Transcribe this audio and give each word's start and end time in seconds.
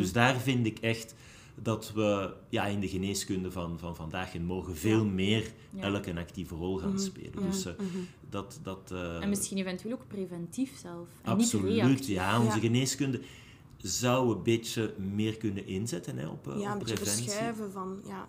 Dus 0.00 0.12
daar 0.12 0.40
vind 0.40 0.66
ik 0.66 0.78
echt 0.78 1.14
dat 1.62 1.92
we 1.94 2.32
ja, 2.48 2.66
in 2.66 2.80
de 2.80 2.88
geneeskunde 2.88 3.50
van, 3.50 3.78
van 3.78 3.96
vandaag 3.96 4.34
en 4.34 4.44
morgen 4.44 4.76
veel 4.76 5.04
meer 5.04 5.52
elk 5.80 6.06
een 6.06 6.18
actieve 6.18 6.54
rol 6.54 6.76
gaan 6.76 6.98
spelen. 6.98 7.42
Dus 7.50 7.66
uh, 7.66 7.72
dat... 8.30 8.60
dat 8.62 8.90
uh, 8.92 9.22
en 9.22 9.28
misschien 9.28 9.58
eventueel 9.58 9.92
ook 9.92 10.06
preventief 10.06 10.78
zelf. 10.78 11.08
Absoluut, 11.24 12.06
ja. 12.06 12.42
Onze 12.42 12.60
geneeskunde 12.60 13.20
zou 13.76 14.36
een 14.36 14.42
beetje 14.42 14.94
meer 15.14 15.36
kunnen 15.36 15.66
inzetten 15.66 16.18
hè, 16.18 16.26
op, 16.26 16.54
ja, 16.58 16.74
op 16.74 16.80
een 16.80 16.86
preventie. 16.86 17.24
verschuiven 17.24 17.72
van... 17.72 18.00
Ja, 18.06 18.28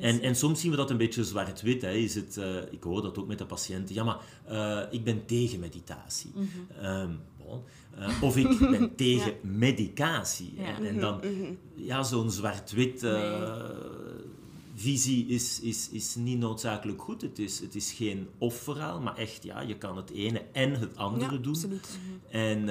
en, 0.00 0.20
en 0.20 0.36
soms 0.36 0.60
zien 0.60 0.70
we 0.70 0.76
dat 0.76 0.90
een 0.90 0.96
beetje 0.96 1.24
zwart-wit. 1.24 1.82
Is 1.82 2.14
het, 2.14 2.36
uh, 2.36 2.56
ik 2.70 2.82
hoor 2.82 3.02
dat 3.02 3.18
ook 3.18 3.26
met 3.26 3.38
de 3.38 3.46
patiënten. 3.46 3.94
Ja, 3.94 4.04
maar 4.04 4.18
ik 4.90 5.04
ben 5.04 5.26
tegen 5.26 5.60
meditatie. 5.60 6.30
Mm 6.34 6.48
-hmm. 6.48 6.86
um, 6.86 7.20
uh, 7.98 8.22
of 8.22 8.36
ik 8.36 8.58
ben 8.58 8.94
tegen 8.96 9.32
ja. 9.32 9.36
medicatie. 9.42 10.54
Ja. 10.56 10.76
En, 10.76 10.86
en, 10.86 11.00
dan, 11.00 11.20
-hmm. 11.20 11.58
ja, 11.74 12.02
zo'n 12.02 12.30
zwart-wit 12.30 13.02
nee. 13.02 13.32
visie 14.74 15.26
is, 15.26 15.60
is, 15.60 15.88
is 15.90 16.14
niet 16.14 16.38
noodzakelijk 16.38 17.02
goed. 17.02 17.22
Het 17.22 17.38
is, 17.38 17.60
het 17.60 17.74
is 17.74 17.92
geen 17.92 18.28
of-verhaal, 18.38 19.00
maar 19.00 19.16
echt, 19.16 19.42
ja, 19.42 19.60
je 19.60 19.76
kan 19.76 19.96
het 19.96 20.10
ene 20.10 20.42
en 20.52 20.74
het 20.74 20.96
andere 20.96 21.34
ja, 21.34 21.38
doen. 21.38 21.54
Absoluut. 21.54 21.98
En 22.30 22.66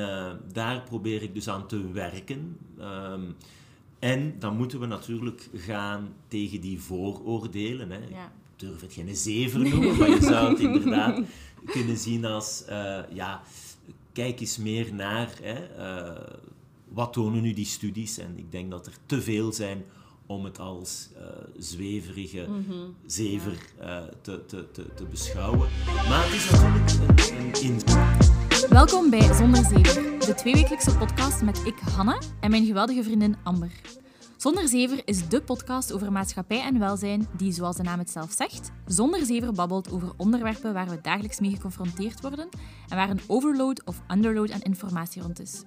daar 0.53 0.83
probeer 0.83 1.23
ik 1.23 1.33
dus 1.33 1.49
aan 1.49 1.67
te 1.67 1.91
werken. 1.91 2.57
Um, 2.79 3.35
en 3.99 4.35
dan 4.39 4.57
moeten 4.57 4.79
we 4.79 4.85
natuurlijk 4.85 5.49
gaan 5.53 6.13
tegen 6.27 6.61
die 6.61 6.81
vooroordelen. 6.81 7.91
Hè. 7.91 7.97
Ja. 7.97 8.25
Ik 8.25 8.59
durf 8.63 8.81
het 8.81 8.93
geen 8.93 9.15
zeven 9.15 9.69
noemen, 9.69 9.95
maar 9.97 10.09
je 10.09 10.21
zou 10.21 10.49
het 10.49 10.59
inderdaad 10.59 11.21
kunnen 11.65 11.97
zien 11.97 12.25
als... 12.25 12.63
Uh, 12.69 12.99
ja, 13.13 13.41
kijk 14.17 14.39
eens 14.39 14.57
meer 14.57 14.93
naar... 14.93 15.29
Hè, 15.41 15.57
uh, 15.77 16.23
wat 16.87 17.13
tonen 17.13 17.41
nu 17.41 17.53
die 17.53 17.65
studies? 17.65 18.17
En 18.17 18.37
ik 18.37 18.51
denk 18.51 18.71
dat 18.71 18.87
er 18.87 18.93
te 19.05 19.21
veel 19.21 19.53
zijn 19.53 19.83
om 20.25 20.43
het 20.43 20.59
als 20.59 21.09
uh, 21.17 21.21
zweverige 21.57 22.45
mm 22.47 22.65
-hmm. 22.67 22.95
zever 23.05 23.57
ja. 23.79 24.09
te, 24.21 24.45
te, 24.45 24.71
te, 24.71 24.93
te, 24.93 25.03
beschouwen. 25.05 25.69
Maar 26.09 26.23
het 26.23 26.33
is 26.33 26.49
natuurlijk 26.49 26.89
een, 27.31 27.45
een 27.45 27.61
in... 27.61 27.81
Welkom 28.69 29.09
bij 29.09 29.33
Zonder 29.33 29.65
Zever, 29.65 30.25
de 30.25 30.33
tweewekelijkse 30.35 30.97
podcast 30.97 31.41
met 31.41 31.61
ik, 31.65 31.79
Hanne, 31.79 32.21
en 32.39 32.49
mijn 32.49 32.65
geweldige 32.65 33.03
vriendin 33.03 33.35
Amber. 33.43 33.71
Zonder 34.47 34.67
Zever 34.67 35.01
is 35.05 35.27
dé 35.27 35.41
podcast 35.41 35.93
over 35.93 36.11
maatschappij 36.11 36.61
en 36.61 36.79
welzijn 36.79 37.27
die, 37.37 37.51
zoals 37.51 37.75
de 37.75 37.83
naam 37.83 37.99
het 37.99 38.09
zelf 38.09 38.31
zegt, 38.31 38.71
zonder 38.85 39.25
zever 39.25 39.51
babbelt 39.51 39.91
over 39.91 40.13
onderwerpen 40.17 40.73
waar 40.73 40.89
we 40.89 41.01
dagelijks 41.01 41.39
mee 41.39 41.51
geconfronteerd 41.51 42.21
worden 42.21 42.49
en 42.87 42.95
waar 42.95 43.09
een 43.09 43.21
overload 43.27 43.85
of 43.85 44.01
underload 44.07 44.51
aan 44.51 44.61
informatie 44.61 45.21
rond 45.21 45.39
is. 45.39 45.63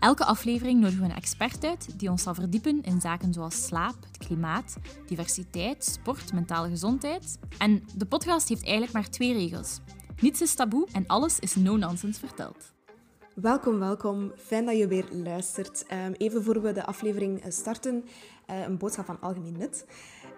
Elke 0.00 0.24
aflevering 0.24 0.80
nodigen 0.80 1.02
we 1.02 1.08
een 1.10 1.16
expert 1.16 1.64
uit 1.64 1.98
die 1.98 2.10
ons 2.10 2.22
zal 2.22 2.34
verdiepen 2.34 2.82
in 2.82 3.00
zaken 3.00 3.32
zoals 3.32 3.64
slaap, 3.64 3.96
het 4.06 4.26
klimaat, 4.26 4.76
diversiteit, 5.06 5.84
sport, 5.84 6.32
mentale 6.32 6.68
gezondheid. 6.68 7.38
En 7.58 7.82
de 7.96 8.06
podcast 8.06 8.48
heeft 8.48 8.64
eigenlijk 8.64 8.92
maar 8.92 9.10
twee 9.10 9.32
regels. 9.32 9.80
Niets 10.20 10.40
is 10.40 10.54
taboe 10.54 10.88
en 10.92 11.06
alles 11.06 11.38
is 11.38 11.54
no-nonsense 11.54 12.20
verteld. 12.20 12.73
Welkom, 13.34 13.78
welkom. 13.78 14.32
Fijn 14.36 14.64
dat 14.64 14.78
je 14.78 14.88
weer 14.88 15.04
luistert. 15.10 15.84
Um, 16.06 16.12
even 16.12 16.42
voor 16.42 16.62
we 16.62 16.72
de 16.72 16.84
aflevering 16.84 17.42
starten, 17.48 18.04
uh, 18.50 18.66
een 18.66 18.78
boodschap 18.78 19.04
van 19.04 19.20
algemeen 19.20 19.56
nut. 19.58 19.86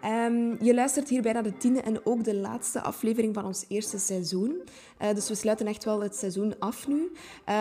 Um, 0.04 0.64
je 0.64 0.74
luistert 0.74 1.08
hierbij 1.08 1.32
naar 1.32 1.42
de 1.42 1.56
tiende 1.56 1.80
en 1.80 2.06
ook 2.06 2.24
de 2.24 2.34
laatste 2.34 2.80
aflevering 2.80 3.34
van 3.34 3.44
ons 3.44 3.64
eerste 3.68 3.98
seizoen. 3.98 4.62
Uh, 5.02 5.14
dus 5.14 5.28
we 5.28 5.34
sluiten 5.34 5.66
echt 5.66 5.84
wel 5.84 6.02
het 6.02 6.16
seizoen 6.16 6.58
af 6.58 6.88
nu. 6.88 7.12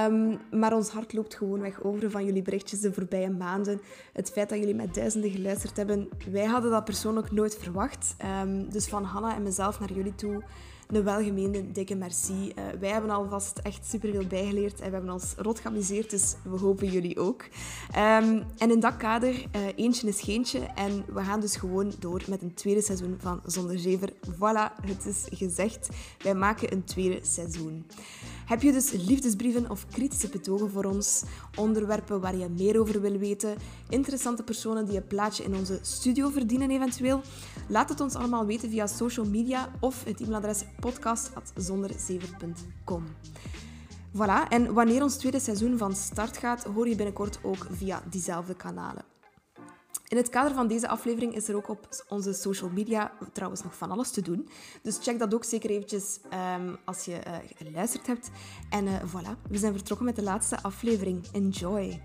Um, 0.07 0.39
maar 0.51 0.73
ons 0.73 0.89
hart 0.89 1.13
loopt 1.13 1.35
gewoon 1.35 1.61
weg 1.61 1.83
over 1.83 2.11
van 2.11 2.25
jullie 2.25 2.41
berichtjes 2.41 2.79
de 2.79 2.93
voorbije 2.93 3.29
maanden. 3.29 3.81
Het 4.13 4.31
feit 4.31 4.49
dat 4.49 4.59
jullie 4.59 4.75
met 4.75 4.93
duizenden 4.93 5.31
geluisterd 5.31 5.77
hebben, 5.77 6.09
wij 6.31 6.45
hadden 6.45 6.71
dat 6.71 6.85
persoonlijk 6.85 7.31
nooit 7.31 7.57
verwacht. 7.57 8.15
dus 8.69 8.87
van 8.87 9.03
Hanna 9.03 9.35
en 9.35 9.43
mezelf 9.43 9.79
naar 9.79 9.93
jullie 9.93 10.15
toe 10.15 10.43
een 10.87 11.03
welgemeende 11.03 11.71
dikke 11.71 11.95
merci. 11.95 12.33
Uh, 12.33 12.63
wij 12.79 12.89
hebben 12.89 13.09
alvast 13.09 13.57
echt 13.57 13.85
superveel 13.85 14.27
bijgeleerd 14.27 14.79
en 14.79 14.85
we 14.85 14.95
hebben 14.95 15.13
ons 15.13 15.33
rot 15.37 15.59
geamuseerd, 15.59 16.09
dus 16.09 16.35
we 16.43 16.57
hopen 16.57 16.91
jullie 16.91 17.19
ook. 17.19 17.41
Um, 17.41 18.43
en 18.57 18.71
in 18.71 18.79
dat 18.79 18.97
kader, 18.97 19.33
uh, 19.33 19.61
eentje 19.75 20.07
is 20.07 20.21
geentje 20.21 20.59
en 20.59 21.05
we 21.13 21.23
gaan 21.23 21.39
dus 21.39 21.55
gewoon 21.55 21.91
door 21.99 22.21
met 22.27 22.41
een 22.41 22.53
tweede 22.53 22.81
seizoen 22.81 23.15
van 23.19 23.41
Zonder 23.45 23.79
Zever. 23.79 24.13
Voilà, 24.35 24.85
het 24.85 25.05
is 25.05 25.25
gezegd. 25.37 25.89
Wij 26.23 26.35
maken 26.35 26.71
een 26.71 26.83
tweede 26.83 27.19
seizoen. 27.21 27.85
Heb 28.45 28.61
je 28.61 28.71
dus 28.71 28.91
liefdesbrieven 28.91 29.69
of 29.69 29.87
kritische 29.87 30.29
betogen 30.29 30.71
voor 30.71 30.83
ons? 30.83 31.23
Onderwerpen 31.55 32.21
waar 32.21 32.35
je 32.35 32.49
meer 32.49 32.79
over 32.79 33.01
wil 33.01 33.17
weten? 33.17 33.55
Interessante 33.89 34.43
personen 34.43 34.85
die 34.85 34.97
een 34.97 35.07
plaatje 35.07 35.43
in 35.43 35.55
onze 35.55 35.79
studio 35.81 36.29
verdienen 36.29 36.71
eventueel? 36.71 37.21
Laat 37.67 37.89
het 37.89 38.01
ons 38.01 38.15
allemaal 38.15 38.45
weten 38.45 38.69
via 38.69 38.87
social 38.87 39.25
media 39.25 39.71
of 39.79 40.03
het 40.03 40.19
e-mailadres 40.19 40.63
podcast.zonderzever.com. 40.79 43.03
Voilà, 44.17 44.47
en 44.49 44.73
wanneer 44.73 45.03
ons 45.03 45.17
tweede 45.17 45.39
seizoen 45.39 45.77
van 45.77 45.95
start 45.95 46.37
gaat, 46.37 46.63
hoor 46.63 46.87
je 46.87 46.95
binnenkort 46.95 47.39
ook 47.43 47.67
via 47.71 48.01
diezelfde 48.09 48.55
kanalen. 48.55 49.03
In 50.07 50.17
het 50.17 50.29
kader 50.29 50.53
van 50.53 50.67
deze 50.67 50.87
aflevering 50.87 51.35
is 51.35 51.47
er 51.47 51.55
ook 51.55 51.69
op 51.69 52.03
onze 52.09 52.33
social 52.33 52.69
media 52.69 53.11
trouwens 53.33 53.63
nog 53.63 53.77
van 53.77 53.91
alles 53.91 54.11
te 54.11 54.21
doen. 54.21 54.49
Dus 54.81 54.97
check 55.01 55.19
dat 55.19 55.33
ook 55.33 55.43
zeker 55.43 55.69
eventjes 55.69 56.19
um, 56.57 56.77
als 56.85 57.05
je 57.05 57.19
uh, 57.27 57.37
geluisterd 57.55 58.07
hebt. 58.07 58.29
En 58.69 58.85
uh, 58.85 58.93
voilà, 58.93 59.49
we 59.49 59.57
zijn 59.57 59.73
vertrokken 59.73 60.05
met 60.05 60.15
de 60.15 60.23
laatste 60.23 60.61
aflevering. 60.61 61.25
Enjoy! 61.31 62.01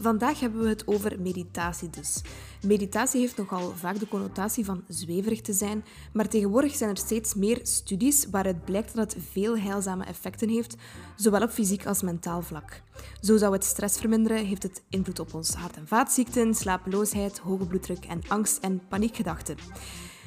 Vandaag 0.00 0.40
hebben 0.40 0.62
we 0.62 0.68
het 0.68 0.86
over 0.86 1.20
meditatie 1.20 1.90
dus. 1.90 2.22
Meditatie 2.66 3.20
heeft 3.20 3.36
nogal 3.36 3.72
vaak 3.76 3.98
de 3.98 4.08
connotatie 4.08 4.64
van 4.64 4.84
zweverig 4.88 5.40
te 5.40 5.52
zijn, 5.52 5.84
maar 6.12 6.28
tegenwoordig 6.28 6.74
zijn 6.74 6.90
er 6.90 6.96
steeds 6.96 7.34
meer 7.34 7.60
studies 7.62 8.26
waaruit 8.30 8.64
blijkt 8.64 8.94
dat 8.94 9.14
het 9.14 9.22
veel 9.30 9.58
heilzame 9.58 10.04
effecten 10.04 10.48
heeft, 10.48 10.76
zowel 11.16 11.42
op 11.42 11.50
fysiek 11.50 11.86
als 11.86 12.02
mentaal 12.02 12.42
vlak. 12.42 12.82
Zo 13.20 13.36
zou 13.36 13.52
het 13.52 13.64
stress 13.64 13.98
verminderen, 13.98 14.46
heeft 14.46 14.62
het 14.62 14.82
invloed 14.90 15.18
op 15.18 15.34
ons 15.34 15.54
hart- 15.54 15.76
en 15.76 15.88
vaatziekten, 15.88 16.54
slapeloosheid, 16.54 17.38
hoge 17.38 17.66
bloeddruk 17.66 18.04
en 18.04 18.20
angst- 18.28 18.62
en 18.62 18.82
paniekgedachten. 18.88 19.56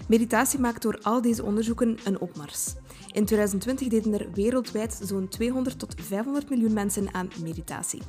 Meditatie 0.07 0.59
maakt 0.59 0.81
door 0.81 0.99
al 1.01 1.21
deze 1.21 1.43
onderzoeken 1.43 1.97
een 2.03 2.19
opmars. 2.19 2.73
In 3.11 3.25
2020 3.25 3.87
deden 3.87 4.19
er 4.19 4.31
wereldwijd 4.33 4.99
zo'n 5.03 5.27
200 5.27 5.79
tot 5.79 5.95
500 6.01 6.49
miljoen 6.49 6.73
mensen 6.73 7.13
aan 7.13 7.29
meditatie. 7.43 8.01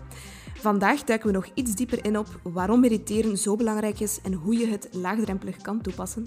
Vandaag 0.60 1.04
duiken 1.04 1.28
we 1.28 1.34
nog 1.34 1.48
iets 1.54 1.74
dieper 1.74 2.04
in 2.04 2.18
op 2.18 2.40
waarom 2.42 2.80
mediteren 2.80 3.38
zo 3.38 3.56
belangrijk 3.56 4.00
is 4.00 4.20
en 4.22 4.32
hoe 4.32 4.58
je 4.58 4.66
het 4.66 4.88
laagdrempelig 4.92 5.56
kan 5.56 5.80
toepassen. 5.80 6.26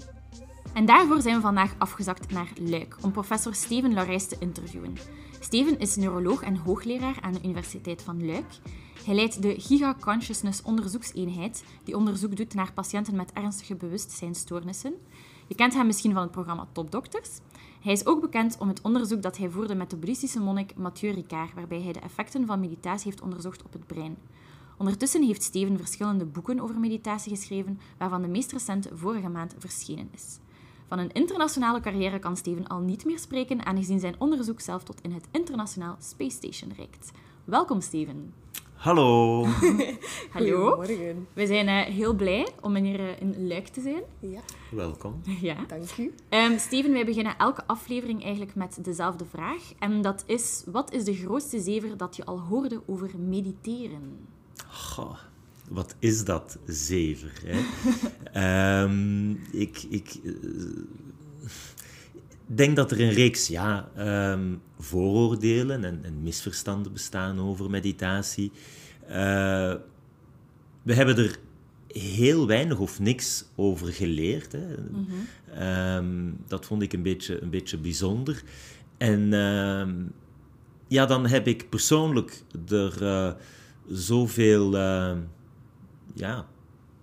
En 0.72 0.86
daarvoor 0.86 1.20
zijn 1.20 1.36
we 1.36 1.40
vandaag 1.40 1.74
afgezakt 1.78 2.30
naar 2.30 2.52
Luik 2.60 2.96
om 3.02 3.12
professor 3.12 3.54
Steven 3.54 3.92
Laurijs 3.92 4.26
te 4.26 4.36
interviewen. 4.38 4.96
Steven 5.40 5.78
is 5.78 5.96
neuroloog 5.96 6.42
en 6.42 6.56
hoogleraar 6.56 7.18
aan 7.20 7.32
de 7.32 7.42
Universiteit 7.42 8.02
van 8.02 8.26
Luik. 8.26 8.46
Hij 9.04 9.14
leidt 9.14 9.42
de 9.42 9.54
Giga 9.60 9.96
Consciousness 10.00 10.62
onderzoekseenheid, 10.62 11.64
die 11.84 11.96
onderzoek 11.96 12.36
doet 12.36 12.54
naar 12.54 12.72
patiënten 12.72 13.16
met 13.16 13.32
ernstige 13.32 13.74
bewustzijnstoornissen. 13.74 14.94
Je 15.46 15.54
kent 15.54 15.74
hem 15.74 15.86
misschien 15.86 16.12
van 16.12 16.22
het 16.22 16.30
programma 16.30 16.68
Topdokters. 16.72 17.30
Hij 17.84 17.92
is 17.92 18.06
ook 18.06 18.20
bekend 18.20 18.56
om 18.58 18.68
het 18.68 18.80
onderzoek 18.82 19.22
dat 19.22 19.36
hij 19.36 19.50
voerde 19.50 19.74
met 19.74 19.90
de 19.90 19.96
boeddhistische 19.96 20.40
monnik 20.40 20.76
Mathieu 20.76 21.12
Ricard, 21.12 21.54
waarbij 21.54 21.80
hij 21.80 21.92
de 21.92 22.00
effecten 22.00 22.46
van 22.46 22.60
meditatie 22.60 23.10
heeft 23.10 23.22
onderzocht 23.22 23.62
op 23.62 23.72
het 23.72 23.86
brein. 23.86 24.16
Ondertussen 24.78 25.22
heeft 25.22 25.42
Steven 25.42 25.76
verschillende 25.76 26.24
boeken 26.24 26.60
over 26.60 26.78
meditatie 26.78 27.36
geschreven, 27.36 27.80
waarvan 27.98 28.22
de 28.22 28.28
meest 28.28 28.52
recente 28.52 28.96
vorige 28.96 29.28
maand 29.28 29.54
verschenen 29.58 30.08
is. 30.12 30.38
Van 30.86 30.98
een 30.98 31.12
internationale 31.12 31.80
carrière 31.80 32.18
kan 32.18 32.36
Steven 32.36 32.66
al 32.66 32.80
niet 32.80 33.04
meer 33.04 33.18
spreken, 33.18 33.66
aangezien 33.66 34.00
zijn 34.00 34.20
onderzoek 34.20 34.60
zelf 34.60 34.82
tot 34.82 35.00
in 35.00 35.12
het 35.12 35.28
internationaal 35.30 35.96
Space 36.00 36.36
Station 36.36 36.72
reikt. 36.76 37.10
Welkom, 37.44 37.80
Steven. 37.80 38.32
Hallo. 38.74 39.44
Hallo. 40.34 40.74
Goedemorgen. 40.74 41.26
We 41.32 41.46
zijn 41.46 41.68
uh, 41.68 41.94
heel 41.94 42.14
blij 42.14 42.48
om 42.60 42.74
hier 42.74 43.00
uh, 43.00 43.20
in 43.20 43.46
Luik 43.46 43.66
te 43.66 43.80
zijn. 43.80 44.02
Ja, 44.20 44.40
Welkom. 44.70 45.20
Ja. 45.40 45.56
dank 45.68 45.96
u. 45.98 46.14
Um, 46.30 46.58
Steven, 46.58 46.92
wij 46.92 47.04
beginnen 47.04 47.38
elke 47.38 47.62
aflevering 47.66 48.22
eigenlijk 48.22 48.54
met 48.54 48.78
dezelfde 48.82 49.24
vraag. 49.24 49.72
En 49.78 50.02
dat 50.02 50.24
is, 50.26 50.62
wat 50.66 50.92
is 50.92 51.04
de 51.04 51.14
grootste 51.14 51.60
zever 51.60 51.96
dat 51.96 52.16
je 52.16 52.24
al 52.24 52.40
hoorde 52.40 52.80
over 52.86 53.10
mediteren? 53.18 54.26
Goh, 54.68 55.18
wat 55.68 55.96
is 55.98 56.24
dat, 56.24 56.58
zever? 56.66 57.42
Hè? 57.44 58.82
um, 58.82 59.30
ik... 59.52 59.82
ik 59.88 60.14
uh, 60.22 60.34
denk 62.46 62.76
dat 62.76 62.90
er 62.90 63.00
een 63.00 63.12
reeks 63.12 63.48
ja, 63.48 63.88
um, 64.32 64.60
vooroordelen 64.78 65.84
en, 65.84 66.04
en, 66.04 66.22
misverstanden 66.22 66.92
bestaan 66.92 67.40
over 67.40 67.70
meditatie. 67.70 68.52
Uh, 69.08 69.74
we 70.82 70.94
hebben 70.94 71.16
er 71.16 71.38
heel 71.88 72.46
weinig 72.46 72.78
of 72.78 73.00
niks 73.00 73.44
over 73.54 73.92
geleerd. 73.92 74.52
Hè. 74.52 74.66
Mm 74.90 75.06
-hmm. 75.08 75.62
um, 75.62 76.38
dat 76.46 76.66
vond 76.66 76.82
ik 76.82 76.92
een 76.92 77.02
beetje, 77.02 77.42
een 77.42 77.50
beetje 77.50 77.78
bijzonder. 77.78 78.42
En 78.96 79.32
uh, 79.32 79.86
ja, 80.88 81.06
dan 81.06 81.26
heb 81.26 81.46
ik 81.46 81.68
persoonlijk 81.68 82.42
er 82.68 83.02
uh, 83.02 83.32
zoveel 83.88 84.74
uh, 84.74 85.16
ja, 86.14 86.46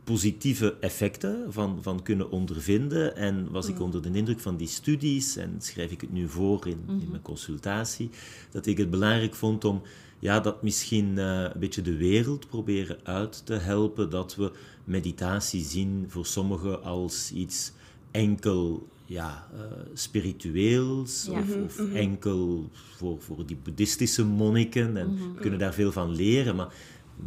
positieve 0.04 0.78
effecten 0.80 1.54
van, 1.54 1.80
van 1.82 2.04
kunnen 2.04 2.32
ondervinden. 2.32 3.16
En 3.16 3.52
was 3.52 3.68
ik 3.68 3.76
mm. 3.76 3.82
onder 3.82 4.02
de 4.02 4.12
indruk 4.12 4.40
van 4.40 4.58
die 4.58 4.68
studies, 4.68 5.36
en 5.36 5.56
schrijf 5.58 5.92
ik 5.92 6.02
het 6.02 6.12
nu 6.12 6.28
voor 6.28 6.68
in, 6.68 6.72
in 6.72 6.94
mm-hmm. 6.94 7.10
mijn 7.10 7.22
consultatie, 7.22 8.10
dat 8.52 8.66
ik 8.66 8.78
het 8.78 8.90
belangrijk 8.90 9.36
vond 9.36 9.66
om 9.66 9.82
ja, 10.20 10.40
dat 10.40 10.64
misschien 10.64 11.18
uh, 11.18 11.42
een 11.42 11.60
beetje 11.60 11.82
de 11.82 11.96
wereld 11.96 12.48
proberen 12.48 12.98
uit 13.04 13.46
te 13.46 13.54
helpen, 13.54 14.10
dat 14.10 14.36
we 14.36 14.52
meditatie 14.84 15.64
zien 15.64 16.06
voor 16.08 16.26
sommigen 16.26 16.84
als 16.84 17.32
iets 17.32 17.72
enkel 18.12 18.88
ja, 19.06 19.48
uh, 19.54 19.62
spiritueels 19.94 21.30
of, 21.30 21.48
mhm, 21.48 21.64
of 21.64 21.80
mhm. 21.80 21.96
enkel 21.96 22.70
voor, 22.96 23.22
voor 23.22 23.46
die 23.46 23.58
boeddhistische 23.64 24.26
monniken. 24.26 24.98
En 24.98 25.14
mhm. 25.14 25.34
we 25.34 25.40
kunnen 25.40 25.60
daar 25.60 25.74
veel 25.74 25.92
van 25.92 26.16
leren, 26.16 26.56
maar 26.56 26.74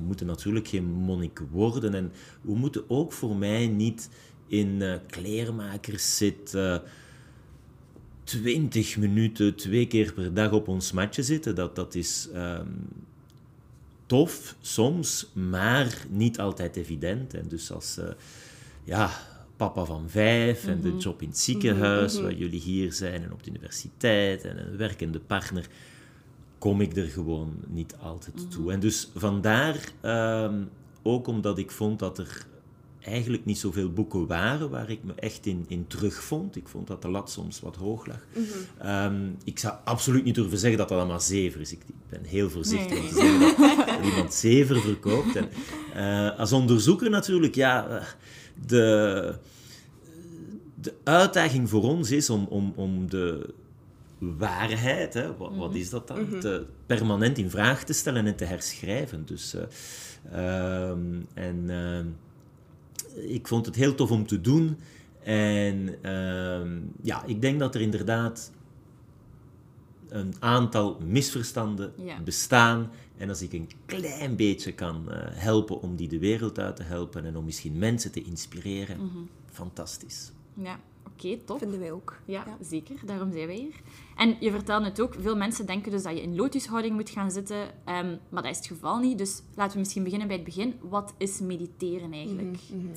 moeten 0.06 0.26
natuurlijk 0.26 0.68
geen 0.68 0.84
monnik 0.84 1.40
worden. 1.50 1.94
En 1.94 2.12
we 2.40 2.54
moeten 2.54 2.84
ook 2.88 3.12
voor 3.12 3.36
mij 3.36 3.66
niet 3.66 4.08
in 4.46 4.68
uh, 4.80 4.94
kleermakers 5.06 6.16
zitten. 6.16 6.82
20 8.24 8.96
minuten, 8.96 9.54
twee 9.54 9.86
keer 9.86 10.12
per 10.12 10.34
dag 10.34 10.52
op 10.52 10.68
ons 10.68 10.92
matje 10.92 11.22
zitten. 11.22 11.54
Dat, 11.54 11.76
dat 11.76 11.94
is 11.94 12.28
um, 12.34 12.88
tof 14.06 14.56
soms, 14.60 15.30
maar 15.32 16.04
niet 16.08 16.40
altijd 16.40 16.76
evident. 16.76 17.34
En 17.34 17.48
dus 17.48 17.72
als 17.72 17.98
uh, 17.98 18.04
ja, 18.84 19.10
papa 19.56 19.84
van 19.84 20.10
vijf 20.10 20.66
en 20.66 20.80
de 20.80 20.88
mhm. 20.88 20.98
job 20.98 21.22
in 21.22 21.28
het 21.28 21.38
ziekenhuis, 21.38 22.12
mm 22.12 22.18
-hmm. 22.18 22.28
waar 22.28 22.38
jullie 22.38 22.60
hier 22.60 22.92
zijn 22.92 23.22
en 23.22 23.32
op 23.32 23.42
de 23.42 23.50
universiteit 23.50 24.44
en 24.44 24.58
een 24.58 24.76
werkende 24.76 25.20
partner, 25.20 25.66
kom 26.64 26.80
ik 26.80 26.96
er 26.96 27.06
gewoon 27.06 27.54
niet 27.66 27.94
altijd 28.02 28.34
mhm. 28.34 28.48
toe. 28.48 28.72
En 28.72 28.80
dus 28.80 29.10
vandaar, 29.14 29.92
um, 30.02 30.68
ook 31.02 31.26
omdat 31.26 31.58
ik 31.58 31.70
vond 31.70 31.98
dat 31.98 32.18
er 32.18 32.46
eigenlijk 33.00 33.44
niet 33.44 33.58
zoveel 33.58 33.92
boeken 33.92 34.26
waren 34.26 34.70
waar 34.70 34.90
ik 34.90 35.04
me 35.04 35.12
echt 35.14 35.46
in, 35.46 35.64
in 35.68 35.86
terugvond. 35.86 36.56
Ik 36.56 36.68
vond 36.68 36.86
dat 36.86 37.02
de 37.02 37.08
lat 37.08 37.30
soms 37.30 37.60
wat 37.60 37.76
hoog 37.76 38.06
lag. 38.06 38.26
Mhm. 38.32 38.42
Ehm, 38.78 39.30
ik 39.44 39.58
zou 39.58 39.74
absoluut 39.84 40.24
niet 40.24 40.34
durven 40.34 40.58
zeggen 40.58 40.78
dat 40.78 40.88
dat 40.88 40.98
allemaal 40.98 41.20
zever 41.20 41.60
is. 41.60 41.72
Ik, 41.72 41.82
ben 42.08 42.24
heel 42.24 42.50
voorzichtig 42.50 42.98
om 42.98 43.08
te 43.08 43.14
zeggen 43.14 43.40
dat, 43.40 44.04
iemand 44.10 44.34
zever 44.34 44.80
verkoopt. 44.80 45.36
En, 45.36 45.48
uh, 45.96 46.38
als 46.38 46.52
onderzoeker 46.52 47.10
natuurlijk, 47.10 47.54
ja, 47.54 47.88
eh, 47.88 48.06
de, 48.66 49.34
de 50.74 50.94
uitdaging 51.04 51.68
voor 51.68 51.82
ons 51.82 52.10
is 52.10 52.30
om, 52.30 52.46
om, 52.50 52.72
om 52.76 53.10
de 53.10 53.54
waarheid, 54.18 55.14
hè, 55.14 55.36
wat, 55.36 55.56
wat, 55.56 55.70
mhm. 55.70 55.78
is 55.78 55.90
dat 55.90 56.08
dan, 56.08 56.22
mhm. 56.22 56.40
te, 56.40 56.66
permanent 56.86 57.38
in 57.38 57.50
vraag 57.50 57.84
te 57.84 57.92
stellen 57.92 58.26
en 58.26 58.36
te 58.36 58.44
herschrijven. 58.44 59.26
Dus, 59.26 59.54
uh, 59.54 60.88
um, 60.88 61.26
en 61.34 61.70
ehm, 61.70 62.06
ik 63.28 63.48
vond 63.48 63.66
het 63.66 63.74
heel 63.74 63.94
tof 63.94 64.10
om 64.10 64.26
te 64.26 64.40
doen. 64.40 64.78
En 65.22 65.88
uh, 66.02 66.70
ja, 67.02 67.24
ik 67.24 67.40
denk 67.40 67.58
dat 67.58 67.74
er 67.74 67.80
inderdaad 67.80 68.52
een 70.08 70.34
aantal 70.38 70.98
misverstanden 71.06 71.92
bestaan. 72.24 72.90
En 73.16 73.28
als 73.28 73.42
ik 73.42 73.52
een 73.52 73.70
klein 73.86 74.36
beetje 74.36 74.72
kan 74.72 75.04
uh, 75.08 75.16
helpen 75.20 75.80
om 75.80 75.96
die 75.96 76.08
de 76.08 76.18
wereld 76.18 76.58
uit 76.58 76.76
te 76.76 76.82
helpen 76.82 77.24
en 77.24 77.36
om 77.36 77.44
misschien 77.44 77.78
mensen 77.78 78.12
te 78.12 78.22
inspireren, 78.22 78.96
mm 79.00 79.10
-hmm. 79.12 79.28
fantastisch. 79.50 80.32
Ja, 80.54 80.80
oké, 81.16 81.26
okay, 81.26 81.42
top. 81.44 81.58
Vinden 81.58 81.80
wij 81.80 81.92
ook. 81.92 82.16
Ja, 82.24 82.44
ja, 82.46 82.64
zeker. 82.64 82.96
Daarom 83.06 83.32
zijn 83.32 83.46
wij 83.46 83.56
hier. 83.56 83.74
En 84.16 84.36
je 84.40 84.50
vertelde 84.50 84.84
het 84.84 85.00
ook, 85.00 85.14
veel 85.20 85.36
mensen 85.36 85.66
denken 85.66 85.90
dus 85.90 86.02
dat 86.02 86.12
je 86.12 86.22
in 86.22 86.36
lotushouding 86.36 86.94
moet 86.94 87.10
gaan 87.10 87.30
zitten, 87.30 87.60
um, 87.60 88.18
maar 88.28 88.42
dat 88.42 88.50
is 88.50 88.56
het 88.56 88.66
geval 88.66 88.98
niet. 88.98 89.18
Dus 89.18 89.42
laten 89.54 89.72
we 89.72 89.78
misschien 89.78 90.02
beginnen 90.02 90.28
bij 90.28 90.36
het 90.36 90.44
begin. 90.44 90.74
Wat 90.80 91.14
is 91.18 91.40
mediteren 91.40 92.12
eigenlijk? 92.12 92.58
Mm 92.70 92.80
-hmm. 92.80 92.92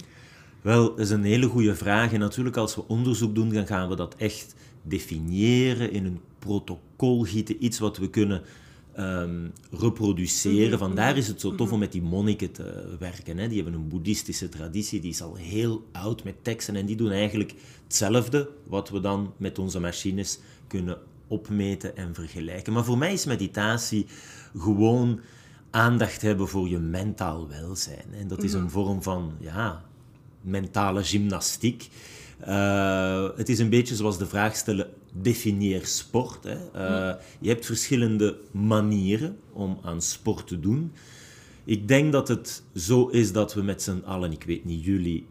Wel, 0.61 0.89
dat 0.89 0.99
is 0.99 1.09
een 1.09 1.23
hele 1.23 1.47
goede 1.47 1.75
vraag. 1.75 2.13
En 2.13 2.19
natuurlijk, 2.19 2.57
als 2.57 2.75
we 2.75 2.87
onderzoek 2.87 3.35
doen, 3.35 3.49
dan 3.49 3.67
gaan 3.67 3.89
we 3.89 3.95
dat 3.95 4.15
echt 4.15 4.55
definiëren, 4.81 5.91
in 5.91 6.05
een 6.05 6.19
protocol 6.39 7.23
gieten, 7.23 7.63
iets 7.63 7.79
wat 7.79 7.97
we 7.97 8.09
kunnen 8.09 8.41
um, 8.99 9.51
reproduceren. 9.71 10.69
Mhm, 10.69 10.77
Vandaar 10.77 11.09
mhm, 11.09 11.17
is 11.17 11.27
het 11.27 11.41
zo 11.41 11.55
tof 11.55 11.65
mhm. 11.65 11.73
om 11.73 11.79
met 11.79 11.91
die 11.91 12.01
monniken 12.01 12.51
te 12.51 12.95
werken. 12.99 13.37
Hè. 13.37 13.47
Die 13.47 13.61
hebben 13.63 13.81
een 13.81 13.87
boeddhistische 13.87 14.49
traditie, 14.49 14.99
die 14.99 15.09
is 15.09 15.21
al 15.21 15.35
heel 15.35 15.87
oud 15.91 16.23
met 16.23 16.43
teksten 16.43 16.75
en 16.75 16.85
die 16.85 16.95
doen 16.95 17.11
eigenlijk 17.11 17.53
hetzelfde 17.83 18.49
wat 18.67 18.89
we 18.89 18.99
dan 18.99 19.33
met 19.37 19.59
onze 19.59 19.79
machines 19.79 20.39
kunnen 20.67 20.97
opmeten 21.27 21.97
en 21.97 22.13
vergelijken. 22.13 22.73
Maar 22.73 22.83
voor 22.83 22.97
mij 22.97 23.13
is 23.13 23.25
meditatie 23.25 24.05
gewoon 24.57 25.19
aandacht 25.71 26.21
hebben 26.21 26.47
voor 26.47 26.69
je 26.69 26.79
mentaal 26.79 27.47
welzijn. 27.47 28.05
En 28.19 28.27
dat 28.27 28.43
is 28.43 28.53
een 28.53 28.69
vorm 28.69 29.03
van 29.03 29.33
ja, 29.39 29.83
mentale 30.41 31.03
gymnastiek. 31.03 31.89
Uh, 32.47 33.29
het 33.35 33.49
is 33.49 33.59
een 33.59 33.69
beetje 33.69 33.95
zoals 33.95 34.17
de 34.17 34.27
vraag 34.27 34.55
stellen, 34.55 34.89
definieer 35.21 35.85
sport. 35.85 36.43
Hè. 36.43 36.55
Uh, 36.55 37.15
je 37.39 37.49
hebt 37.49 37.65
verschillende 37.65 38.37
manieren 38.51 39.37
om 39.53 39.79
aan 39.83 40.01
sport 40.01 40.47
te 40.47 40.59
doen. 40.59 40.91
Ik 41.63 41.87
denk 41.87 42.11
dat 42.11 42.27
het 42.27 42.63
zo 42.75 43.07
is 43.07 43.31
dat 43.31 43.53
we 43.53 43.61
met 43.61 43.81
z'n 43.81 44.01
allen, 44.05 44.31
ik 44.31 44.43
weet 44.43 44.65
niet 44.65 44.83
jullie, 44.83 45.25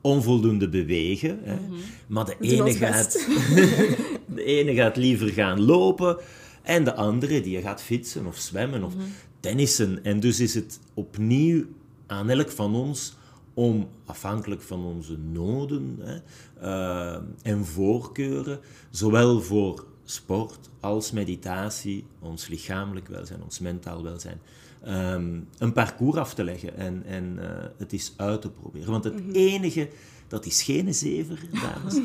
onvoldoende 0.00 0.68
bewegen. 0.68 1.38
Hè. 1.42 1.54
Mm 1.54 1.66
-hmm. 1.68 1.78
Maar 2.06 2.24
de 2.24 2.36
ene, 2.40 2.72
gaat, 2.74 3.26
de 4.34 4.44
ene 4.44 4.74
gaat 4.74 4.96
liever 4.96 5.28
gaan 5.28 5.60
lopen 5.60 6.16
en 6.62 6.84
de 6.84 6.94
andere 6.94 7.40
die 7.40 7.60
gaat 7.60 7.82
fietsen 7.82 8.26
of 8.26 8.36
zwemmen 8.36 8.84
of 8.84 8.94
mm 8.94 9.00
-hmm. 9.00 9.12
tennissen. 9.40 10.04
En 10.04 10.20
dus 10.20 10.40
is 10.40 10.54
het 10.54 10.80
opnieuw 10.94 11.64
aan 12.06 12.30
elk 12.30 12.50
van 12.50 12.74
ons 12.74 13.16
om 13.58 13.88
afhankelijk 14.04 14.62
van 14.62 14.84
onze 14.84 15.16
noden 15.18 15.98
hè, 16.00 16.18
uh, 16.62 17.22
en 17.42 17.64
voorkeuren, 17.64 18.60
zowel 18.90 19.40
voor 19.40 19.86
sport 20.04 20.70
als 20.80 21.10
meditatie, 21.10 22.04
ons 22.18 22.48
lichamelijk 22.48 23.08
welzijn, 23.08 23.42
ons 23.42 23.58
mentaal 23.58 24.02
welzijn, 24.02 24.40
um, 24.86 25.48
een 25.58 25.72
parcours 25.72 26.16
af 26.16 26.34
te 26.34 26.44
leggen 26.44 26.76
en, 26.76 27.02
en 27.06 27.36
uh, 27.38 27.46
het 27.76 27.92
is 27.92 28.12
uit 28.16 28.40
te 28.40 28.50
proberen. 28.50 28.90
Want 28.90 29.04
het 29.04 29.26
mhm. 29.26 29.34
enige, 29.34 29.88
dat 30.28 30.46
is 30.46 30.62
geen 30.62 30.94
zever, 30.94 31.40
dames, 31.62 32.00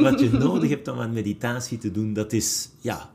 wat 0.00 0.20
je 0.20 0.30
nodig 0.30 0.70
hebt 0.70 0.88
om 0.88 1.00
aan 1.00 1.12
meditatie 1.12 1.78
te 1.78 1.90
doen, 1.90 2.12
dat 2.12 2.32
is 2.32 2.70
ja, 2.80 3.10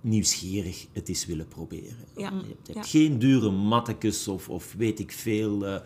nieuwsgierig 0.00 0.86
het 0.92 1.08
is 1.08 1.26
willen 1.26 1.48
proberen. 1.48 2.06
Ja. 2.16 2.30
Je 2.30 2.54
hebt, 2.64 2.74
ja. 2.74 2.82
geen 2.82 3.18
dure 3.18 3.50
mattekes 3.50 4.28
of, 4.28 4.48
of 4.48 4.74
weet 4.78 4.98
ik 4.98 5.12
veel... 5.12 5.66
Uh, 5.66 5.76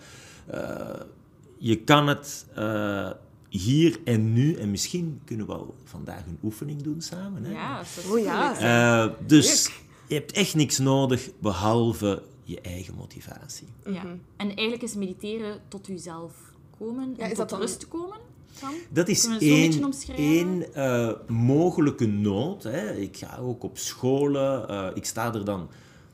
je 1.65 1.77
kan 1.77 2.07
het 2.07 2.47
uh, 2.59 3.11
hier 3.49 4.01
en 4.05 4.33
nu, 4.33 4.55
en 4.55 4.71
misschien 4.71 5.21
kunnen 5.25 5.47
we 5.47 5.53
wel 5.53 5.75
vandaag 5.85 6.27
een 6.27 6.39
oefening 6.43 6.83
doen 6.83 7.01
samen. 7.01 7.45
Hè? 7.45 7.53
Ja, 7.53 7.79
dat 7.79 7.87
is 8.05 8.11
oh, 8.11 8.19
ja. 8.19 9.07
Uh, 9.07 9.13
dus 9.27 9.71
je 10.07 10.15
hebt 10.15 10.33
echt 10.33 10.55
niks 10.55 10.79
nodig 10.79 11.31
behalve 11.39 12.23
je 12.45 12.61
eigen 12.61 12.95
motivatie. 12.95 13.67
Ja. 13.85 13.91
Mhm. 13.91 14.17
En 14.37 14.47
eigenlijk 14.47 14.83
is 14.83 14.95
mediteren 14.95 15.61
tot 15.69 15.87
jezelf 15.87 16.33
komen, 16.79 17.15
ja, 17.17 17.27
is 17.27 17.37
tot 17.37 17.49
dat 17.49 17.59
rust 17.59 17.89
komen. 17.89 18.19
Dan? 18.61 18.75
Dat 18.89 19.09
is 19.09 19.29
één, 19.39 19.93
één 20.17 20.65
uh, 20.77 21.13
mogelijke 21.27 22.07
nood. 22.07 22.63
Hè. 22.63 22.97
Ik 22.97 23.17
ga 23.17 23.37
ook 23.37 23.63
op 23.63 23.79
scholen. 23.79 24.71
Uh, 24.71 24.87
ik 24.95 25.05
sta 25.05 25.35
er 25.35 25.45
dan 25.45 25.69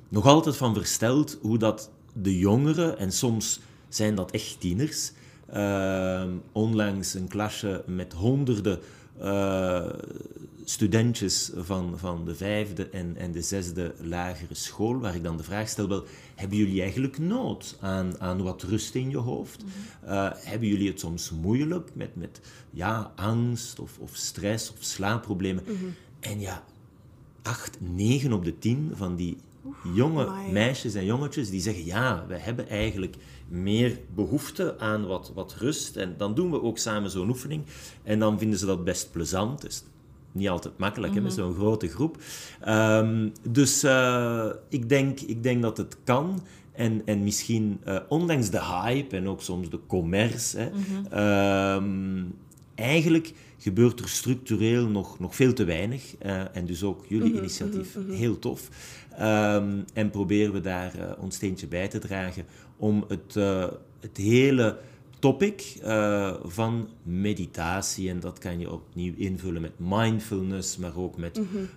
nog 0.08 0.26
altijd 0.26 0.56
van 0.56 0.74
versteld 0.74 1.38
hoe 1.40 1.58
dat 1.58 1.90
de 2.12 2.38
jongeren, 2.38 2.98
en 2.98 3.12
soms 3.12 3.60
zijn 3.88 4.14
dat 4.14 4.30
echt 4.30 4.60
tieners, 4.60 5.12
uh, 5.54 6.24
onlangs 6.52 7.14
een 7.14 7.28
klasje 7.28 7.82
met 7.86 8.12
honderden 8.12 8.78
uh, 9.22 9.86
studentjes 10.64 11.50
van, 11.56 11.98
van 11.98 12.24
de 12.24 12.34
vijfde 12.34 12.88
en, 12.88 13.16
en 13.16 13.32
de 13.32 13.42
zesde 13.42 13.94
lagere 14.00 14.54
school, 14.54 14.98
waar 14.98 15.14
ik 15.14 15.22
dan 15.22 15.36
de 15.36 15.42
vraag 15.42 15.68
stel, 15.68 15.88
wel, 15.88 16.04
hebben 16.34 16.58
jullie 16.58 16.82
eigenlijk 16.82 17.18
nood 17.18 17.76
aan, 17.80 18.20
aan 18.20 18.42
wat 18.42 18.62
rust 18.62 18.94
in 18.94 19.10
je 19.10 19.16
hoofd? 19.16 19.64
Mhm. 19.64 20.12
Uh, 20.12 20.30
hebben 20.34 20.68
jullie 20.68 20.88
het 20.88 21.00
soms 21.00 21.30
moeilijk 21.30 21.90
met, 21.94 22.16
met 22.16 22.40
ja, 22.70 23.12
angst 23.16 23.78
of, 23.78 23.98
of 23.98 24.16
stress 24.16 24.70
of 24.70 24.76
slaapproblemen? 24.78 25.64
Mm 25.66 25.76
-hmm. 25.76 25.94
En 26.20 26.40
ja, 26.40 26.64
acht, 27.42 27.78
negen 27.80 28.32
op 28.32 28.44
de 28.44 28.58
tien 28.58 28.90
van 28.94 29.16
die 29.16 29.36
jonge 29.94 30.28
meisjes 30.52 30.94
en 30.94 31.04
jongetjes 31.04 31.50
die 31.50 31.60
zeggen, 31.60 31.84
ja, 31.84 32.24
we 32.28 32.36
hebben 32.36 32.68
eigenlijk 32.68 33.16
meer 33.48 33.98
behoefte 34.14 34.78
aan 34.78 35.06
wat, 35.06 35.32
wat 35.34 35.54
rust. 35.58 35.96
En 35.96 36.14
dan 36.16 36.34
doen 36.34 36.50
we 36.50 36.62
ook 36.62 36.78
samen 36.78 37.10
zo'n 37.10 37.28
oefening. 37.28 37.64
En 38.02 38.18
dan 38.18 38.38
vinden 38.38 38.58
ze 38.58 38.66
dat 38.66 38.84
best 38.84 39.12
plezant. 39.12 39.60
Dus 39.60 39.84
niet 40.32 40.48
altijd 40.48 40.78
makkelijk 40.78 41.12
mm 41.12 41.18
-hmm. 41.18 41.26
met 41.26 41.36
zo'n 41.36 41.54
grote 41.54 41.88
groep. 41.88 42.16
Um, 42.68 43.32
dus 43.50 43.84
uh, 43.84 44.46
ik, 44.68 44.88
denk, 44.88 45.20
ik 45.20 45.42
denk 45.42 45.62
dat 45.62 45.76
het 45.76 45.96
kan. 46.04 46.40
En, 46.72 47.02
en 47.04 47.24
misschien, 47.24 47.80
uh, 47.86 47.98
ondanks 48.08 48.50
de 48.50 48.64
hype 48.64 49.16
en 49.16 49.28
ook 49.28 49.42
soms 49.42 49.70
de 49.70 49.80
commerce, 49.86 50.58
hè, 50.58 50.70
mm 50.70 50.84
-hmm. 51.10 51.18
um, 51.18 52.34
eigenlijk 52.78 53.32
gebeurt 53.58 54.00
er 54.00 54.08
structureel 54.08 54.86
nog, 54.86 55.18
nog 55.18 55.34
veel 55.34 55.52
te 55.52 55.64
weinig. 55.64 56.14
Uh, 56.22 56.56
en 56.56 56.66
dus 56.66 56.82
ook 56.82 57.04
jullie 57.08 57.24
mm 57.24 57.30
-hmm, 57.30 57.38
initiatief, 57.38 57.96
heel 58.08 58.38
tof. 58.38 58.68
Ehm, 59.16 59.80
en 59.94 60.10
proberen 60.10 60.52
we 60.52 60.60
daar 60.60 60.96
uh, 60.98 61.10
ons 61.18 61.34
steentje 61.34 61.66
bij 61.66 61.88
te 61.88 61.98
dragen 61.98 62.44
om 62.76 63.04
het, 63.08 63.34
uh, 63.36 63.66
het 64.00 64.16
hele 64.16 64.78
topic 65.18 65.76
van 66.42 66.88
meditatie, 67.02 68.10
en 68.10 68.20
dat 68.20 68.38
kan 68.38 68.58
je 68.58 68.72
opnieuw 68.72 69.14
invullen 69.16 69.62
met 69.62 69.78
mindfulness, 69.78 70.76
maar 70.76 70.96
ook 70.96 71.16
met 71.16 71.38
mm 71.38 71.68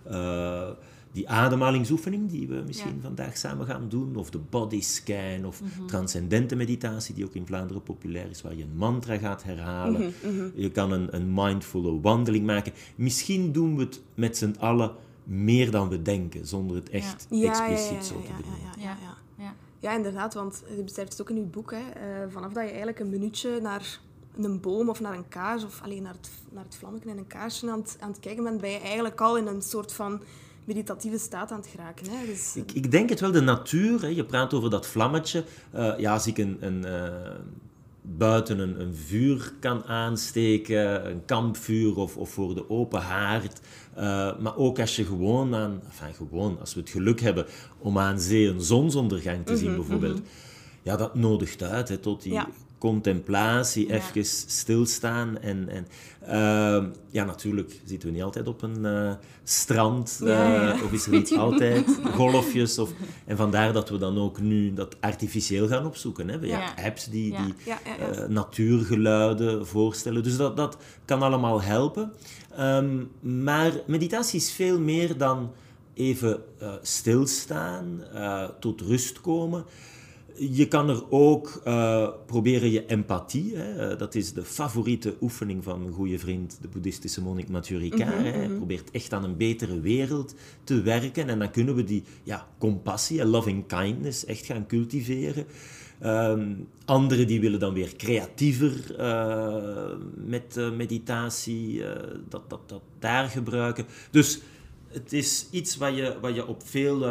die 1.12 1.30
ademhalingsoefening 1.30 2.30
die 2.30 2.48
we 2.48 2.64
misschien 2.66 3.00
vandaag 3.02 3.38
samen 3.38 3.66
gaan 3.66 3.90
doen, 3.90 4.16
of 4.16 4.30
de 4.30 4.40
body 4.50 4.82
scan, 4.82 5.46
of 5.46 5.62
mm 5.62 5.70
transcendente 5.88 6.56
meditatie 6.56 7.16
die 7.16 7.26
ook 7.26 7.36
in 7.36 7.46
Vlaanderen 7.46 7.84
populair 7.84 8.30
is, 8.30 8.42
waar 8.42 8.56
je 8.56 8.64
een 8.64 8.76
mantra 8.76 9.18
gaat 9.18 9.44
herhalen. 9.44 10.02
Mhm, 10.02 10.36
mhm. 10.36 10.50
Je 10.56 10.72
kan 10.72 10.92
een, 10.92 11.16
een 11.16 11.34
mindful 11.34 12.02
wandeling 12.02 12.46
maken. 12.46 12.74
Misschien 12.96 13.52
doen 13.52 13.76
we 13.76 13.84
het 13.84 14.02
met 14.16 14.38
z'n 14.38 14.56
allen 14.60 14.92
meer 15.24 15.72
dan 15.72 15.90
we 15.90 16.02
denken, 16.02 16.48
zonder 16.48 16.76
het 16.76 16.90
echt 16.90 17.28
expliciet 17.30 18.06
zo 18.06 18.22
te 18.22 18.32
doen. 18.44 18.84
Ja, 18.84 18.98
ja, 19.38 19.56
ja, 19.82 19.96
inderdaad, 19.96 20.34
want 20.34 20.64
je 20.76 20.84
beschrijft 20.84 21.12
het 21.12 21.22
ook 21.22 21.30
in 21.30 21.36
je 21.36 21.42
boek. 21.42 21.72
Hè. 21.72 21.78
Uh, 21.78 22.32
vanaf 22.32 22.52
dat 22.52 22.64
je 22.64 22.70
eigenlijk 22.70 23.00
een 23.00 23.10
minuutje 23.10 23.60
naar 23.62 24.00
een 24.38 24.60
boom 24.60 24.90
of 24.90 25.00
naar 25.00 25.14
een 25.14 25.28
kaars, 25.28 25.64
of 25.64 25.82
alleen 25.82 26.04
naar 26.04 26.14
het, 26.14 26.30
naar 26.52 26.64
het 26.64 26.76
vlammetje 26.76 27.10
en 27.10 27.18
een 27.18 27.28
kaarsje 27.28 27.72
aan 27.72 27.80
het, 27.80 27.98
aan 28.00 28.10
het 28.10 28.20
kijken 28.20 28.44
bent, 28.44 28.62
ben 28.62 28.70
je 28.70 28.80
eigenlijk 28.80 29.22
al 29.22 29.38
in 29.38 29.48
een 29.48 29.62
soort 29.62 29.94
van 29.94 30.22
meditatieve 30.64 31.18
staat 31.18 31.52
aan 31.52 31.60
het 31.60 31.68
geraken. 31.68 32.10
Hè? 32.10 32.26
Dus... 32.26 32.56
Ik, 32.56 32.72
ik, 32.72 32.92
denk 32.92 33.10
het 33.10 33.20
wel, 33.20 33.32
de 33.32 33.42
natuur. 33.42 34.02
Hè? 34.02 34.08
Je 34.08 34.26
praat 34.26 34.54
over 34.54 34.70
dat 34.70 34.88
vlammetje. 34.88 35.44
Uh, 35.76 35.94
ja, 35.98 36.14
als 36.14 36.28
ik 36.28 36.38
een, 36.38 36.58
een 36.60 36.86
uh, 36.86 37.10
buiten 38.02 38.60
een, 38.60 38.82
een, 38.82 38.96
vuur 38.96 39.54
kan 39.60 39.84
aansteken, 39.84 41.10
een 41.10 41.26
kampvuur 41.26 41.98
of, 41.98 42.18
of 42.18 42.30
voor 42.30 42.56
de 42.56 42.70
open 42.70 43.02
haard. 43.02 43.60
Uh, 43.98 44.02
maar 44.40 44.58
ook 44.58 44.80
als 44.80 44.96
je 44.96 45.06
gewoon 45.06 45.56
aan, 45.56 45.82
enfin 45.86 46.14
gewoon, 46.14 46.60
als 46.60 46.74
we 46.74 46.80
het 46.80 46.90
geluk 46.90 47.20
hebben 47.20 47.46
om 47.78 47.98
aan 47.98 48.20
zee 48.20 48.48
een 48.48 48.62
zonsondergang 48.62 49.46
te 49.46 49.58
zien 49.58 49.70
mhm, 49.70 49.80
bijvoorbeeld. 49.80 50.18
Mhm. 50.18 50.28
Ja, 50.82 50.96
dat 50.96 51.16
nodigt 51.16 51.64
uit 51.64 51.90
hè, 51.90 51.98
tot 51.98 52.22
die 52.22 52.42
contemplatie, 52.82 53.88
ja. 53.88 53.94
even 53.94 54.26
stilstaan. 54.26 55.40
En, 55.40 55.70
en 55.70 55.88
uh, 56.24 56.90
ja, 57.10 57.26
natuurlijk 57.26 57.82
zitten 57.86 58.10
we 58.10 58.16
niet 58.16 58.24
altijd 58.24 58.48
op 58.48 58.62
een 58.62 58.80
uh, 58.82 59.12
strand, 59.44 60.20
uh, 60.24 60.74
of 60.84 60.92
is 60.92 61.06
er 61.06 61.12
niet 61.12 61.38
altijd 61.38 62.00
golfjes. 62.16 62.80
Of, 62.80 62.92
en 63.26 63.38
vandaar 63.38 63.74
dat 63.74 63.90
we 63.90 63.98
dan 63.98 64.18
ook 64.18 64.40
nu 64.40 64.74
dat 64.74 64.96
artificieel 65.00 65.68
gaan 65.68 65.86
opzoeken. 65.86 66.30
Hè. 66.30 66.40
We 66.40 66.48
ja. 66.48 66.74
apps 66.76 67.06
die, 67.06 67.36
die 67.36 67.54
eh, 67.66 68.28
natuurgeluiden 68.28 69.68
voorstellen. 69.68 70.24
Dus 70.24 70.38
dat, 70.38 70.58
dat 70.58 70.78
kan 71.06 71.22
allemaal 71.22 71.62
helpen. 71.62 72.12
Um, 72.60 73.12
maar 73.20 73.72
meditatie 73.88 74.40
is 74.40 74.52
veel 74.52 74.80
meer 74.80 75.18
dan 75.18 75.52
even 75.94 76.44
stilstaan, 76.82 78.04
tot 78.60 78.82
rust 78.82 79.22
komen. 79.22 79.66
Je 80.50 80.68
kan 80.68 80.90
er 80.90 81.12
ook 81.12 81.62
uh, 81.68 82.10
proberen 82.26 82.72
je 82.72 82.86
empathie, 82.86 83.56
hè, 83.56 83.92
eh, 83.92 83.98
dat 83.98 84.16
is 84.16 84.34
de 84.34 84.44
favoriete 84.44 85.16
oefening 85.22 85.64
van 85.64 85.80
mijn 85.82 85.94
goede 85.94 86.20
vriend, 86.20 86.58
de 86.62 86.68
boeddhistische 86.68 87.22
monnik 87.22 87.50
Mathieu 87.50 87.80
Ricard. 87.80 88.16
Mhm, 88.16 88.24
Hij 88.24 88.48
probeert 88.48 88.92
echt 88.92 89.14
aan 89.14 89.24
een 89.24 89.38
betere 89.38 89.80
wereld 89.80 90.36
te 90.64 90.82
werken 90.82 91.30
en 91.30 91.40
dan 91.40 91.52
kunnen 91.52 91.76
we 91.76 91.84
die 91.84 92.04
ja, 92.24 92.48
compassie 92.58 93.20
en 93.22 93.28
loving 93.28 93.68
kindness 93.68 94.26
echt 94.26 94.46
gaan 94.46 94.68
cultiveren. 94.68 95.46
Um, 96.04 96.68
anderen 96.86 97.28
die 97.28 97.40
willen 97.40 97.60
dan 97.60 97.74
weer 97.74 97.96
creatiever 97.96 98.96
uh, 99.00 99.98
met 100.16 100.56
uh, 100.58 100.72
meditatie, 100.72 101.84
dat, 102.30 102.50
dat, 102.50 102.70
dat 102.70 102.82
daar 103.00 103.30
gebruiken. 103.30 103.86
Dus 104.12 104.40
het 104.88 105.14
is 105.14 105.48
iets 105.52 105.78
wat 105.78 105.96
je, 105.96 106.18
wat 106.22 106.36
je 106.36 106.48
op 106.48 106.62
veel 106.66 107.04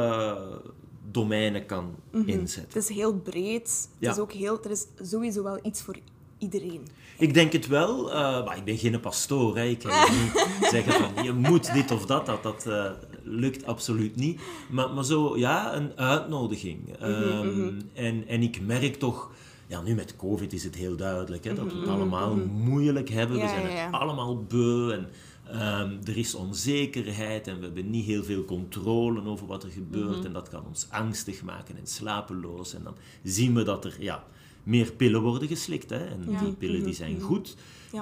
domeinen 1.11 1.67
kan 1.67 1.95
mhm. 2.11 2.29
inzetten. 2.29 2.81
Het 2.81 2.91
is 2.91 2.97
heel 2.97 3.15
breed. 3.15 3.89
Het 3.99 4.11
is 4.11 4.19
ook 4.19 4.33
heel, 4.33 4.65
er 4.65 4.71
is 4.71 4.87
sowieso 5.03 5.43
wel 5.43 5.59
iets 5.63 5.83
voor 5.83 5.97
iedereen. 6.39 6.87
Ik 7.19 7.35
denk 7.35 7.53
het 7.53 7.67
wel, 7.67 8.09
uh, 8.09 8.45
maar 8.45 8.57
ik 8.57 8.65
ben 8.65 8.79
geen 8.79 9.01
pastoor. 9.01 9.57
Hè. 9.57 9.65
Ik 9.65 9.79
kan 9.79 10.11
niet 10.11 10.47
zeggen 10.71 10.93
van 10.93 11.25
je 11.25 11.33
moet 11.33 11.73
dit 11.73 11.91
of 11.91 12.07
dat. 12.07 12.27
Dat, 12.27 12.43
dat 12.43 12.65
uh, 12.69 12.91
lukt 13.23 13.67
absoluut 13.67 14.17
niet. 14.17 14.41
Maar, 14.71 14.91
maar 14.91 15.05
zo, 15.05 15.39
ja, 15.39 15.75
een 15.75 15.97
uitnodiging. 15.97 17.03
Um, 17.03 17.91
en, 17.95 18.25
en 18.29 18.43
ik 18.43 18.61
merk 18.61 18.95
toch, 18.95 19.31
ja, 19.67 19.81
nu 19.81 19.95
met 19.95 20.17
COVID 20.17 20.53
is 20.53 20.65
het 20.65 20.75
heel 20.75 20.97
duidelijk 20.97 21.45
hè, 21.45 21.55
dat 21.55 21.65
we 21.65 21.79
het 21.79 21.81
mhm, 21.81 21.95
allemaal 21.95 22.37
moeilijk 22.37 23.09
hebben. 23.09 23.41
we 23.41 23.49
zijn 23.49 23.67
er 23.67 23.91
allemaal 23.91 24.45
beu. 24.45 24.93
En, 24.93 25.09
Um, 25.55 25.99
er 26.05 26.17
is 26.17 26.35
onzekerheid 26.35 27.47
en 27.47 27.59
we 27.59 27.65
hebben 27.65 27.91
niet 27.91 28.05
heel 28.05 28.25
veel 28.25 28.45
controle 28.45 29.25
over 29.25 29.47
wat 29.47 29.63
er 29.63 29.71
gebeurt. 29.71 30.17
Mhm. 30.17 30.27
En 30.27 30.33
dat 30.33 30.49
kan 30.49 30.65
ons 30.67 30.87
angstig 30.91 31.43
maken 31.43 31.77
en 31.77 31.87
slapeloos. 31.87 32.75
En 32.75 32.83
dan 32.83 32.97
zien 33.23 33.55
we 33.55 33.63
dat 33.63 33.85
er 33.85 33.97
ja, 33.99 34.25
meer 34.63 34.93
pillen 34.93 35.23
worden 35.23 35.49
geslikt. 35.49 35.91
Hè? 35.91 36.07
En 36.07 36.25
die 36.41 36.53
pillen 36.53 36.85
die 36.85 36.95
zijn 36.95 37.15
mhm. 37.15 37.23
goed. 37.23 37.57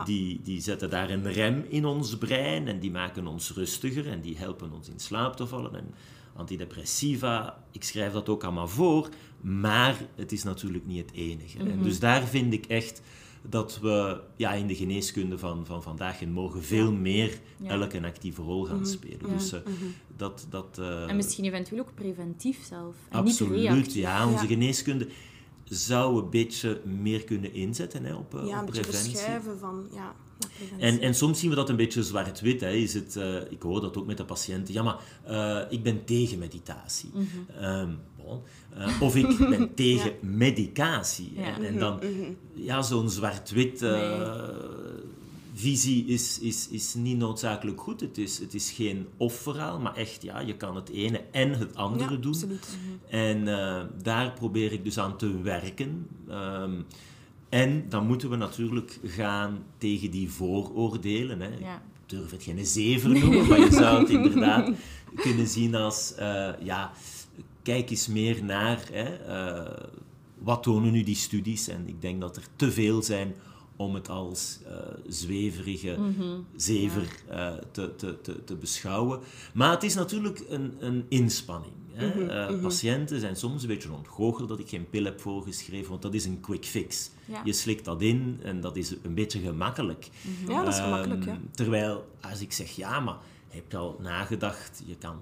Die, 0.05 0.41
die 0.43 0.61
zetten 0.61 0.91
daar 0.91 1.11
een 1.11 1.33
rem 1.33 1.65
in 1.69 1.85
ons 1.85 2.19
brein 2.19 2.69
en 2.69 2.81
die 2.81 2.91
maken 2.91 3.27
ons 3.27 3.53
rustiger 3.53 4.09
en 4.09 4.21
die 4.21 4.37
helpen 4.37 4.73
ons 4.73 4.89
in 4.89 4.99
slaap 4.99 5.37
te 5.37 5.47
vallen. 5.47 5.75
En 5.75 5.95
antidepressiva, 6.35 7.65
ik 7.73 7.85
schrijf 7.85 8.13
dat 8.13 8.29
ook 8.29 8.45
allemaal 8.45 8.69
voor, 8.69 9.09
maar 9.41 9.97
het 10.15 10.33
is 10.33 10.43
natuurlijk 10.43 10.87
niet 10.87 11.07
het 11.07 11.15
enige. 11.15 11.59
En 11.59 11.67
mhm. 11.67 11.83
dus 11.83 11.99
daar 11.99 12.27
vind 12.27 12.53
ik 12.53 12.67
echt 12.67 13.03
dat 13.43 13.79
we 13.81 14.21
ja, 14.37 14.53
in 14.53 14.67
de 14.67 14.75
geneeskunde 14.75 15.39
van, 15.39 15.67
van 15.67 15.83
vandaag 15.83 16.23
en 16.23 16.33
morgen 16.33 16.65
veel 16.65 16.93
meer 16.93 17.39
elk 17.67 17.93
een 17.93 18.05
actieve 18.05 18.43
rol 18.43 18.65
gaan 18.65 18.77
mhm. 18.77 18.87
spelen. 18.87 19.29
Dus 19.37 19.53
uh, 19.53 19.61
dat... 20.17 20.47
dat 20.51 20.77
uh, 20.81 21.09
en 21.09 21.17
misschien 21.17 21.45
eventueel 21.45 21.81
ook 21.81 21.95
preventief 21.95 22.65
zelf. 22.65 22.95
absoluut, 23.11 23.95
ja. 23.95 24.29
Onze 24.29 24.47
geneeskunde 24.47 25.09
zou 25.65 26.23
een 26.23 26.31
beetje 26.31 26.81
meer 26.85 27.25
kunnen 27.25 27.53
inzetten 27.53 28.05
hè, 28.05 28.15
op, 28.15 28.35
uh, 28.35 28.47
ja, 28.47 28.61
op 28.61 28.67
preventie. 28.67 29.11
verschuiven 29.11 29.59
van... 29.59 29.89
Ja. 29.95 30.15
En, 30.79 31.01
en 31.01 31.15
soms 31.15 31.41
zien 31.41 31.51
we 31.51 31.57
dat 31.57 31.69
een 31.69 31.77
beetje 31.77 32.03
zwart-wit. 32.03 32.63
Is 32.63 32.95
het, 32.95 33.17
uh, 33.17 33.51
ik 33.51 33.63
hoor 33.63 33.81
dat 33.81 33.97
ook 33.97 34.07
met 34.07 34.17
de 34.17 34.25
patiënten. 34.25 34.75
Ja, 34.75 34.83
maar 34.83 34.97
uh, 35.29 35.73
ik 35.73 35.83
ben 35.83 36.05
tegen 36.05 36.39
meditatie. 36.39 37.11
Mm 37.15 37.29
-hmm. 37.29 37.65
um, 37.65 37.99
bon. 38.17 38.43
Uh, 38.79 39.03
of 39.03 39.17
ik 39.17 39.39
ben 39.39 39.75
tegen 39.85 40.11
ja. 40.11 40.17
medicatie. 40.21 41.33
Ja. 41.37 41.57
En, 41.57 41.65
en, 41.65 41.79
dan, 41.79 41.95
mm 41.95 42.21
-hmm. 42.21 42.37
ja, 42.55 42.83
zo'n 42.83 43.11
zwart-wit 43.11 43.81
nee. 43.81 44.19
visie 45.55 46.07
is, 46.07 46.39
is, 46.39 46.69
is 46.69 46.95
niet 46.95 47.19
noodzakelijk 47.19 47.81
goed. 47.81 48.01
Het 48.01 48.19
is, 48.19 48.39
het 48.39 48.55
is 48.55 48.71
geen 48.71 49.07
of-verhaal, 49.17 49.81
maar 49.81 49.95
echt, 49.95 50.23
ja, 50.23 50.41
je 50.41 50.57
kan 50.57 50.77
het 50.77 50.89
ene 50.89 51.21
en 51.31 51.51
het 51.51 51.77
andere 51.77 52.19
doen. 52.19 52.33
Absoluut. 52.33 52.79
En 53.09 53.45
daar 54.03 54.33
probeer 54.33 54.73
ik 54.73 54.85
dus 54.85 54.99
aan 54.99 55.17
te 55.17 55.41
werken. 55.43 56.07
Um, 56.31 56.85
en 57.49 57.85
dan 57.89 58.07
moeten 58.07 58.31
we 58.31 58.37
natuurlijk 58.37 58.99
gaan 59.05 59.65
tegen 59.79 60.11
die 60.11 60.31
vooroordelen. 60.31 61.41
Hè. 61.41 61.49
Ja. 61.49 61.75
Ik 61.75 62.17
durf 62.19 62.31
het 62.31 62.43
geen 62.43 62.67
zeven 62.67 63.13
noemen, 63.21 63.47
maar 63.47 63.61
je 63.61 63.73
zou 63.73 64.01
het 64.01 64.11
inderdaad 64.11 64.71
kunnen 65.25 65.47
zien 65.47 65.75
als... 65.75 66.15
Uh, 66.19 66.49
ja, 66.63 66.93
kijk 67.69 67.91
eens 67.91 68.07
meer 68.07 68.45
naar... 68.45 68.89
Hè, 68.93 69.09
uh, 69.29 69.89
wat 70.39 70.63
tonen 70.63 70.93
nu 70.93 71.03
die 71.03 71.17
studies? 71.17 71.69
En 71.69 71.89
ik 71.89 72.01
denk 72.01 72.21
dat 72.21 72.37
er 72.37 72.47
te 72.57 72.73
veel 72.73 73.03
zijn 73.03 73.35
om 73.77 73.95
het 73.95 74.09
als 74.09 74.59
uh, 74.67 74.73
zweverige 75.07 75.97
mm 75.99 76.47
zever 76.57 77.09
uh, 77.31 77.53
te, 77.71 77.97
te, 77.97 78.21
te, 78.21 78.45
te, 78.45 78.57
beschouwen. 78.57 79.21
Maar 79.55 79.71
het 79.71 79.83
is 79.83 79.95
natuurlijk 79.95 80.45
een, 80.49 80.77
een 80.79 81.05
inspanning. 81.09 81.73
Hè? 81.93 82.07
Mm 82.07 82.13
-hmm, 82.13 82.23
uh, 82.23 82.49
mm 82.49 82.55
-hmm. 82.55 82.61
Patiënten 82.61 83.21
zijn 83.21 83.37
soms 83.37 83.63
een 83.63 83.69
beetje 83.69 83.93
ontgoocheld 83.93 84.49
dat 84.49 84.59
ik 84.59 84.69
geen 84.69 84.89
pil 84.91 85.05
heb 85.05 85.21
voorgeschreven, 85.21 85.91
want 85.91 86.03
dat 86.03 86.15
is 86.15 86.25
een 86.25 86.41
quick 86.41 86.65
fix. 86.65 87.11
Ja. 87.25 87.41
Je 87.45 87.53
slikt 87.53 87.85
dat 87.85 88.03
in 88.03 88.41
en 88.43 88.61
dat 88.61 88.77
is 88.77 88.95
een 89.03 89.15
beetje 89.15 89.41
gemakkelijk. 89.41 90.09
Ja, 90.47 90.65
dat 90.65 90.75
is 90.75 90.81
gemakkelijk. 90.81 91.25
Ja. 91.25 91.39
Terwijl 91.51 92.09
als 92.21 92.41
ik 92.41 92.53
zeg, 92.53 92.71
ja, 92.71 93.01
maar 93.01 93.17
heb 93.49 93.71
je 93.71 93.77
al 93.77 93.99
nagedacht, 94.01 94.83
je 94.87 94.97
kan 94.97 95.19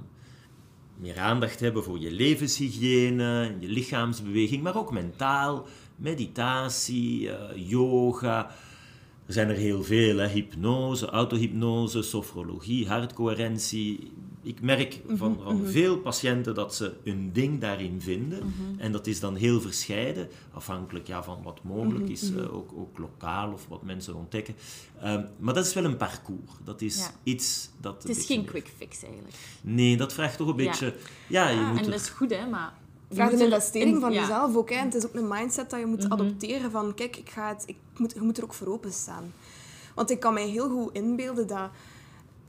meer 0.97 1.19
aandacht 1.19 1.61
hebben 1.61 1.85
voor 1.85 1.99
je 1.99 2.11
levenshygiëne, 2.11 3.55
je 3.61 3.69
lichaamsbeweging, 3.69 4.62
maar 4.62 4.76
ook 4.76 4.93
mentaal 4.93 5.67
meditatie, 5.97 7.23
uh, 7.23 7.35
yoga. 7.55 8.50
Er 9.26 9.33
zijn 9.33 9.49
er 9.49 9.57
heel 9.57 9.83
veel, 9.83 10.17
hè. 10.17 10.29
hypnose, 10.29 11.07
autohypnose, 11.07 12.03
sofrologie, 12.03 12.88
hartcoherentie. 12.88 14.12
Ik 14.47 14.61
merk 14.61 15.00
mhm, 15.05 15.17
van, 15.17 15.38
van 15.43 15.57
mhm. 15.57 15.71
veel 15.71 15.99
patiënten 15.99 16.55
dat 16.55 16.75
ze 16.75 16.93
een 17.05 17.33
ding 17.33 17.61
daarin 17.61 18.00
vinden. 18.00 18.38
Mhm. 18.38 18.81
En 18.81 18.93
dat 18.93 19.07
is 19.07 19.21
dan 19.21 19.35
heel 19.35 19.61
verscheiden, 19.61 20.29
afhankelijk 20.53 21.07
ja, 21.07 21.23
van 21.23 21.43
wat 21.43 21.62
mogelijk 21.62 22.09
is, 22.09 22.31
uh, 22.31 22.55
ook, 22.55 22.71
ook 22.76 22.99
lokaal 22.99 23.53
of 23.53 23.67
wat 23.69 23.83
mensen 23.83 24.15
ontdekken. 24.15 24.55
Um, 25.05 25.26
maar 25.38 25.55
dat 25.55 25.67
is 25.67 25.75
wel 25.75 25.85
een 25.85 25.97
parcours. 25.97 26.50
Dat 26.65 26.81
is 26.81 26.99
ja. 26.99 27.11
iets 27.23 27.71
dat... 27.81 28.03
Het 28.03 28.17
is 28.17 28.26
geen 28.26 28.45
quick 28.45 28.71
fix 28.76 29.03
eigenlijk. 29.03 29.35
Nee, 29.61 29.97
dat 29.97 30.12
vraagt 30.12 30.37
toch 30.37 30.49
een 30.49 30.57
beetje... 30.57 30.95
Ja, 31.29 31.49
je 31.49 31.61
moet 31.61 31.79
en 31.79 31.91
dat 31.91 32.00
is 32.00 32.09
goed, 32.09 32.31
hè, 32.31 32.47
maar 32.47 32.73
vraagt 33.11 33.33
een 33.33 33.41
investering 33.41 34.00
van 34.00 34.12
jezelf 34.12 34.57
ook. 34.57 34.71
Hè. 34.71 34.76
het 34.76 34.95
is 34.95 35.07
ook 35.07 35.15
een 35.15 35.29
mindset 35.29 35.71
dat 35.71 35.81
je 35.81 35.87
moet 35.87 36.11
adopteren 36.11 36.71
van, 36.71 36.95
kijk, 36.95 37.17
ik 37.17 37.31
ga 37.31 37.49
het, 37.49 37.62
ik 37.67 37.76
moet, 37.97 38.12
je 38.12 38.21
moet 38.21 38.38
er 38.38 38.45
ook 38.45 38.55
voor 38.55 38.67
openstaan. 38.67 39.33
Want 39.95 40.11
ik 40.11 40.21
kan 40.21 40.35
mij 40.35 40.49
heel 40.49 40.69
goed 40.69 40.95
inbeelden 40.95 41.47
dat 41.47 41.71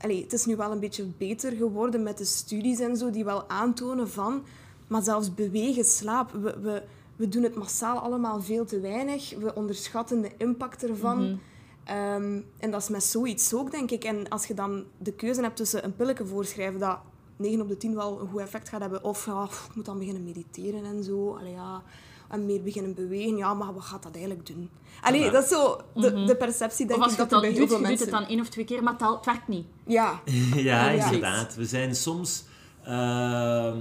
allee, 0.00 0.22
het 0.22 0.32
is 0.32 0.44
nu 0.44 0.56
wel 0.56 0.72
een 0.72 0.80
beetje 0.80 1.04
beter 1.18 1.52
geworden 1.52 2.02
met 2.02 2.18
de 2.18 2.24
studies 2.24 2.80
en 2.80 2.96
zo, 2.96 3.10
die 3.10 3.24
wel 3.24 3.48
aantonen 3.48 4.10
van... 4.10 4.42
Maar 4.88 5.02
zelfs 5.02 5.34
bewegen, 5.34 5.84
slaap, 5.84 6.30
we, 6.32 6.60
we, 6.60 6.82
we 7.16 7.28
doen 7.28 7.42
het 7.42 7.54
massaal 7.54 7.98
allemaal 7.98 8.42
veel 8.42 8.64
te 8.64 8.80
weinig. 8.80 9.34
We 9.38 9.54
onderschatten 9.54 10.20
de 10.20 10.30
impact 10.36 10.84
ervan. 10.84 11.22
Mhm. 11.22 11.36
Ehm, 11.84 12.40
en 12.58 12.70
dat 12.70 12.82
is 12.82 12.88
met 12.88 13.04
zoiets 13.04 13.54
ook, 13.54 13.70
denk 13.70 13.90
ik. 13.90 14.04
En 14.04 14.28
als 14.28 14.46
je 14.46 14.54
dan 14.54 14.84
de 14.98 15.12
keuze 15.12 15.42
hebt 15.42 15.56
tussen 15.56 15.84
een 15.84 15.96
pilletje 15.96 16.26
voorschrijven 16.26 16.80
dat 16.80 16.98
9 17.36 17.60
op 17.60 17.68
de 17.68 17.76
10 17.76 17.94
wel 17.94 18.20
een 18.20 18.28
goed 18.28 18.40
effect 18.40 18.68
gaat 18.68 18.80
hebben, 18.80 19.04
of 19.04 19.24
pff, 19.24 19.66
ik 19.68 19.74
moet 19.74 19.84
dan 19.84 19.98
beginnen 19.98 20.24
mediteren 20.24 20.84
en 20.84 21.04
zo, 21.04 21.36
allee, 21.36 21.52
ja, 21.52 21.82
en 22.28 22.46
meer 22.46 22.62
beginnen 22.62 22.94
bewegen, 22.94 23.36
ja, 23.36 23.54
maar 23.54 23.74
wat 23.74 23.82
gaat 23.84 24.02
dat 24.02 24.14
eigenlijk 24.14 24.46
doen? 24.46 24.70
Allee, 25.00 25.20
Ja. 25.20 25.30
dat 25.30 25.42
is 25.44 25.48
zo 25.50 25.80
de, 25.94 26.24
de 26.24 26.36
perceptie, 26.36 26.86
denk 26.86 26.98
Mhm. 26.98 27.08
Of 27.08 27.12
ik, 27.14 27.18
je 27.18 27.22
dat 27.26 27.30
het 27.30 27.32
er 27.32 27.40
dan 27.40 27.40
bij 27.40 27.48
doet, 27.50 27.58
heel 27.58 27.68
veel 27.68 27.76
je 27.76 27.82
doet 27.82 27.88
mensen... 27.98 28.06
het 28.06 28.18
dan 28.26 28.26
één 28.36 28.40
of 28.40 28.48
twee 28.48 28.64
keer, 28.64 28.82
maar 28.82 28.96
het 28.98 29.24
werkt 29.24 29.48
niet. 29.48 29.66
Ja, 29.86 30.20
Ja, 30.54 30.88
Ja. 30.90 31.04
inderdaad. 31.04 31.54
We 31.54 31.64
zijn 31.66 31.94
soms... 31.96 32.44
ehm, 32.84 33.78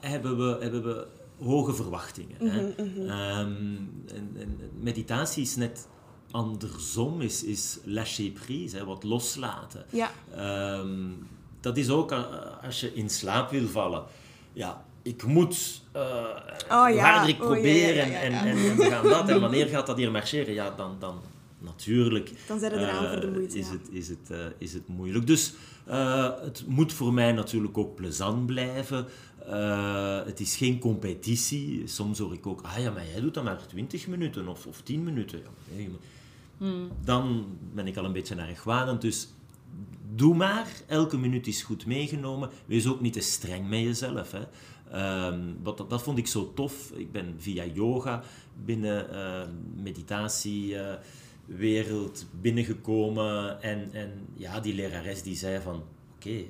hebben, 0.00 0.36
we, 0.36 0.56
hebben 0.60 0.82
we 0.84 1.06
hoge 1.44 1.74
verwachtingen. 1.74 2.36
hè. 2.50 2.68
Ehm, 2.74 3.06
en, 4.14 4.30
en 4.38 4.58
meditatie 4.80 5.42
is 5.42 5.56
net 5.56 5.88
andersom, 6.30 7.20
is, 7.20 7.44
is 7.44 7.78
lâcher 7.84 8.32
prise, 8.32 8.76
hè, 8.76 8.84
wat 8.84 9.02
loslaten. 9.04 9.84
ja. 9.90 10.10
Ehm, 10.34 11.08
dat 11.60 11.76
is 11.76 11.90
ook 11.90 12.12
eh, 12.12 12.22
als 12.62 12.80
je 12.80 12.94
in 12.94 13.10
slaap 13.10 13.50
wil 13.50 13.66
vallen. 13.66 14.04
Ja, 14.52 14.84
ik 15.06 15.24
moet, 15.24 15.82
Oh 15.92 16.84
hoe 16.84 16.94
ja, 16.94 17.12
harder 17.12 17.28
ik 17.28 17.42
oh 17.42 17.48
ja, 17.48 17.52
probeer 17.52 17.96
ja, 17.96 18.04
ja, 18.04 18.20
En, 18.20 18.32
en, 18.32 18.56
en, 18.56 18.76
we 18.76 18.84
gaan 18.84 19.08
dat. 19.08 19.28
En 19.28 19.40
wanneer 19.46 19.66
gaat 19.66 19.86
dat 19.86 19.96
hier 19.96 20.10
marcheren? 20.10 20.54
Ja, 20.54 20.70
dan, 20.76 20.96
dan 20.98 21.20
natuurlijk 21.58 22.32
Dan 22.46 22.58
zijn 22.58 22.72
we 22.72 22.78
eraan 22.78 23.04
eh, 23.04 23.10
voor 23.10 23.20
de 23.20 23.30
moeite, 23.30 23.58
is, 23.58 23.66
ja. 23.66 23.72
het, 23.72 23.88
is, 23.90 24.08
het, 24.08 24.30
eh, 24.30 24.38
is 24.58 24.72
het 24.72 24.88
moeilijk. 24.88 25.26
Dus 25.26 25.54
het 26.40 26.64
moet 26.66 26.92
voor 26.92 27.12
mij 27.12 27.32
natuurlijk 27.32 27.78
ook 27.78 27.94
plezant 27.94 28.46
blijven. 28.46 29.06
Het 30.26 30.40
is 30.40 30.56
geen 30.56 30.78
competitie. 30.78 31.82
Soms 31.86 32.18
hoor 32.18 32.32
ik 32.32 32.46
ook, 32.46 32.60
ah 32.62 32.78
ja, 32.78 32.90
maar 32.90 33.06
jij 33.12 33.20
doet 33.20 33.34
dan 33.34 33.44
maar 33.44 33.66
20 33.66 34.06
minuten 34.06 34.48
of, 34.48 34.66
of 34.66 34.80
10 34.82 35.04
minuten. 35.04 35.42
Nee, 35.74 35.88
maar- 35.88 36.68
Dan 37.04 37.46
ben 37.74 37.86
ik 37.86 37.96
al 37.96 38.04
een 38.04 38.12
beetje 38.12 38.42
argwanend. 38.42 39.00
Dus 39.00 39.28
doe 40.14 40.34
maar, 40.34 40.66
elke 40.86 41.18
minuut 41.18 41.46
is 41.46 41.62
goed 41.62 41.86
meegenomen. 41.86 42.50
Wees 42.66 42.86
ook 42.86 43.00
niet 43.00 43.12
te 43.12 43.20
streng 43.20 43.68
met 43.68 43.80
jezelf. 43.80 44.32
Hè. 44.32 44.42
Ehm, 44.90 45.40
wat, 45.62 45.84
dat, 45.88 46.02
vond 46.02 46.18
ik 46.18 46.26
zo 46.26 46.52
tof. 46.54 46.90
Ik 46.94 47.12
ben 47.12 47.34
via 47.38 47.64
yoga 47.64 48.22
binnen 48.64 49.06
uh, 49.12 49.42
meditatiewereld 49.82 52.26
binnengekomen. 52.40 53.62
En, 53.62 53.88
en 53.92 54.10
ja, 54.34 54.60
die 54.60 54.74
lerares 54.74 55.22
die 55.22 55.36
zei 55.36 55.60
van, 55.60 55.82
oké, 56.14 56.28
uh, 56.28 56.44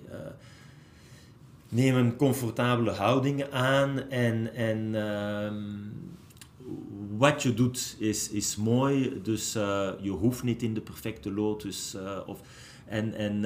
neem 1.69 1.95
een 1.95 2.17
comfortabele 2.17 2.91
houding 2.91 3.51
aan 3.51 4.11
en... 4.11 4.55
en 4.55 4.95
um, 4.95 5.93
wat 7.17 7.43
je 7.43 7.55
doet 7.55 7.97
is, 7.99 8.31
is 8.31 8.57
mooi, 8.57 9.21
dus 9.23 9.57
uh, 9.57 9.91
je 10.01 10.11
hoeft 10.11 10.43
niet 10.43 10.63
in 10.63 10.75
de 10.75 10.81
perfecte 10.81 11.33
lotus. 11.33 11.97
Of, 12.27 12.41
en 12.87 13.15
en 13.15 13.41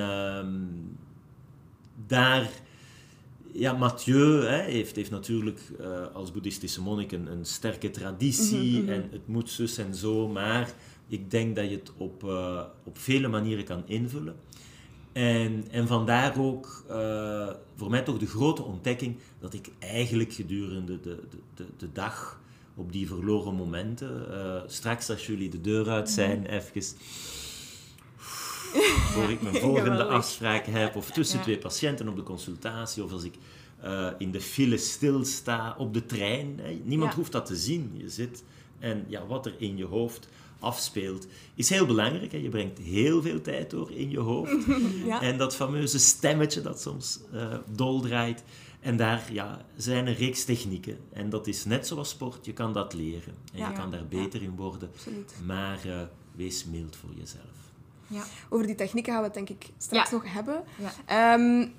daar, 2.06 2.50
ja, 3.52 3.72
Mathieu 3.72 4.44
hè, 4.44 4.62
heeft, 4.62 4.96
heeft 4.96 5.10
natuurlijk 5.10 5.60
uh, 5.80 6.06
als 6.12 6.32
boeddhistische 6.32 6.82
monnik 6.82 7.12
een, 7.12 7.26
een 7.26 7.44
sterke 7.44 7.90
traditie 7.90 8.80
mm 8.80 8.86
-hmm. 8.86 8.88
en 8.88 9.08
het 9.10 9.26
moet 9.26 9.50
zus 9.50 9.78
en 9.78 9.94
zo, 9.94 10.28
maar 10.28 10.72
ik 11.08 11.30
denk 11.30 11.56
dat 11.56 11.70
je 11.70 11.76
het 11.76 11.92
op, 11.96 12.24
uh, 12.24 12.62
op 12.84 12.98
vele 12.98 13.28
manieren 13.28 13.64
kan 13.64 13.82
invullen. 13.86 14.36
En, 15.12 15.64
en 15.70 15.86
vandaar 15.86 16.38
ook 16.40 16.84
uh, 16.90 17.48
voor 17.76 17.90
mij 17.90 18.02
toch 18.02 18.18
de 18.18 18.26
grote 18.26 18.62
ontdekking 18.62 19.16
dat 19.40 19.54
ik 19.54 19.68
eigenlijk 19.78 20.32
gedurende 20.32 21.00
de, 21.00 21.18
de, 21.30 21.36
de, 21.54 21.64
de 21.76 21.92
dag 21.92 22.40
op 22.74 22.92
die 22.92 23.06
verloren 23.06 23.54
momenten. 23.54 24.26
Straks 24.66 25.10
als 25.10 25.26
jullie 25.26 25.50
de 25.50 25.60
deur 25.60 25.88
uit 25.88 26.10
zijn, 26.10 26.38
mm 26.38 26.44
-hmm. 26.44 26.54
even 26.54 26.82
voor 29.12 29.30
ik 29.30 29.42
mijn 29.42 29.54
volgende 29.54 30.04
afspraak 30.04 30.66
heb, 30.66 30.96
of 30.96 31.10
tussen 31.10 31.40
twee 31.40 31.58
patiënten 31.58 32.08
op 32.08 32.16
de 32.16 32.22
consultatie, 32.22 33.04
of 33.04 33.12
als 33.12 33.24
ik 33.24 33.34
uh, 33.84 34.08
in 34.18 34.30
de 34.30 34.40
file 34.40 34.76
stilsta 34.76 35.74
op 35.78 35.94
de 35.94 36.06
trein. 36.06 36.58
Hè. 36.62 36.80
Niemand 36.84 37.14
hoeft 37.14 37.32
dat 37.32 37.46
te 37.46 37.56
zien. 37.56 37.92
Je 37.94 38.08
zit 38.08 38.44
en 38.78 39.04
ja, 39.08 39.26
wat 39.26 39.46
er 39.46 39.54
in 39.58 39.76
je 39.76 39.84
hoofd 39.84 40.28
afspeelt, 40.58 41.26
is 41.54 41.68
heel 41.68 41.86
belangrijk. 41.86 42.32
Hè. 42.32 42.38
Je 42.38 42.48
brengt 42.48 42.78
heel 42.78 43.22
veel 43.22 43.40
tijd 43.40 43.70
door 43.70 43.90
in 43.90 44.10
je 44.10 44.18
hoofd. 44.18 44.56
ja. 45.04 45.22
En 45.22 45.38
dat 45.38 45.56
fameuze 45.56 45.98
stemmetje 45.98 46.60
dat 46.60 46.80
soms 46.80 47.20
uh, 47.34 47.54
doldraait. 47.72 48.44
En 48.80 48.96
daar 48.96 49.32
ja, 49.32 49.64
zijn 49.76 50.06
een 50.06 50.14
reeks 50.14 50.44
technieken. 50.44 50.98
En 51.12 51.30
dat 51.30 51.46
is 51.46 51.64
net 51.64 51.86
zoals 51.86 52.08
sport, 52.08 52.44
je 52.44 52.52
kan 52.52 52.72
dat 52.72 52.94
leren. 52.94 53.34
En 53.52 53.58
ja. 53.58 53.68
je 53.68 53.74
kan 53.74 53.90
daar 53.90 54.06
beter 54.06 54.42
in 54.42 54.56
worden. 54.56 54.90
Absoluut. 54.94 55.34
Maar 55.44 55.80
uh, 55.86 56.00
wees 56.36 56.64
mild 56.64 56.96
voor 56.96 57.10
jezelf. 57.18 57.59
Ja. 58.10 58.22
Over 58.48 58.66
die 58.66 58.74
technieken 58.74 59.12
gaan 59.12 59.20
we 59.20 59.26
het 59.26 59.36
denk 59.36 59.48
ik 59.48 59.70
straks 59.78 60.10
ja. 60.10 60.16
nog 60.16 60.32
hebben. 60.32 60.64
Ja. 61.06 61.34
Um, 61.34 61.72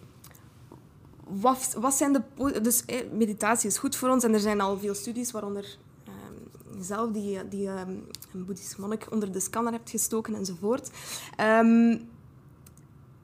wat, 1.24 1.76
wat 1.80 1.94
zijn 1.94 2.14
de... 2.14 2.22
Dus 2.62 2.86
eh, 2.86 3.12
meditatie 3.12 3.70
is 3.70 3.78
goed 3.78 3.96
voor 3.96 4.10
ons 4.10 4.24
en 4.24 4.34
er 4.34 4.40
zijn 4.40 4.62
al 4.62 4.80
veel 4.80 4.94
studies, 4.94 5.32
waaronder 5.32 5.78
um, 6.08 6.78
jezelf, 6.78 7.12
die, 7.12 7.48
die 7.48 7.68
um, 7.68 8.08
een 8.34 8.46
boeddhisch 8.46 8.76
monnik 8.76 9.12
onder 9.12 9.32
de 9.32 9.40
scanner 9.40 9.74
hebt 9.74 9.90
gestoken 9.90 10.36
enzovoort. 10.36 10.90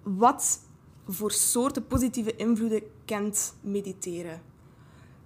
wat 0.03 0.59
voor 1.07 1.31
soorten 1.31 1.87
positieve 1.87 2.35
invloeden 2.35 2.81
kent 3.05 3.53
mediteren? 3.61 4.41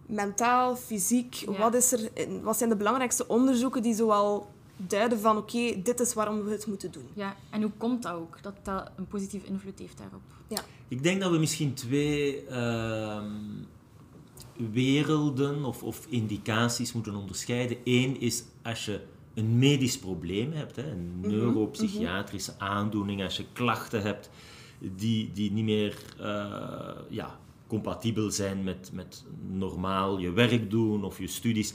Mentaal, 0.05 0.75
fysiek, 0.75 1.43
wat, 1.57 1.73
is 1.73 1.91
er, 1.91 2.09
wat 2.41 2.57
zijn 2.57 2.69
de 2.69 2.75
belangrijkste 2.75 3.27
onderzoeken 3.27 3.81
die 3.81 3.95
zoal 3.95 4.49
duiden 4.87 5.19
van 5.19 5.37
oké, 5.37 5.57
okay, 5.57 5.81
dit 5.81 5.99
is 5.99 6.13
waarom 6.13 6.43
we 6.43 6.51
het 6.51 6.67
moeten 6.67 6.91
doen. 6.91 7.07
Ja, 7.13 7.35
en 7.49 7.61
hoe 7.61 7.71
komt 7.77 8.03
dat 8.03 8.13
ook, 8.13 8.37
dat 8.41 8.55
dat 8.63 8.91
een 8.95 9.07
positieve 9.07 9.47
invloed 9.47 9.79
heeft 9.79 9.97
daarop? 9.97 10.21
Ja. 10.47 10.61
Ik 10.87 11.03
denk 11.03 11.21
dat 11.21 11.31
we 11.31 11.37
misschien 11.37 11.73
twee 11.73 12.45
uh, 12.49 13.23
werelden 14.71 15.65
of, 15.65 15.83
of, 15.83 16.05
indicaties 16.09 16.93
moeten 16.93 17.15
onderscheiden. 17.15 17.77
Eén 17.83 18.19
is 18.19 18.43
als 18.61 18.85
je 18.85 19.01
een 19.33 19.57
medisch 19.57 19.99
probleem 19.99 20.51
hebt, 20.51 20.75
hè, 20.75 20.91
een 20.91 21.11
mm 21.15 21.21
-hmm. 21.21 21.31
neuropsychiatrische 21.31 22.51
mm 22.51 22.57
-hmm. 22.57 22.67
aandoening, 22.67 23.23
als 23.23 23.37
je 23.37 23.45
klachten 23.53 24.01
hebt 24.01 24.29
die, 24.79 25.31
die 25.33 25.51
niet 25.51 25.65
meer 25.65 25.95
uh, 26.19 26.25
ja, 27.09 27.39
compatibel 27.67 28.31
zijn 28.31 28.63
met, 28.63 28.89
met 28.93 29.23
normaal 29.51 30.19
je 30.19 30.31
werk 30.31 30.69
doen 30.69 31.03
of 31.03 31.19
je 31.19 31.27
studies 31.27 31.73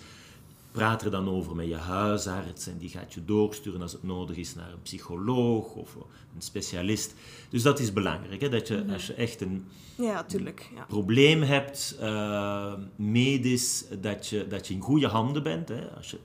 praat 0.76 1.02
er 1.02 1.10
dan 1.10 1.28
over 1.28 1.56
met 1.56 1.66
je 1.66 1.76
huisarts 1.76 2.66
en 2.66 2.78
die 2.78 2.88
gaat 2.88 3.14
je 3.14 3.24
doorsturen 3.24 3.82
als 3.82 3.92
het 3.92 4.02
nodig 4.02 4.36
is 4.36 4.54
naar 4.54 4.72
een 4.72 4.82
psycholoog 4.82 5.74
of 5.74 5.94
een 5.94 6.42
specialist. 6.42 7.14
Dus 7.48 7.62
dat 7.62 7.78
is 7.78 7.92
belangrijk, 7.92 8.40
hè, 8.40 8.48
dat 8.48 8.68
je 8.68 8.74
mm-hmm. 8.74 8.92
als 8.92 9.06
je 9.06 9.14
echt 9.14 9.40
een 9.40 9.64
ja, 9.94 10.24
tuurlijk, 10.24 10.70
ja. 10.74 10.84
probleem 10.84 11.42
hebt, 11.42 11.98
uh, 12.00 12.72
medisch, 12.96 13.84
dat 14.00 14.26
je, 14.26 14.46
dat 14.46 14.66
je 14.66 14.74
in 14.74 14.80
goede 14.80 15.06
handen 15.06 15.42
bent. 15.42 15.68
Hè. 15.68 15.90
Als 15.90 16.10
je 16.10 16.18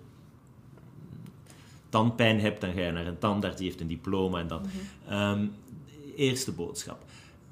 tandpijn 1.90 2.40
hebt, 2.40 2.62
dan 2.62 2.74
ga 2.74 2.80
je 2.80 2.92
naar 2.92 3.08
een 3.08 3.20
tandarts, 3.20 3.58
die 3.58 3.68
heeft 3.68 3.82
een 3.82 3.88
diploma 3.88 4.40
en 4.40 4.48
dan... 4.48 4.62
Mm-hmm. 5.06 5.42
Um, 5.42 5.52
eerste 6.16 6.52
boodschap. 6.52 7.04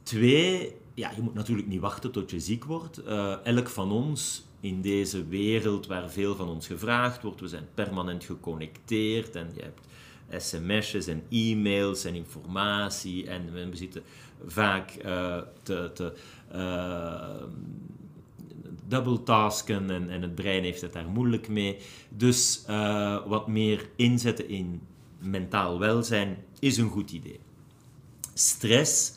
Twee, 0.03 0.75
ja, 0.93 1.11
je 1.15 1.21
moet 1.21 1.33
natuurlijk 1.33 1.67
niet 1.67 1.79
wachten 1.79 2.11
tot 2.11 2.31
je 2.31 2.39
ziek 2.39 2.63
wordt. 2.63 3.01
Uh, 3.07 3.45
elk 3.45 3.69
van 3.69 3.91
ons 3.91 4.47
in 4.59 4.81
deze 4.81 5.27
wereld 5.27 5.87
waar 5.87 6.09
veel 6.09 6.35
van 6.35 6.49
ons 6.49 6.67
gevraagd 6.67 7.21
wordt. 7.21 7.41
We 7.41 7.47
zijn 7.47 7.67
permanent 7.73 8.23
geconnecteerd 8.23 9.35
en 9.35 9.51
je 9.55 9.61
hebt 9.61 9.87
sms'jes 10.43 11.07
en 11.07 11.23
e-mails 11.29 12.03
en 12.03 12.15
informatie 12.15 13.27
en 13.27 13.53
we 13.53 13.69
zitten 13.73 14.03
vaak 14.45 14.97
uh, 15.05 15.37
te, 15.63 15.91
te 15.93 16.13
uh, 16.53 17.43
dubbeltasken 18.87 19.89
en, 19.89 20.09
en 20.09 20.21
het 20.21 20.35
brein 20.35 20.63
heeft 20.63 20.81
het 20.81 20.93
daar 20.93 21.07
moeilijk 21.07 21.47
mee. 21.47 21.77
Dus 22.09 22.63
uh, 22.69 23.27
wat 23.27 23.47
meer 23.47 23.89
inzetten 23.95 24.49
in 24.49 24.81
mentaal 25.19 25.79
welzijn 25.79 26.37
is 26.59 26.77
een 26.77 26.89
goed 26.89 27.11
idee. 27.11 27.39
Stress, 28.33 29.13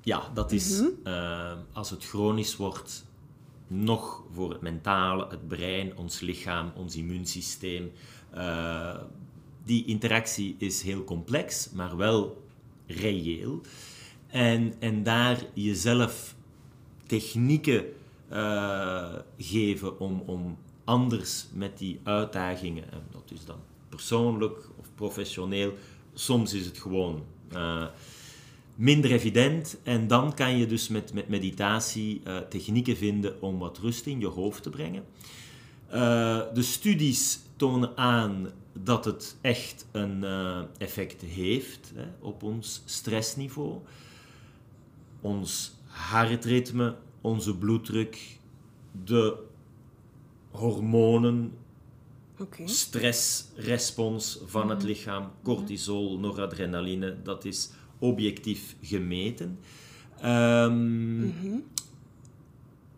ja, 0.00 0.30
dat 0.34 0.52
is 0.52 0.80
mm-hmm. 0.80 1.64
als 1.72 1.90
het 1.90 2.04
chronisch 2.04 2.56
wordt 2.56 3.06
nog 3.68 4.22
voor 4.32 4.50
het 4.50 4.60
mentale, 4.60 5.26
het 5.30 5.48
brein, 5.48 5.96
ons 5.96 6.20
lichaam, 6.20 6.72
ons 6.76 6.96
immuunsysteem. 6.96 7.92
Uh, 8.34 8.96
die 9.64 9.84
interactie 9.84 10.56
is 10.58 10.82
heel 10.82 11.04
complex, 11.04 11.70
maar 11.70 11.96
wel 11.96 12.42
reëel. 12.86 13.60
En, 14.26 14.74
en 14.78 15.02
daar 15.02 15.44
jezelf 15.54 16.34
technieken 17.06 17.84
uh, 18.32 19.14
geven 19.38 20.00
om, 20.00 20.22
om 20.26 20.58
anders 20.84 21.46
met 21.52 21.78
die 21.78 22.00
uitdagingen, 22.02 22.92
en 22.92 23.02
dat 23.10 23.30
is 23.34 23.44
dan 23.44 23.58
persoonlijk 23.88 24.68
of 24.76 24.90
professioneel, 24.94 25.74
soms 26.14 26.52
is 26.52 26.66
het 26.66 26.78
gewoon 26.78 27.24
uh, 27.52 27.86
minder 28.78 29.10
evident. 29.10 29.76
En 29.82 30.06
dan 30.06 30.34
kan 30.34 30.56
je 30.56 30.66
dus 30.66 30.88
met, 30.88 31.12
met 31.12 31.28
meditatie 31.28 32.20
uh, 32.26 32.38
technieken 32.38 32.96
vinden 32.96 33.42
om 33.42 33.58
wat 33.58 33.78
rust 33.78 34.06
in 34.06 34.20
je 34.20 34.26
hoofd 34.26 34.62
te 34.62 34.70
brengen. 34.70 35.04
Uh, 35.88 35.94
de 36.54 36.62
studies 36.62 37.40
tonen 37.56 37.96
aan 37.96 38.48
dat 38.72 39.04
het 39.04 39.36
echt 39.40 39.86
een 39.92 40.22
uh, 40.22 40.60
effect 40.78 41.22
heeft 41.22 41.92
hè, 41.94 42.04
op 42.20 42.42
ons 42.42 42.82
stressniveau. 42.84 43.78
Ons 45.20 45.74
hartritme, 45.86 46.96
onze 47.20 47.56
bloeddruk, 47.56 48.38
de 49.04 49.36
hormonen, 50.50 51.52
okay. 52.38 52.66
stressrespons 52.66 54.40
van 54.46 54.70
het 54.70 54.78
mhm. 54.78 54.86
lichaam, 54.86 55.30
cortisol, 55.42 56.18
noradrenaline, 56.18 57.22
dat 57.22 57.44
is 57.44 57.70
objectief 57.98 58.76
gemeten. 58.82 59.58
Um, 60.24 60.72
mm 60.72 61.34
-hmm. 61.40 61.64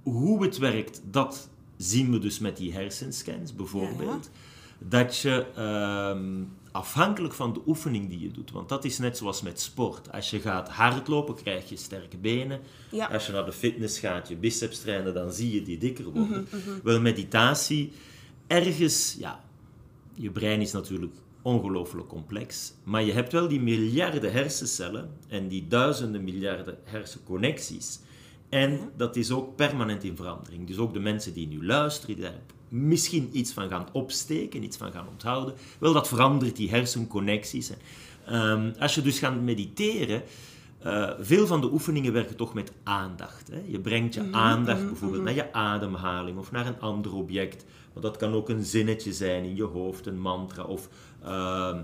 Hoe 0.02 0.42
het 0.42 0.58
werkt, 0.58 1.02
dat 1.10 1.48
zien 1.76 2.10
we 2.10 2.18
dus 2.18 2.38
met 2.38 2.56
die 2.56 2.72
hersenscans 2.72 3.54
bijvoorbeeld. 3.54 4.30
Dat 4.78 5.18
je 5.18 5.46
um, 6.14 6.48
afhankelijk 6.72 7.34
van 7.34 7.52
de 7.52 7.60
oefening 7.66 8.08
die 8.08 8.20
je 8.20 8.30
doet, 8.30 8.50
want 8.50 8.68
dat 8.68 8.84
is 8.84 8.98
net 8.98 9.16
zoals 9.16 9.42
met 9.42 9.60
sport. 9.60 10.12
Als 10.12 10.30
je 10.30 10.40
gaat 10.40 10.68
hardlopen, 10.68 11.34
krijg 11.34 11.68
je 11.68 11.76
sterke 11.76 12.16
benen. 12.16 12.60
Ja. 12.90 13.06
Als 13.06 13.26
je 13.26 13.32
naar 13.32 13.44
de 13.44 13.52
fitness 13.52 13.98
gaat, 13.98 14.28
je 14.28 14.36
biceps 14.36 14.80
trainen, 14.80 15.14
dan 15.14 15.32
zie 15.32 15.54
je 15.54 15.62
die 15.62 15.78
dikker 15.78 16.04
worden. 16.04 16.48
Mm 16.50 16.60
-hmm, 16.64 16.80
Wel, 16.82 17.00
meditatie, 17.00 17.92
ergens, 18.46 19.16
ja, 19.18 19.44
je 20.14 20.30
brein 20.30 20.60
is 20.60 20.72
natuurlijk 20.72 21.14
ongelooflijk 21.42 22.08
complex. 22.08 22.72
Maar 22.84 23.02
je 23.02 23.12
hebt 23.12 23.32
wel 23.32 23.48
die 23.48 23.60
miljarden 23.60 24.32
hersencellen 24.32 25.10
en 25.28 25.48
die 25.48 25.66
duizenden 25.68 26.24
miljarden 26.24 26.78
hersenconnecties. 26.84 28.00
En 28.48 28.78
dat 28.96 29.16
is 29.16 29.30
ook 29.30 29.56
permanent 29.56 30.04
in 30.04 30.16
verandering. 30.16 30.66
Dus 30.66 30.76
ook 30.76 30.92
de 30.92 31.00
mensen 31.00 31.34
die 31.34 31.46
nu 31.46 31.66
luisteren, 31.66 32.14
die 32.14 32.24
daar 32.24 32.40
misschien 32.68 33.28
iets 33.32 33.52
van 33.52 33.68
gaan 33.68 33.86
opsteken, 33.92 34.62
iets 34.62 34.76
van 34.76 34.92
gaan 34.92 35.08
onthouden, 35.08 35.54
wel 35.78 35.92
dat 35.92 36.08
verandert 36.08 36.56
die 36.56 36.70
hersenconnecties. 36.70 37.72
Um, 38.30 38.72
als 38.78 38.94
je 38.94 39.02
dus 39.02 39.18
gaat 39.18 39.40
mediteren, 39.40 40.22
uh, 40.86 41.10
veel 41.18 41.46
van 41.46 41.60
de 41.60 41.72
oefeningen 41.72 42.12
werken 42.12 42.36
toch 42.36 42.54
met 42.54 42.72
aandacht. 42.82 43.48
Hè? 43.48 43.60
Je 43.66 43.80
brengt 43.80 44.14
je 44.14 44.22
mhm, 44.22 44.34
aandacht 44.34 44.78
mhm, 44.78 44.88
bijvoorbeeld 44.88 45.22
mhm. 45.22 45.34
naar 45.34 45.44
je 45.44 45.52
ademhaling 45.52 46.38
of 46.38 46.50
naar 46.50 46.66
een 46.66 46.80
ander 46.80 47.14
object. 47.14 47.64
Maar 47.92 48.02
dat 48.02 48.16
kan 48.16 48.32
ook 48.32 48.48
een 48.48 48.64
zinnetje 48.64 49.12
zijn 49.12 49.44
in 49.44 49.56
je 49.56 49.64
hoofd, 49.64 50.06
een 50.06 50.20
mantra 50.20 50.64
of 50.64 50.88
uh, 51.24 51.78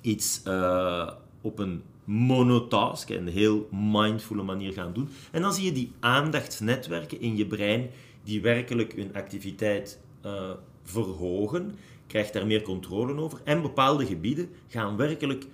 iets 0.00 0.42
uh, 0.46 1.10
op 1.40 1.58
een 1.58 1.82
monotask, 2.04 3.10
een 3.10 3.28
heel 3.28 3.68
mindfulle 3.70 4.42
manier 4.42 4.72
gaan 4.72 4.92
doen. 4.92 5.08
En 5.30 5.42
dan 5.42 5.54
zie 5.54 5.64
je 5.64 5.72
die 5.72 5.92
aandachtsnetwerken 6.00 7.20
in 7.20 7.36
je 7.36 7.46
brein 7.46 7.90
die 8.24 8.42
werkelijk 8.42 8.92
hun 8.92 9.14
activiteit 9.14 10.00
uh, 10.26 10.50
verhogen, 10.82 11.74
krijgt 12.06 12.32
daar 12.32 12.46
meer 12.46 12.62
controle 12.62 13.16
over. 13.16 13.40
En 13.44 13.62
bepaalde 13.62 14.06
gebieden 14.06 14.48
gaan 14.68 14.96
werkelijk 14.96 15.46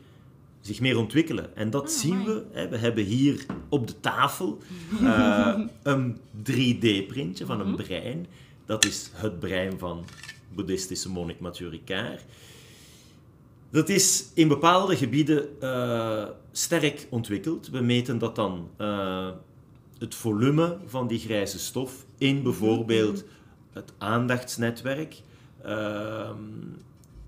zich 0.60 0.80
meer 0.80 0.98
ontwikkelen. 0.98 1.56
En 1.56 1.70
dat 1.70 1.82
ah, 1.82 1.88
zien 1.88 2.24
we. 2.24 2.44
Hè. 2.52 2.68
We 2.68 2.76
hebben 2.76 3.04
hier 3.04 3.46
op 3.68 3.86
de 3.86 4.00
tafel 4.00 4.58
uh, 5.02 5.58
een 5.82 6.16
3D-printje 6.50 7.46
van 7.46 7.60
een 7.60 7.70
mhm. 7.70 7.82
brein. 7.82 8.26
Dat 8.66 8.84
is 8.84 9.10
het 9.14 9.38
brein 9.38 9.78
van 9.78 10.04
boeddhistische 10.54 11.10
monnik 11.10 11.40
Mathieu 11.40 11.70
Ricard. 11.70 12.24
Dat 13.70 13.88
is 13.88 14.30
in 14.34 14.48
bepaalde 14.48 14.96
gebieden 14.96 15.48
uh, 15.62 16.24
sterk 16.52 17.06
ontwikkeld. 17.10 17.68
We 17.68 17.80
meten 17.80 18.18
dat 18.18 18.36
dan 18.36 18.68
uh, 18.78 19.28
het 19.98 20.14
volume 20.14 20.78
van 20.86 21.06
die 21.06 21.18
grijze 21.18 21.58
stof 21.58 22.06
in 22.18 22.42
bijvoorbeeld 22.42 23.24
het 23.72 23.92
aandachtsnetwerk, 23.98 25.20
uh, 25.66 26.30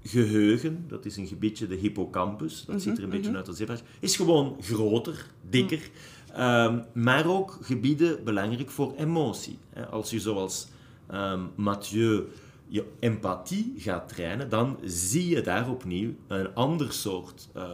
geheugen, 0.03 0.85
dat 0.89 1.05
is 1.05 1.17
een 1.17 1.27
gebiedje, 1.27 1.67
de 1.67 1.75
hippocampus, 1.75 2.65
dat 2.65 2.83
ziet 2.83 2.97
er 2.97 3.03
een 3.03 3.09
mhm, 3.09 3.17
beetje 3.17 3.29
mhm. 3.29 3.39
uit 3.39 3.49
als 3.49 3.57
zebra, 3.57 3.77
is 4.01 4.17
gewoon 4.17 4.57
groter, 4.61 5.27
dikker. 5.51 5.91
Um, 6.39 6.85
maar 6.93 7.27
ook 7.27 7.59
gebieden 7.63 8.25
belangrijk 8.25 8.71
voor 8.71 8.95
emotie. 8.97 9.59
Als 9.91 10.11
je 10.11 10.21
zoals 10.21 10.69
um, 11.15 11.51
Mathieu 11.55 12.25
je 12.73 12.85
empathie 12.99 13.73
gaat 13.77 14.09
trainen, 14.09 14.49
dan 14.49 14.79
zie 14.85 15.29
je 15.29 15.41
daar 15.41 15.71
opnieuw 15.71 16.15
een 16.27 16.55
ander 16.55 16.93
soort 16.93 17.49
uh, 17.57 17.65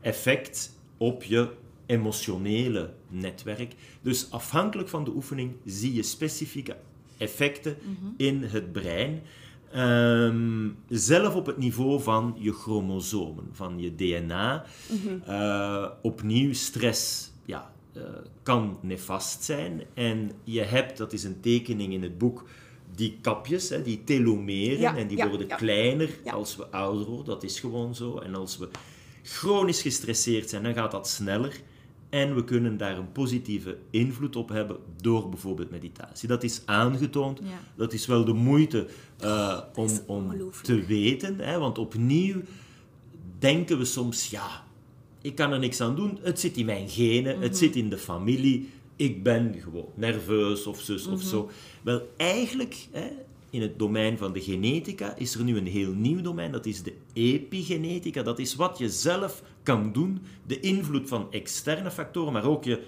effect 0.00 0.72
op 0.96 1.22
je 1.22 1.48
emotionele 1.86 2.92
netwerk. 3.08 3.74
Dus 4.02 4.30
afhankelijk 4.30 4.88
van 4.88 5.04
de 5.04 5.10
oefening 5.10 5.52
zie 5.64 5.94
je 5.94 6.02
specifieke 6.02 6.76
effecten 7.16 7.76
mhm. 7.82 8.12
in 8.16 8.42
het 8.42 8.72
brein. 8.72 9.22
Um, 9.76 10.76
zelf 10.88 11.34
op 11.34 11.46
het 11.46 11.56
niveau 11.56 12.02
van 12.02 12.36
je 12.38 12.52
chromosomen, 12.52 13.48
van 13.52 13.80
je 13.80 13.94
DNA. 13.94 14.64
Mm 14.88 15.22
uh, 15.28 15.88
opnieuw, 16.02 16.52
stress 16.52 17.30
ja, 17.44 17.72
uh, 17.96 18.02
kan 18.42 18.78
nefast 18.80 19.44
zijn. 19.44 19.82
En 19.94 20.30
je 20.44 20.62
hebt, 20.62 20.98
dat 20.98 21.12
is 21.12 21.24
een 21.24 21.40
tekening 21.40 21.92
in 21.92 22.02
het 22.02 22.18
boek, 22.18 22.44
die 22.96 23.18
kapjes, 23.20 23.68
hè, 23.68 23.82
die 23.82 24.04
telomeren, 24.04 24.96
en 24.96 25.06
die 25.06 25.24
worden 25.24 25.46
kleiner 25.46 26.10
als 26.24 26.56
we 26.56 26.66
ouder 26.66 27.06
worden. 27.06 27.26
Dat 27.26 27.42
is 27.42 27.60
gewoon 27.60 27.94
zo. 27.94 28.18
En 28.18 28.34
als 28.34 28.58
we 28.58 28.68
chronisch 29.22 29.82
gestresseerd 29.82 30.50
zijn, 30.50 30.62
dan 30.62 30.74
gaat 30.74 30.90
dat 30.90 31.08
sneller. 31.08 31.60
En 32.08 32.34
we 32.34 32.44
kunnen 32.44 32.76
daar 32.76 32.98
een 32.98 33.12
positieve 33.12 33.78
invloed 33.90 34.36
op 34.36 34.48
hebben 34.48 34.76
door 35.00 35.28
bijvoorbeeld 35.28 35.70
meditatie. 35.70 36.28
Dat 36.28 36.42
is 36.42 36.62
aangetoond. 36.64 37.40
Dat 37.76 37.92
is 37.92 38.06
wel 38.06 38.24
de 38.24 38.32
moeite 38.32 38.86
uh, 39.24 39.60
om, 39.74 39.90
om 40.06 40.50
te 40.62 40.84
weten. 40.84 41.38
Hè, 41.38 41.58
want 41.58 41.78
opnieuw 41.78 42.40
denken 43.38 43.78
we 43.78 43.84
soms, 43.84 44.30
ja, 44.30 44.64
ik 45.20 45.34
kan 45.34 45.52
er 45.52 45.58
niks 45.58 45.80
aan 45.80 45.96
doen. 45.96 46.18
Het 46.22 46.40
zit 46.40 46.56
in 46.56 46.66
mijn 46.66 46.88
genen, 46.88 47.40
het 47.40 47.50
mhm. 47.50 47.58
zit 47.58 47.76
in 47.76 47.88
de 47.88 47.98
familie 47.98 48.70
ik 48.96 49.22
ben 49.22 49.54
gewoon 49.62 49.88
nerveus 49.94 50.66
of 50.66 50.80
zus 50.80 51.06
of 51.06 51.18
mhm. 51.18 51.28
zo. 51.28 51.50
Wel, 51.82 52.08
eigenlijk, 52.16 52.86
hè, 52.90 53.08
in 53.50 53.62
het 53.62 53.78
domein 53.78 54.18
van 54.18 54.32
de 54.32 54.40
genetica, 54.40 55.16
is 55.16 55.34
er 55.34 55.44
nu 55.44 55.56
een 55.56 55.66
heel 55.66 55.92
nieuw 55.92 56.20
domein. 56.20 56.52
Dat 56.52 56.66
is 56.66 56.82
de 56.82 56.94
epigenetica. 57.12 58.22
Dat 58.22 58.38
is 58.38 58.54
wat 58.54 58.78
je 58.78 58.88
zelf 58.88 59.42
kan 59.62 59.92
doen. 59.92 60.22
De 60.46 60.60
invloed 60.60 61.08
van 61.08 61.32
externe 61.32 61.90
factoren, 61.90 62.32
maar 62.32 62.44
ook 62.44 62.64
je 62.64 62.82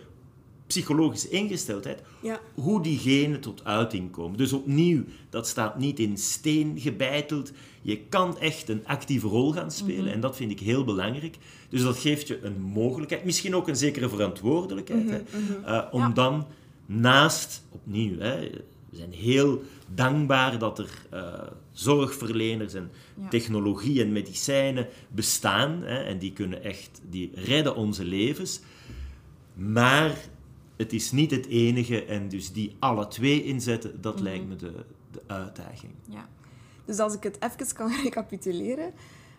psychologische 0.69 1.29
ingesteldheid, 1.29 2.03
ja. 2.23 2.41
hoe 2.55 2.83
die 2.83 2.99
genen 2.99 3.41
tot 3.41 3.65
uiting 3.65 4.11
komen. 4.11 4.39
Dus 4.39 4.53
opnieuw, 4.53 5.05
dat 5.31 5.49
staat 5.49 5.79
niet 5.79 5.99
in 5.99 6.17
steen 6.17 6.81
gebeiteld. 6.81 7.53
Je 7.83 7.99
kan 7.99 8.39
echt 8.39 8.69
een 8.69 8.87
actieve 8.87 9.27
rol 9.27 9.53
gaan 9.53 9.71
spelen 9.71 10.05
mhm. 10.05 10.13
en 10.13 10.21
dat 10.21 10.37
vind 10.37 10.51
ik 10.51 10.61
heel 10.61 10.85
belangrijk. 10.85 11.37
Dus 11.69 11.83
dat 11.83 11.99
geeft 11.99 12.29
je 12.29 12.43
een 12.43 12.61
mogelijkheid, 12.61 13.25
misschien 13.25 13.55
ook 13.55 13.69
een 13.69 13.77
zekere 13.77 14.09
verantwoordelijkheid, 14.09 15.05
mhm, 15.05 15.13
hè, 15.13 15.21
mhm. 15.21 15.65
Eh, 15.65 15.85
om 15.91 16.15
dan 16.15 16.47
naast, 16.87 17.65
opnieuw, 17.69 18.19
hè, 18.19 18.41
we 18.91 18.97
zijn 18.97 19.13
heel 19.13 19.63
dankbaar 19.95 20.59
dat 20.59 20.79
er 20.79 20.91
uh, 21.15 21.33
zorgverleners 21.73 22.75
en 22.75 22.91
technologie 23.31 24.03
en 24.03 24.13
medicijnen 24.13 24.87
bestaan 25.09 25.83
hè, 25.83 26.03
en 26.03 26.19
die 26.19 26.33
kunnen 26.33 26.63
echt, 26.63 27.01
die 27.11 27.31
redden 27.35 27.77
onze 27.77 28.05
levens. 28.05 28.61
Maar 29.55 30.17
het 30.79 30.93
is 30.93 31.13
niet 31.13 31.31
het 31.31 31.47
enige 31.47 32.05
en 32.05 32.29
dus 32.29 32.53
die 32.53 32.77
alle 32.79 33.09
twee 33.09 33.45
inzetten, 33.45 34.01
dat 34.01 34.15
mhm. 34.15 34.23
lijkt 34.23 34.49
me 34.49 34.57
de, 34.57 34.73
de 35.11 35.21
uitdaging. 35.27 35.93
Ja. 36.09 36.29
Dus 36.85 36.99
als 36.99 37.15
ik 37.15 37.23
het 37.23 37.39
even 37.41 37.75
kan 37.75 37.93
recapituleren, 38.05 38.93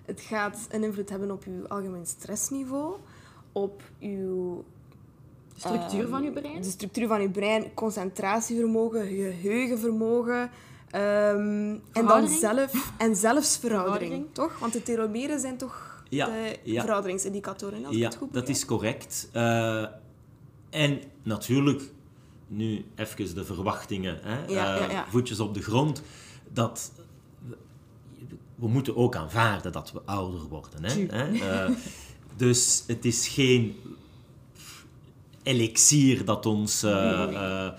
het 0.05 0.21
gaat 0.21 0.67
een 0.71 0.83
invloed 0.83 1.09
hebben 1.09 1.31
op 1.31 1.43
uw 1.45 1.67
algemeen 1.67 2.05
stressniveau, 2.05 2.95
op 3.51 3.81
uw... 3.99 4.63
De 5.53 5.59
structuur 5.59 6.07
van 6.07 6.23
uw 6.23 6.31
brein? 6.31 6.61
De 6.61 6.69
structuur 6.69 7.07
van 7.07 7.21
uw 7.21 7.31
brein, 7.31 7.73
concentratievermogen, 7.73 9.07
geheugenvermogen... 9.07 10.49
Um, 10.95 11.81
en 11.91 12.05
dan 12.05 12.27
zelf, 12.27 12.93
en 12.97 13.15
zelfs 13.15 13.57
verhoudering, 13.57 14.25
toch? 14.31 14.59
Want 14.59 14.73
de 14.73 14.83
telomeren 14.83 15.39
zijn 15.39 15.57
toch 15.57 16.03
ja, 16.09 16.25
de 16.25 16.57
ja. 16.63 16.81
verouderingsindicatoren, 16.81 17.85
als 17.85 17.95
ja, 17.95 18.05
het 18.05 18.15
goed 18.15 18.33
dat 18.33 18.49
is 18.49 18.65
correct. 18.65 19.29
Uh, 19.33 19.85
en 20.69 21.01
natuurlijk, 21.23 21.91
nu 22.47 22.85
even 22.95 23.35
de 23.35 23.45
verwachtingen, 23.45 24.19
hè, 24.23 24.51
uh, 24.51 25.01
voetjes 25.09 25.39
op 25.39 25.53
de 25.53 25.61
grond, 25.61 26.01
dat 26.53 26.91
we 28.55 28.67
moeten 28.67 28.95
ook 28.95 29.15
aanvaarden 29.15 29.71
dat 29.71 29.91
we 29.91 30.01
ouder 30.05 30.41
worden. 30.41 30.83
Hè, 30.83 31.05
hè? 31.17 31.31
Uh, 31.31 31.75
dus 32.35 32.83
het 32.87 33.05
is 33.05 33.27
geen 33.27 33.75
elixier 35.43 36.25
dat 36.25 36.45
ons 36.45 36.83
uh, 36.83 37.69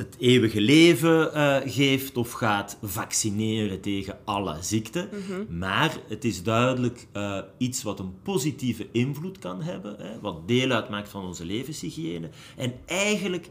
het 0.00 0.16
eeuwige 0.18 0.60
leven 0.60 1.30
uh, 1.34 1.56
geeft 1.64 2.16
of 2.16 2.32
gaat 2.32 2.78
vaccineren 2.82 3.80
tegen 3.80 4.18
alle 4.24 4.56
ziekten. 4.60 5.08
Maar 5.48 5.98
het 6.08 6.24
is 6.24 6.42
duidelijk 6.42 7.06
uh, 7.12 7.38
iets 7.58 7.82
wat 7.82 7.98
een 7.98 8.14
positieve 8.22 8.88
invloed 8.92 9.38
kan 9.38 9.62
hebben, 9.62 9.96
hè, 9.98 10.20
wat 10.20 10.48
deel 10.48 10.70
uitmaakt 10.70 11.08
van 11.08 11.24
onze 11.24 11.44
levenshygiëne. 11.44 12.30
En 12.56 12.72
eigenlijk 12.86 13.48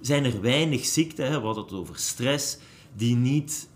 zijn 0.00 0.24
er 0.24 0.40
weinig 0.40 0.84
ziekten, 0.84 1.30
hè, 1.30 1.40
we 1.40 1.46
hadden 1.46 1.64
het 1.64 1.72
over 1.72 1.98
stress, 1.98 2.58
die 2.96 3.16
niet 3.16 3.68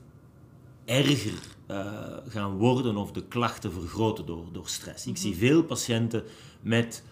erger 0.85 1.39
uh, 1.71 1.87
gaan 2.29 2.57
worden 2.57 2.97
of 2.97 3.13
de 3.13 3.23
klachten 3.29 3.73
vergroten 3.73 4.27
door, 4.27 4.45
door 4.53 4.69
stress. 4.69 5.07
Ik 5.07 5.17
zie 5.17 5.37
veel 5.37 5.63
patiënten 5.63 6.25
met 6.61 7.03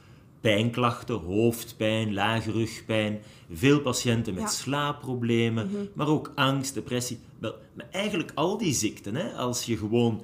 pijnklachten, 0.44 1.14
hoofdpijn, 1.14 2.14
lage 2.14 2.52
rugpijn, 2.52 3.22
veel 3.52 3.80
patiënten 3.80 4.34
met 4.34 4.50
slaapproblemen, 4.50 5.66
mhm. 5.66 5.84
maar 5.94 6.08
ook 6.08 6.32
angst, 6.34 6.74
depressie. 6.74 7.18
Wel, 7.38 7.54
maar 7.76 7.88
eigenlijk 7.90 8.32
al 8.34 8.58
die 8.58 8.72
ziekten, 8.72 9.14
hè, 9.14 9.32
als 9.32 9.64
je 9.64 9.76
gewoon 9.76 10.22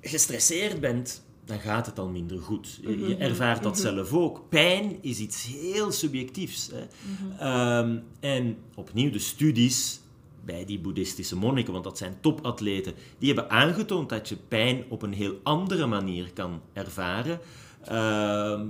gestresseerd 0.00 0.80
bent, 0.80 1.24
dan 1.44 1.58
gaat 1.58 1.86
het 1.86 1.98
al 1.98 2.08
minder 2.08 2.38
goed. 2.38 2.78
Je 2.80 2.88
mhm. 2.88 3.20
ervaart 3.20 3.62
dat 3.62 3.72
mhm. 3.72 3.82
zelf 3.82 4.12
ook. 4.12 4.48
Pijn 4.48 4.98
is 5.00 5.18
iets 5.18 5.46
heel 5.46 5.92
subjectiefs. 5.92 6.70
Hè. 6.72 6.84
Ehm, 7.38 7.98
en 8.20 8.56
opnieuw, 8.74 9.10
de 9.10 9.18
studies 9.18 10.00
bij 10.44 10.64
die 10.64 10.78
boeddhistische 10.78 11.36
monniken, 11.36 11.72
want 11.72 11.84
dat 11.84 11.98
zijn 11.98 12.16
topatleten, 12.20 12.94
die 13.18 13.32
hebben 13.34 13.50
aangetoond 13.50 14.08
dat 14.08 14.28
je 14.28 14.36
pijn 14.48 14.84
op 14.88 15.02
een 15.02 15.12
heel 15.12 15.40
andere 15.42 15.86
manier 15.86 16.32
kan 16.32 16.60
ervaren. 16.72 17.40
Ehm, 17.84 18.66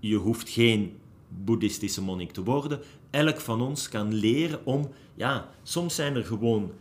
je 0.00 0.16
hoeft 0.16 0.48
geen 0.48 0.96
boeddhistische 1.28 2.02
monnik 2.02 2.30
te 2.30 2.42
worden. 2.42 2.80
Elk 3.10 3.40
van 3.40 3.60
ons 3.60 3.88
kan 3.88 4.14
leren 4.14 4.66
om, 4.66 4.88
ja, 5.14 5.48
soms 5.62 5.94
zijn 5.94 6.16
er 6.16 6.24
gewoon 6.24 6.72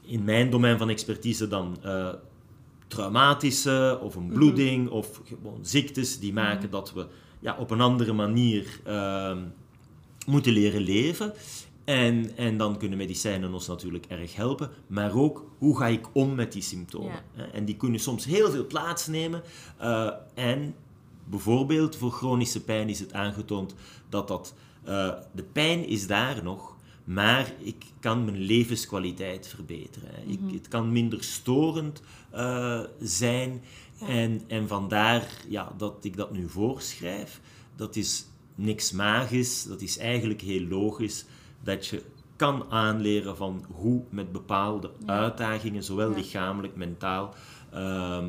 in 0.00 0.24
mijn 0.24 0.50
domein 0.50 0.78
van 0.78 0.88
expertise 0.88 1.48
dan 1.48 1.76
uh, 1.84 2.08
traumatische 2.86 3.98
of 4.02 4.14
een 4.14 4.28
bloeding 4.28 4.84
mhm. 4.84 4.92
of 4.92 5.20
gewoon 5.24 5.58
ziektes 5.62 6.18
die 6.18 6.32
maken 6.32 6.62
mhm. 6.62 6.70
dat 6.70 6.92
we 6.92 7.06
ja, 7.40 7.56
op 7.58 7.70
een 7.70 7.80
andere 7.80 8.12
manier 8.12 8.80
uh, 8.86 9.36
moeten 10.26 10.52
leren 10.52 10.82
leven. 10.82 11.32
En, 11.84 12.36
en 12.36 12.56
dan 12.56 12.78
kunnen 12.78 12.98
medicijnen 12.98 13.52
ons 13.52 13.66
natuurlijk 13.66 14.06
erg 14.06 14.36
helpen, 14.36 14.70
maar 14.86 15.14
ook 15.14 15.44
hoe 15.58 15.76
ga 15.78 15.86
ik 15.86 16.06
om 16.12 16.34
met 16.34 16.52
die 16.52 16.62
symptomen. 16.62 17.22
En 17.52 17.64
die 17.64 17.76
kunnen 17.76 18.00
soms 18.00 18.24
heel 18.24 18.50
veel 18.50 18.66
plaatsnemen. 18.66 19.42
Uh, 19.80 20.10
en 20.34 20.74
bijvoorbeeld 21.30 21.96
voor 21.96 22.10
chronische 22.10 22.64
pijn 22.64 22.88
is 22.88 23.00
het 23.00 23.12
aangetoond 23.12 23.74
dat 24.08 24.28
dat, 24.28 24.54
uh, 24.88 25.12
de 25.32 25.42
pijn 25.42 25.86
is 25.86 26.06
daar 26.06 26.42
nog, 26.42 26.76
maar 27.04 27.52
ik 27.58 27.84
kan 28.00 28.24
mijn 28.24 28.38
levenskwaliteit 28.38 29.48
verbeteren. 29.48 30.10
ik, 30.26 30.40
mhm. 30.40 30.54
het 30.54 30.68
kan 30.68 30.92
minder 30.92 31.24
storend 31.24 32.02
uh, 32.34 32.80
zijn. 33.00 33.62
En, 34.06 34.42
en 34.46 34.68
vandaar 34.68 35.28
ja, 35.48 35.72
dat 35.76 36.04
ik 36.04 36.16
dat 36.16 36.32
nu 36.32 36.48
voorschrijf. 36.48 37.40
Dat 37.76 37.96
is 37.96 38.26
niks 38.54 38.92
magisch, 38.92 39.64
dat 39.64 39.80
is 39.80 39.98
eigenlijk 39.98 40.40
heel 40.40 40.66
logisch 40.66 41.24
dat 41.62 41.86
je 41.86 42.02
kan 42.36 42.64
aanleren 42.70 43.36
van 43.36 43.64
hoe 43.72 44.02
met 44.10 44.32
bepaalde 44.32 44.90
uitdagingen, 45.06 45.84
zowel 45.84 46.14
lichamelijk, 46.14 46.76
mentaal, 46.76 47.34
uh, 47.74 48.24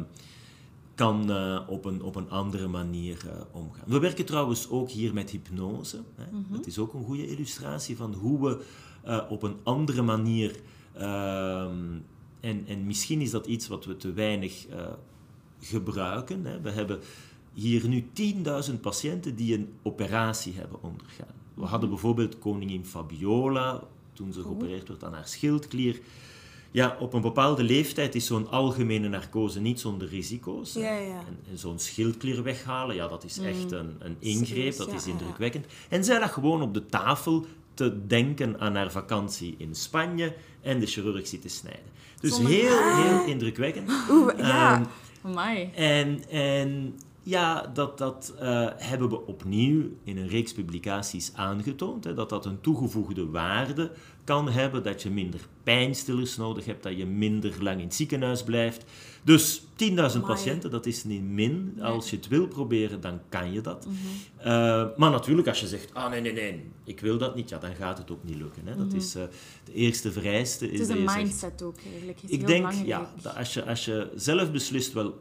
kan 0.95 1.31
uh, 1.31 1.59
op, 1.67 1.85
een, 1.85 2.01
op 2.01 2.15
een 2.15 2.29
andere 2.29 2.67
manier 2.67 3.23
uh, 3.25 3.31
omgaan. 3.51 3.85
We 3.87 3.99
werken 3.99 4.25
trouwens 4.25 4.69
ook 4.69 4.89
hier 4.89 5.13
met 5.13 5.29
hypnose. 5.29 5.97
Hè. 6.15 6.31
Mm 6.31 6.45
-hmm. 6.47 6.57
Dat 6.57 6.67
is 6.67 6.77
ook 6.77 6.93
een 6.93 7.03
goede 7.03 7.27
illustratie 7.27 7.97
van 7.97 8.13
hoe 8.13 8.41
we 8.41 8.65
uh, 9.07 9.21
op 9.29 9.43
een 9.43 9.55
andere 9.63 10.01
manier. 10.01 10.59
Ehm, 10.93 11.97
en, 12.39 12.63
en 12.67 12.85
misschien 12.85 13.21
is 13.21 13.31
dat 13.31 13.45
iets 13.45 13.67
wat 13.67 13.85
we 13.85 13.97
te 13.97 14.13
weinig 14.13 14.67
gebruiken. 15.59 16.45
Hè. 16.45 16.61
We 16.61 16.69
hebben 16.69 16.99
hier 17.53 17.87
nu 17.87 18.09
10.000 18.69 18.79
patiënten 18.81 19.35
die 19.35 19.57
een 19.57 19.73
operatie 19.81 20.53
hebben 20.53 20.83
ondergaan. 20.83 21.35
We 21.53 21.65
hadden 21.65 21.89
bijvoorbeeld 21.89 22.39
koningin 22.39 22.85
Fabiola, 22.85 23.83
toen 24.13 24.33
ze 24.33 24.41
geopereerd 24.41 24.87
werd 24.87 25.03
aan 25.03 25.13
haar 25.13 25.27
schildklier. 25.27 26.01
Ja, 26.71 26.97
op 26.99 27.13
een 27.13 27.21
bepaalde 27.21 27.63
leeftijd 27.63 28.15
is 28.15 28.25
zo'n 28.25 28.49
algemene 28.49 29.07
narcose 29.09 29.61
niet 29.61 29.79
zonder 29.79 30.07
risico's. 30.07 30.73
Ja, 30.73 30.97
ja. 30.97 31.17
En, 31.27 31.39
en 31.51 31.57
zo'n 31.57 31.79
schildklier 31.79 32.43
weghalen, 32.43 32.95
ja, 32.95 33.07
dat 33.07 33.23
is 33.23 33.39
mm. 33.39 33.45
echt 33.45 33.71
een, 33.71 33.95
een 33.99 34.15
ingreep, 34.19 34.77
dat 34.77 34.93
is 34.93 35.07
indrukwekkend. 35.07 35.65
En 35.89 36.03
zij 36.03 36.19
lag 36.19 36.33
gewoon 36.33 36.61
op 36.61 36.73
de 36.73 36.85
tafel 36.85 37.45
te 37.73 38.07
denken 38.07 38.59
aan 38.59 38.75
haar 38.75 38.91
vakantie 38.91 39.55
in 39.57 39.75
Spanje 39.75 40.33
en 40.61 40.79
de 40.79 40.85
chirurg 40.85 41.27
zit 41.27 41.41
te 41.41 41.49
snijden. 41.49 41.89
Dus 42.19 42.37
heel, 42.37 42.93
heel 42.93 43.25
indrukwekkend. 43.25 43.91
Oeh, 44.09 44.37
ja. 44.37 44.81
Um, 45.25 45.37
en, 45.75 46.29
en 46.29 46.99
ja, 47.23 47.71
dat, 47.73 47.97
dat 47.97 48.33
uh, 48.41 48.67
hebben 48.75 49.09
we 49.09 49.25
opnieuw 49.25 49.83
in 50.03 50.17
een 50.17 50.27
reeks 50.27 50.53
publicaties 50.53 51.31
aangetoond. 51.35 52.03
Hè, 52.03 52.13
dat 52.13 52.29
dat 52.29 52.45
een 52.45 52.61
toegevoegde 52.61 53.25
waarde 53.29 53.91
kan 54.23 54.49
hebben, 54.49 54.83
dat 54.83 55.01
je 55.01 55.09
minder 55.09 55.39
pijnstillers 55.63 56.37
nodig 56.37 56.65
hebt, 56.65 56.83
dat 56.83 56.97
je 56.97 57.05
minder 57.05 57.53
lang 57.63 57.77
in 57.79 57.85
het 57.85 57.95
ziekenhuis 57.95 58.43
blijft. 58.43 58.85
Dus 59.23 59.61
10.000 59.61 60.19
patiënten, 60.25 60.69
dat 60.71 60.85
is 60.85 61.03
niet 61.03 61.23
min. 61.23 61.77
Als 61.81 62.09
je 62.09 62.15
het 62.15 62.27
wil 62.27 62.47
proberen, 62.47 63.01
dan 63.01 63.19
kan 63.29 63.51
je 63.53 63.61
dat. 63.61 63.85
Mhm. 63.85 63.95
uh, 64.39 64.45
maar 64.97 65.11
natuurlijk, 65.11 65.47
als 65.47 65.59
je 65.59 65.67
zegt, 65.67 65.93
ah 65.93 66.09
nee, 66.09 66.21
nee, 66.21 66.33
nee, 66.33 66.63
ik 66.83 66.99
wil 66.99 67.17
dat 67.17 67.35
niet, 67.35 67.49
ja, 67.49 67.57
dan 67.57 67.75
gaat 67.75 67.97
het 67.97 68.11
ook 68.11 68.23
niet 68.23 68.35
lukken. 68.37 68.61
Hè. 68.67 68.75
Dat 68.75 68.87
Mhm. 68.87 68.95
is 68.95 69.15
uh, 69.15 69.23
de 69.63 69.73
eerste 69.73 70.11
vereiste. 70.11 70.65
Het 70.65 70.73
is 70.79 70.89
een 70.89 70.97
zegt- 70.97 71.15
mindset 71.17 71.61
ook 71.61 71.75
eigenlijk. 71.93 72.19
Ik 72.21 72.29
denk, 72.47 72.47
belangrijk. 72.47 72.87
ja, 72.87 73.11
dat 73.21 73.35
als 73.35 73.53
je, 73.53 73.65
als 73.65 73.85
je 73.85 74.11
zelf 74.15 74.51
beslist, 74.51 74.93
wel, 74.93 75.19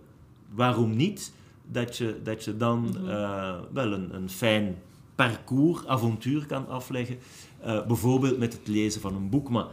waarom 0.55 0.97
niet, 0.97 1.33
dat 1.73 1.97
je, 1.97 2.21
dat 2.23 2.45
je 2.45 2.57
dan 2.57 2.81
Mhm. 2.89 3.09
eh, 3.11 3.59
wel 3.73 3.93
een, 3.93 4.15
een 4.15 4.31
fijn 4.31 4.77
parcours, 5.15 5.87
avontuur 5.87 6.47
kan 6.47 6.69
afleggen. 6.69 7.19
Eh, 7.61 7.87
bijvoorbeeld 7.87 8.39
met 8.39 8.53
het 8.53 8.69
lezen 8.69 9.01
van 9.01 9.15
een 9.15 9.29
boek, 9.29 9.49
maar 9.49 9.67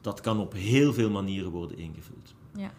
dat 0.00 0.20
kan 0.20 0.40
op 0.40 0.52
heel 0.52 0.92
veel 0.92 1.10
manieren 1.10 1.50
worden 1.50 1.78
ingevuld. 1.78 2.34
Ja. 2.56 2.70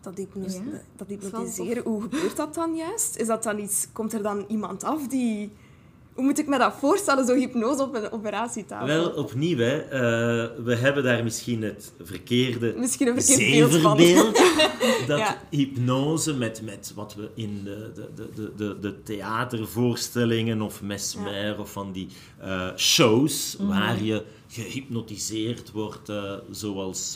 Dat, 0.00 0.16
hypnos- 0.16 0.54
Ja, 0.54 0.60
dat 0.96 1.08
hypnotiseren, 1.08 1.82
hoe 1.82 2.02
gebeurt 2.02 2.36
dat 2.36 2.54
dan 2.54 2.74
juist? 2.76 3.16
Is 3.16 3.26
dat 3.26 3.42
dan 3.42 3.58
iets, 3.58 3.88
komt 3.92 4.12
er 4.12 4.22
dan 4.22 4.44
iemand 4.48 4.84
af 4.84 5.06
die... 5.08 5.50
Hoe 6.14 6.24
moet 6.24 6.38
ik 6.38 6.46
me 6.46 6.58
dat 6.58 6.74
voorstellen, 6.78 7.26
zo 7.26 7.34
hypnose 7.34 7.82
op 7.82 7.94
een 7.94 8.12
operatietafel? 8.12 8.86
Wel, 8.86 9.10
opnieuw, 9.10 9.56
hè, 9.58 9.78
eh, 9.78 10.64
we 10.64 10.74
hebben 10.76 11.02
daar 11.02 11.24
misschien 11.24 11.62
het 11.62 11.92
verkeerde 12.02 12.74
Misschien 12.76 13.06
een 13.08 13.22
verkeerd 13.22 13.70
beeld 13.70 13.82
van. 13.82 13.96
dat 15.06 15.18
Ja. 15.18 15.42
hypnose 15.50 16.34
met, 16.34 16.62
met 16.64 16.92
wat 16.94 17.14
we 17.14 17.28
in 17.34 17.60
de, 17.64 17.90
de, 17.94 18.28
de, 18.34 18.52
de, 18.56 18.78
de, 18.80 19.02
theatervoorstellingen 19.02 20.60
of 20.62 20.82
mesmer 20.82 21.58
of 21.60 21.72
van 21.72 21.92
die 21.92 22.08
eh, 22.40 22.68
shows 22.76 23.56
Mhm. 23.58 23.68
waar 23.68 24.02
je 24.02 24.24
gehypnotiseerd 24.48 25.70
wordt, 25.70 26.08
eh, 26.08 26.32
zoals 26.50 27.12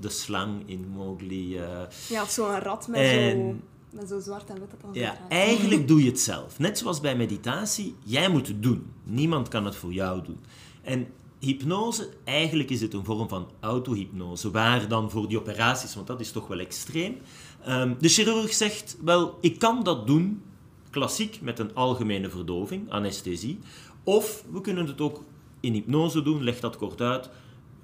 de 0.00 0.08
slang 0.08 0.62
in 0.66 0.86
Mowgli. 0.94 1.60
Ja, 2.08 2.22
of 2.22 2.30
zo'n 2.30 2.60
rat 2.60 2.88
met, 2.88 3.00
En- 3.00 3.38
zo, 3.40 3.56
met 3.94 4.08
zo 4.08 4.20
zwart 4.20 4.50
en 4.50 4.58
wit 4.60 4.70
zo 4.82 4.88
Ja, 4.92 5.18
eigenlijk 5.28 5.88
doe 5.88 6.02
je 6.02 6.10
het 6.10 6.20
zelf. 6.20 6.58
Net 6.58 6.78
zoals 6.78 7.00
bij 7.00 7.16
meditatie, 7.16 7.94
jij 8.04 8.28
moet 8.28 8.46
het 8.46 8.62
doen. 8.62 8.86
Niemand 9.04 9.48
kan 9.48 9.64
het 9.64 9.76
voor 9.76 9.92
jou 9.92 10.22
doen. 10.24 10.38
En 10.82 11.06
hypnose, 11.38 12.08
eigenlijk 12.24 12.70
is 12.70 12.80
het 12.80 12.94
een 12.94 13.04
vorm 13.04 13.28
van 13.28 13.48
autohypnose, 13.60 14.50
waar 14.50 14.88
dan 14.88 15.10
voor 15.10 15.28
die 15.28 15.38
operaties, 15.38 15.94
want 15.94 16.06
dat 16.06 16.20
is 16.20 16.32
toch 16.32 16.46
wel 16.46 16.58
extreem, 16.58 17.16
ehm, 17.64 17.94
de 17.98 18.08
chirurg 18.08 18.54
zegt, 18.54 18.96
wel, 19.04 19.38
ik 19.40 19.58
kan 19.58 19.82
dat 19.82 20.06
doen, 20.06 20.42
klassiek, 20.90 21.40
met 21.40 21.58
een 21.58 21.74
algemene 21.74 22.30
verdoving, 22.30 22.90
anesthesie, 22.90 23.58
of 24.04 24.44
we 24.50 24.60
kunnen 24.60 24.86
het 24.86 25.00
ook 25.00 25.22
in 25.60 25.72
hypnose 25.72 26.22
doen, 26.22 26.42
leg 26.42 26.60
dat 26.60 26.76
kort 26.76 27.00
uit, 27.00 27.30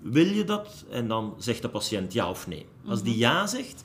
wil 0.03 0.27
je 0.27 0.44
dat? 0.44 0.85
En 0.90 1.09
dan 1.09 1.35
zegt 1.38 1.62
de 1.62 1.68
patiënt 1.68 2.12
ja 2.12 2.31
of 2.31 2.46
nee. 2.46 2.66
Als 2.87 3.03
die 3.03 3.16
ja 3.16 3.46
zegt, 3.46 3.85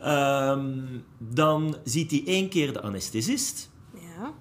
ehm, 0.00 0.70
dan 1.18 1.76
ziet 1.84 2.10
hij 2.10 2.22
één 2.26 2.48
keer 2.48 2.72
de 2.72 2.80
anesthesist, 2.82 3.70
Ja. 3.94 4.32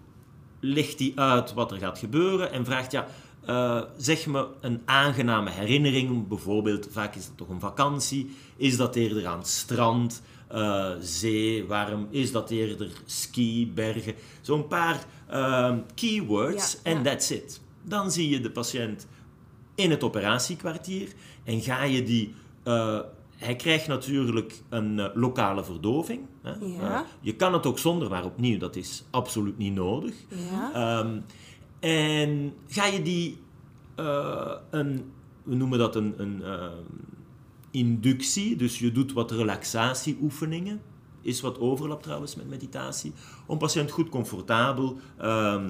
legt 0.60 1.00
hij 1.00 1.12
uit 1.16 1.54
wat 1.54 1.72
er 1.72 1.78
gaat 1.78 2.00
gebeuren 2.00 2.52
en 2.52 2.66
vraagt, 2.66 2.92
ja, 2.92 3.08
eh, 3.46 3.82
zeg 3.98 4.26
me 4.26 4.48
een 4.62 4.82
aangename 4.86 5.50
herinnering, 5.50 6.28
bijvoorbeeld, 6.28 6.88
vaak 6.92 7.16
is 7.16 7.26
dat 7.28 7.38
toch 7.38 7.50
een 7.50 7.60
vakantie, 7.60 8.36
is 8.58 8.78
dat 8.78 8.96
eerder 8.96 9.28
aan 9.28 9.38
het 9.38 9.48
strand, 9.48 10.22
eh, 10.48 10.92
zee, 11.00 11.66
warm, 11.66 12.08
is 12.10 12.32
dat 12.32 12.50
eerder 12.50 12.90
ski, 13.06 13.72
bergen, 13.74 14.14
zo'n 14.42 14.68
paar 14.68 15.06
ehm, 15.30 15.80
keywords 15.96 16.72
Ja, 16.74 16.80
en 16.92 16.98
ja. 16.98 17.04
that's 17.04 17.30
it. 17.30 17.62
Dan 17.84 18.12
zie 18.12 18.30
je 18.30 18.40
de 18.42 18.52
patiënt 18.52 19.08
in 19.76 19.90
het 19.92 20.04
operatiekwartier 20.04 21.08
en 21.44 21.62
ga 21.62 21.84
je 21.84 22.04
die... 22.04 22.34
hij 23.44 23.56
krijgt 23.56 23.88
natuurlijk 23.88 24.62
een 24.70 25.00
eh, 25.00 25.10
lokale 25.14 25.64
verdoving. 25.64 26.22
Hè? 26.42 26.52
Ja. 26.52 26.96
Eh, 26.96 27.08
je 27.22 27.36
kan 27.36 27.54
het 27.54 27.66
ook 27.66 27.80
zonder, 27.80 28.10
maar 28.10 28.26
opnieuw, 28.26 28.58
dat 28.58 28.76
is 28.76 29.04
absoluut 29.10 29.58
niet 29.58 29.74
nodig. 29.74 30.16
Ja. 30.52 30.72
Ehm, 30.74 31.20
en 31.80 32.54
ga 32.68 32.86
je 32.86 33.02
die 33.02 33.38
eh, 33.96 34.56
een, 34.70 35.12
we 35.44 35.56
noemen 35.56 35.80
dat 35.80 35.96
een, 35.96 36.14
een 36.18 36.44
inductie, 37.72 38.56
dus 38.56 38.80
je 38.80 38.92
doet 38.92 39.14
wat 39.14 39.32
relaxatieoefeningen. 39.32 40.82
Is 41.22 41.42
wat 41.42 41.60
overlap 41.60 42.04
trouwens 42.04 42.36
met 42.36 42.50
meditatie. 42.50 43.14
Om 43.46 43.58
patiënt 43.58 43.92
goed 43.92 44.10
comfortabel 44.10 44.98
ehm, 45.18 45.70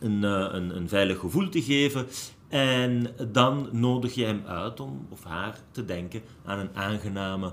een, 0.00 0.22
een, 0.22 0.76
een 0.76 0.88
veilig 0.88 1.18
gevoel 1.18 1.48
te 1.48 1.62
geven. 1.62 2.06
En 2.48 3.14
dan 3.32 3.68
nodig 3.72 4.14
je 4.14 4.24
hem 4.24 4.42
uit 4.46 4.80
om, 4.80 5.06
of 5.10 5.24
haar, 5.24 5.60
te 5.70 5.84
denken 5.84 6.22
aan 6.44 6.58
een 6.58 6.74
aangename 6.74 7.52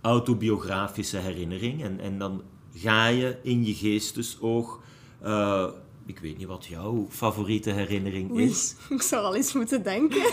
autobiografische 0.00 1.18
herinnering. 1.18 1.82
En, 1.82 2.00
en 2.00 2.18
dan 2.18 2.42
ga 2.74 3.06
je 3.06 3.36
in 3.42 3.64
je 3.64 3.74
geestesoog 3.74 4.80
uh, 5.24 5.66
ik 6.06 6.18
weet 6.18 6.38
niet 6.38 6.46
wat 6.46 6.66
jouw 6.66 7.06
favoriete 7.10 7.70
herinnering 7.70 8.38
is. 8.38 8.74
Ik 8.88 9.02
zou 9.02 9.24
al 9.24 9.34
eens 9.34 9.52
moeten 9.52 9.82
denken. 9.82 10.32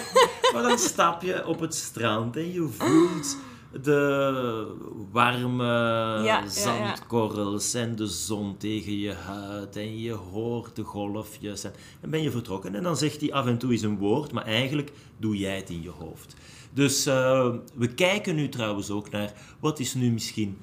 Maar 0.53 0.63
dan 0.63 0.77
stap 0.77 1.21
je 1.21 1.47
op 1.47 1.59
het 1.59 1.75
strand 1.75 2.35
en 2.35 2.53
je 2.53 2.67
voelt 2.67 3.37
de 3.81 4.75
warme 5.11 6.43
zandkorrels 6.47 7.73
en 7.73 7.95
de 7.95 8.07
zon 8.07 8.57
tegen 8.57 8.97
je 8.97 9.13
huid 9.13 9.75
en 9.75 9.99
je 9.99 10.13
hoort 10.13 10.75
de 10.75 10.83
golfjes 10.83 11.63
en 12.01 12.09
ben 12.09 12.21
je 12.21 12.31
vertrokken. 12.31 12.75
En 12.75 12.83
dan 12.83 12.97
zegt 12.97 13.21
hij 13.21 13.33
af 13.33 13.45
en 13.45 13.57
toe 13.57 13.71
eens 13.71 13.81
een 13.81 13.97
woord, 13.97 14.31
maar 14.31 14.45
eigenlijk 14.45 14.91
doe 15.17 15.37
jij 15.37 15.55
het 15.55 15.69
in 15.69 15.81
je 15.81 15.89
hoofd. 15.89 16.35
Dus 16.73 17.07
uh, 17.07 17.55
we 17.73 17.87
kijken 17.87 18.35
nu 18.35 18.49
trouwens 18.49 18.89
ook 18.89 19.09
naar 19.09 19.33
wat 19.59 19.79
is 19.79 19.93
nu 19.93 20.11
misschien 20.11 20.57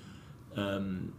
um, 0.56 1.12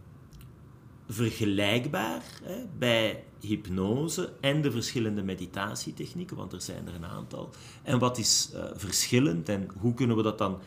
vergelijkbaar 1.08 2.22
hè, 2.42 2.64
bij 2.78 3.24
hypnose 3.40 4.32
en 4.40 4.62
de 4.62 4.70
verschillende 4.70 5.22
meditatietechnieken, 5.22 6.36
want 6.36 6.52
er 6.52 6.62
zijn 6.62 6.86
er 6.86 6.94
een 6.94 7.06
aantal. 7.06 7.50
En 7.82 7.98
wat 7.98 8.18
is 8.18 8.50
uh, 8.54 8.64
verschillend 8.74 9.48
en 9.48 9.68
hoe 9.80 9.94
kunnen 9.94 10.16
we 10.16 10.22
dat 10.22 10.38
dan 10.38 10.58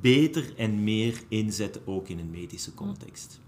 beter 0.00 0.52
en 0.56 0.84
meer 0.84 1.22
inzetten, 1.28 1.82
ook 1.84 2.08
in 2.08 2.18
een 2.18 2.30
medische 2.30 2.74
context? 2.74 3.40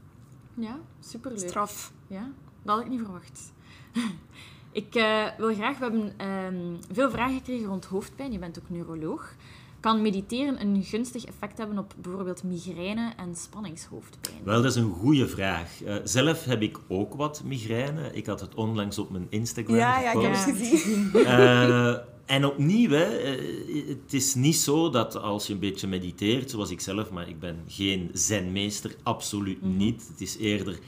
Ja, 0.54 0.78
superleuk. 1.00 1.48
Straf. 1.48 1.92
Ja, 2.06 2.30
dat 2.62 2.74
had 2.74 2.84
ik 2.84 2.90
niet 2.90 3.00
verwacht. 3.00 3.52
ik 4.72 4.94
uh, 4.94 5.26
wil 5.38 5.54
graag, 5.54 5.78
we 5.78 5.84
hebben 5.84 6.26
um, 6.26 6.78
veel 6.92 7.10
vragen 7.10 7.36
gekregen 7.36 7.66
rond 7.66 7.84
hoofdpijn. 7.84 8.32
Je 8.32 8.38
bent 8.38 8.58
ook 8.58 8.70
neuroloog. 8.70 9.34
Kan 9.80 10.02
mediteren 10.02 10.60
een 10.60 10.82
gunstig 10.82 11.24
effect 11.24 11.58
hebben 11.58 11.78
op 11.78 11.94
bijvoorbeeld 11.96 12.42
migraine 12.42 13.12
en 13.16 13.36
spanningshoofdpijn? 13.36 14.44
Wel, 14.44 14.62
dat 14.62 14.76
is 14.76 14.82
een 14.82 14.90
goede 14.90 15.28
vraag. 15.28 15.82
Uh, 15.82 15.94
zelf 16.04 16.44
heb 16.44 16.62
ik 16.62 16.78
ook 16.88 17.14
wat 17.14 17.42
migraine. 17.44 18.12
Ik 18.12 18.26
had 18.26 18.40
het 18.40 18.54
onlangs 18.54 18.98
op 18.98 19.10
mijn 19.10 19.26
Instagram 19.28 19.76
Ja, 19.76 20.00
ja, 20.00 20.12
ik 20.12 20.20
heb 20.20 20.32
het 20.32 20.42
gezien. 20.42 21.10
Uh, 21.14 21.96
en 22.30 22.44
opnieuw, 22.44 22.90
hè, 22.90 23.36
uh, 23.36 23.88
het 23.88 24.12
is 24.12 24.34
niet 24.34 24.56
zo 24.56 24.90
dat 24.90 25.16
als 25.16 25.46
je 25.46 25.52
een 25.52 25.58
beetje 25.58 25.86
mediteert, 25.86 26.50
zoals 26.50 26.70
ik 26.70 26.80
zelf, 26.80 27.10
maar 27.10 27.28
ik 27.28 27.40
ben 27.40 27.56
geen 27.68 28.10
zenmeester, 28.12 28.94
absoluut 29.02 29.58
-hmm. 29.60 29.76
niet. 29.76 30.08
Het 30.12 30.20
is 30.20 30.36
eerder 30.36 30.78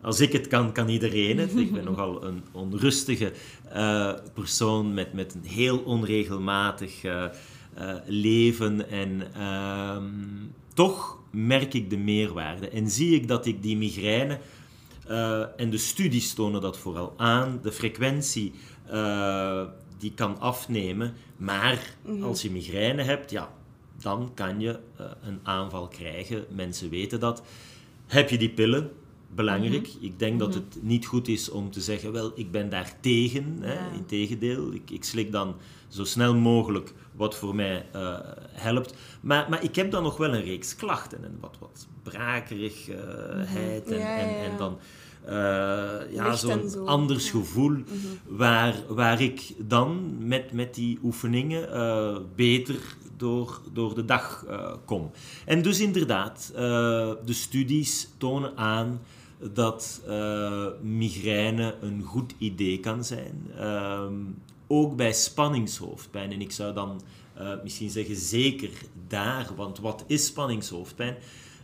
als 0.00 0.20
ik 0.20 0.32
het 0.32 0.46
kan, 0.46 0.72
kan 0.72 0.88
iedereen 0.88 1.38
het. 1.38 1.56
Ik 1.56 1.72
ben 1.72 1.84
nogal 1.90 2.24
een 2.24 2.42
onrustige 2.52 3.32
uh, 3.74 4.12
persoon 4.34 4.94
met, 4.94 5.12
met 5.12 5.34
een 5.34 5.50
heel 5.50 5.78
onregelmatig 5.78 7.04
uh, 7.04 7.24
uh, 7.78 7.94
leven. 8.06 8.90
En 8.90 9.22
uh, 9.36 9.96
toch 10.74 11.18
merk 11.30 11.74
ik 11.74 11.90
de 11.90 11.98
meerwaarde. 11.98 12.68
En 12.68 12.90
zie 12.90 13.14
ik 13.14 13.28
dat 13.28 13.46
ik 13.46 13.62
die 13.62 13.76
migraine, 13.76 14.38
en 15.56 15.70
de 15.70 15.78
studies 15.78 16.34
tonen 16.34 16.60
dat 16.60 16.78
vooral 16.78 17.14
aan, 17.16 17.58
de 17.62 17.72
frequentie 17.72 18.52
die 19.98 20.12
kan 20.14 20.40
afnemen. 20.40 21.14
Maar 21.36 21.94
-hmm. 22.02 22.22
als 22.22 22.42
je 22.42 22.50
migraine 22.50 23.02
hebt, 23.02 23.30
ja, 23.30 23.52
dan 24.00 24.30
kan 24.34 24.60
je 24.60 24.78
een 25.22 25.40
aanval 25.42 25.88
krijgen. 25.88 26.44
Mensen 26.48 26.90
weten 26.90 27.20
dat. 27.20 27.42
Heb 28.06 28.30
je 28.30 28.38
die 28.38 28.50
pillen, 28.50 28.90
belangrijk. 29.34 29.86
-hmm. 29.86 30.04
Ik 30.04 30.18
denk 30.18 30.38
dat 30.38 30.54
het 30.54 30.78
niet 30.80 31.06
goed 31.06 31.28
is 31.28 31.50
om 31.50 31.70
te 31.70 31.80
zeggen, 31.80 32.12
wel, 32.12 32.32
ik 32.34 32.50
ben 32.50 32.68
daar 32.68 32.92
tegen. 33.00 33.58
Ja. 33.60 33.66
Hè. 33.66 33.96
Integendeel, 33.96 34.72
ik, 34.72 34.90
ik 34.90 35.04
slik 35.04 35.32
dan 35.32 35.54
zo 35.88 36.04
snel 36.04 36.34
mogelijk 36.34 36.92
wat 37.12 37.34
voor 37.34 37.54
mij 37.54 37.86
uh, 37.94 38.18
helpt. 38.52 38.94
Maar, 39.20 39.46
maar 39.50 39.62
ik 39.62 39.74
heb 39.74 39.90
dan 39.90 40.02
nog 40.02 40.16
wel 40.16 40.34
een 40.34 40.44
reeks 40.44 40.76
klachten. 40.76 41.24
En 41.24 41.36
wat, 41.40 41.56
wat 41.58 41.86
brakerigheid 42.02 43.84
-hmm. 43.88 43.98
ja, 43.98 44.18
en, 44.18 44.50
en, 44.50 44.56
dan... 44.56 44.78
Uh, 45.28 45.32
ja, 46.12 46.36
zo'n 46.36 46.68
zo. 46.68 46.84
anders 46.84 47.30
gevoel, 47.30 47.70
mm 47.70 47.84
-hmm. 47.86 48.36
waar, 48.36 48.74
waar 48.88 49.20
ik 49.20 49.52
dan 49.58 50.16
met, 50.18 50.52
met 50.52 50.74
die 50.74 50.98
oefeningen 51.02 51.68
uh, 51.68 52.16
beter 52.34 52.96
door, 53.16 53.60
door 53.72 53.94
de 53.94 54.04
dag 54.04 54.44
uh, 54.48 54.72
kom. 54.84 55.10
En 55.44 55.62
dus 55.62 55.80
inderdaad, 55.80 56.50
de 56.54 57.32
studies 57.32 58.08
tonen 58.18 58.56
aan 58.56 59.00
dat 59.52 60.02
migraine 60.82 61.74
een 61.80 62.02
goed 62.02 62.34
idee 62.38 62.80
kan 62.80 63.04
zijn. 63.04 63.50
Ehm, 63.58 64.14
ook 64.66 64.96
bij 64.96 65.12
spanningshoofdpijn. 65.12 66.32
En 66.32 66.40
ik 66.40 66.52
zou 66.52 66.74
dan 66.74 67.00
misschien 67.62 67.90
zeggen 67.90 68.16
zeker 68.16 68.70
daar, 69.08 69.50
want 69.56 69.78
wat 69.78 70.04
is 70.06 70.26
spanningshoofdpijn? 70.26 71.16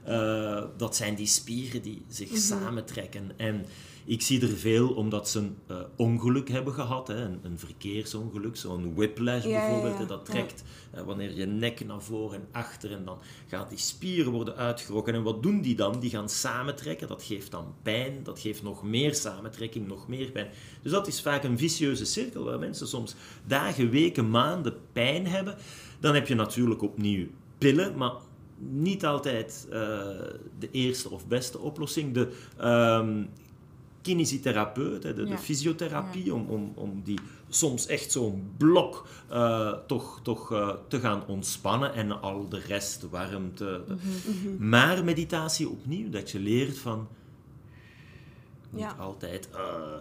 Uh, 0.08 0.64
dat 0.76 0.96
zijn 0.96 1.14
die 1.14 1.26
spieren 1.26 1.82
die 1.82 2.02
zich 2.08 2.28
mm 2.28 2.34
-hmm. 2.34 2.42
samentrekken. 2.42 3.30
En 3.36 3.66
ik 4.04 4.22
zie 4.22 4.42
er 4.42 4.56
veel 4.56 4.88
omdat 4.88 5.28
ze 5.28 5.38
een 5.38 5.56
uh, 5.70 5.76
ongeluk 5.96 6.48
hebben 6.48 6.74
gehad, 6.74 7.08
hè, 7.08 7.24
een, 7.24 7.38
een 7.42 7.58
verkeersongeluk, 7.58 8.56
zo'n 8.56 8.94
whiplash 8.94 9.44
ja, 9.44 9.60
bijvoorbeeld. 9.60 9.98
Ja, 9.98 10.04
dat 10.04 10.24
trekt 10.24 10.62
ja. 10.94 11.04
wanneer 11.04 11.36
je 11.36 11.46
nek 11.46 11.86
naar 11.86 12.02
voren 12.02 12.40
en 12.40 12.46
achter 12.52 12.92
en 12.92 13.04
dan 13.04 13.18
gaan 13.46 13.68
die 13.68 13.78
spieren 13.78 14.32
worden 14.32 14.56
uitgerokken. 14.56 15.14
En 15.14 15.22
wat 15.22 15.42
doen 15.42 15.60
die 15.60 15.74
dan? 15.74 16.00
Die 16.00 16.10
gaan 16.10 16.28
samentrekken, 16.28 17.08
dat 17.08 17.22
geeft 17.22 17.50
dan 17.50 17.74
pijn, 17.82 18.20
dat 18.22 18.40
geeft 18.40 18.62
nog 18.62 18.82
meer 18.82 19.14
samentrekking, 19.14 19.86
nog 19.86 20.08
meer 20.08 20.30
pijn. 20.30 20.48
Dus 20.82 20.92
dat 20.92 21.06
is 21.06 21.20
vaak 21.20 21.44
een 21.44 21.58
vicieuze 21.58 22.04
cirkel 22.04 22.44
waar 22.44 22.58
mensen 22.58 22.88
soms 22.88 23.14
dagen, 23.46 23.90
weken, 23.90 24.30
maanden 24.30 24.74
pijn 24.92 25.26
hebben. 25.26 25.56
Dan 26.00 26.14
heb 26.14 26.26
je 26.26 26.34
natuurlijk 26.34 26.82
opnieuw 26.82 27.26
pillen, 27.58 27.96
maar 27.96 28.12
niet 28.70 29.04
altijd 29.04 29.66
uh, 29.68 29.74
de 30.58 30.70
eerste 30.70 31.10
of 31.10 31.26
beste 31.26 31.58
oplossing. 31.58 32.14
De 32.14 32.32
um, 32.62 33.28
kinesitherapeut, 34.02 35.02
de, 35.02 35.08
ja. 35.08 35.24
de 35.24 35.38
fysiotherapie, 35.38 36.24
ja. 36.24 36.32
om, 36.32 36.46
om, 36.48 36.72
om 36.74 37.00
die 37.04 37.18
soms 37.48 37.86
echt 37.86 38.12
zo'n 38.12 38.52
blok 38.56 39.06
uh, 39.32 39.72
toch, 39.86 40.20
toch 40.22 40.52
uh, 40.52 40.68
te 40.88 41.00
gaan 41.00 41.26
ontspannen 41.26 41.94
en 41.94 42.20
al 42.20 42.48
de 42.48 42.58
rest 42.58 43.08
warmte. 43.10 43.84
Mm 43.88 43.98
-hmm. 44.42 44.68
Maar 44.68 45.04
meditatie 45.04 45.68
opnieuw, 45.68 46.10
dat 46.10 46.30
je 46.30 46.38
leert 46.38 46.78
van 46.78 47.08
niet 48.70 48.82
ja. 48.82 48.96
altijd. 48.98 49.48
Uh, 49.52 49.58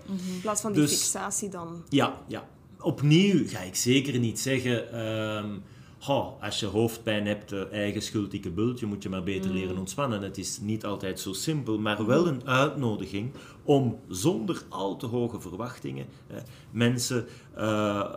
mm 0.08 0.18
-hmm. 0.18 0.34
In 0.34 0.42
plaats 0.42 0.62
van 0.62 0.72
die 0.72 0.82
dus, 0.82 0.92
fixatie 0.92 1.50
dan. 1.50 1.84
Ja, 1.90 2.22
ja. 2.28 2.48
Opnieuw 2.80 3.48
ga 3.48 3.60
ik 3.60 3.76
zeker 3.76 4.20
niet 4.20 4.40
zeggen. 4.40 5.00
Um, 5.00 5.64
als 6.10 6.60
je 6.60 6.66
hoofdpijn 6.66 7.28
hebt, 7.28 7.52
uh, 7.52 7.72
eigen 7.72 8.02
schuld, 8.02 8.32
dikke 8.32 8.50
bultje, 8.50 8.86
moet 8.86 9.04
je 9.04 9.10
maar 9.10 9.24
beter 9.24 9.50
mm. 9.50 9.56
leren 9.58 9.78
ontspannen. 9.78 10.22
Het 10.22 10.38
is 10.38 10.60
niet 10.60 10.86
altijd 10.86 11.20
zo 11.20 11.34
simpel, 11.34 11.80
maar 11.80 12.06
wel 12.06 12.28
een 12.28 12.48
uitnodiging 12.48 13.32
om 13.64 14.00
zonder 14.08 14.62
al 14.70 14.98
te 14.98 15.06
hoge 15.06 15.42
verwachtingen 15.42 16.06
eh, 16.28 16.38
mensen 16.72 17.26
uh, 17.58 18.12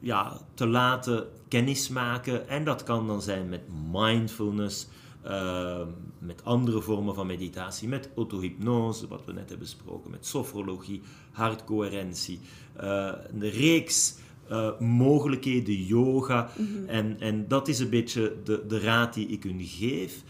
ja, 0.00 0.40
te 0.54 0.66
laten 0.66 1.26
kennismaken. 1.48 2.48
En 2.48 2.64
dat 2.64 2.82
kan 2.82 3.06
dan 3.06 3.22
zijn 3.22 3.48
met 3.48 3.62
mindfulness, 3.92 4.86
uh, 5.26 5.80
met 6.18 6.44
andere 6.44 6.80
vormen 6.80 7.14
van 7.14 7.26
meditatie, 7.26 7.88
met 7.88 8.10
autohypnose, 8.16 9.08
wat 9.08 9.24
we 9.24 9.32
net 9.32 9.48
hebben 9.48 9.58
besproken, 9.58 10.10
met 10.10 10.26
sofrologie, 10.26 11.02
hartcoherentie, 11.32 12.40
een 12.76 13.50
reeks 13.50 14.16
uh, 14.50 14.78
mogelijkheden, 14.78 15.84
yoga. 15.84 16.50
Mm 16.56 16.66
-hmm. 16.66 16.88
en, 16.88 17.16
en 17.20 17.48
dat 17.48 17.68
is 17.68 17.78
een 17.78 17.90
beetje 17.90 18.36
de, 18.44 18.64
de 18.68 18.80
raad 18.80 19.14
die 19.14 19.26
ik 19.26 19.44
u 19.44 19.54
geef. 19.58 20.22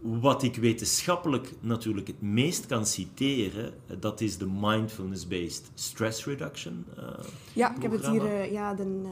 Wat 0.00 0.42
ik 0.42 0.56
wetenschappelijk 0.56 1.52
natuurlijk 1.60 2.06
het 2.06 2.20
meest 2.20 2.66
kan 2.66 2.86
citeren, 2.86 3.74
dat 4.00 4.20
is 4.20 4.38
de 4.38 4.46
mindfulness-based 4.46 5.70
stress 5.74 6.24
reduction. 6.24 6.84
Uh, 6.98 7.04
ja, 7.52 7.76
ik 7.76 7.82
heb 7.82 7.92
het 7.92 8.06
hier, 8.06 8.24
uh, 8.24 8.52
ja, 8.52 8.74
de, 8.74 9.02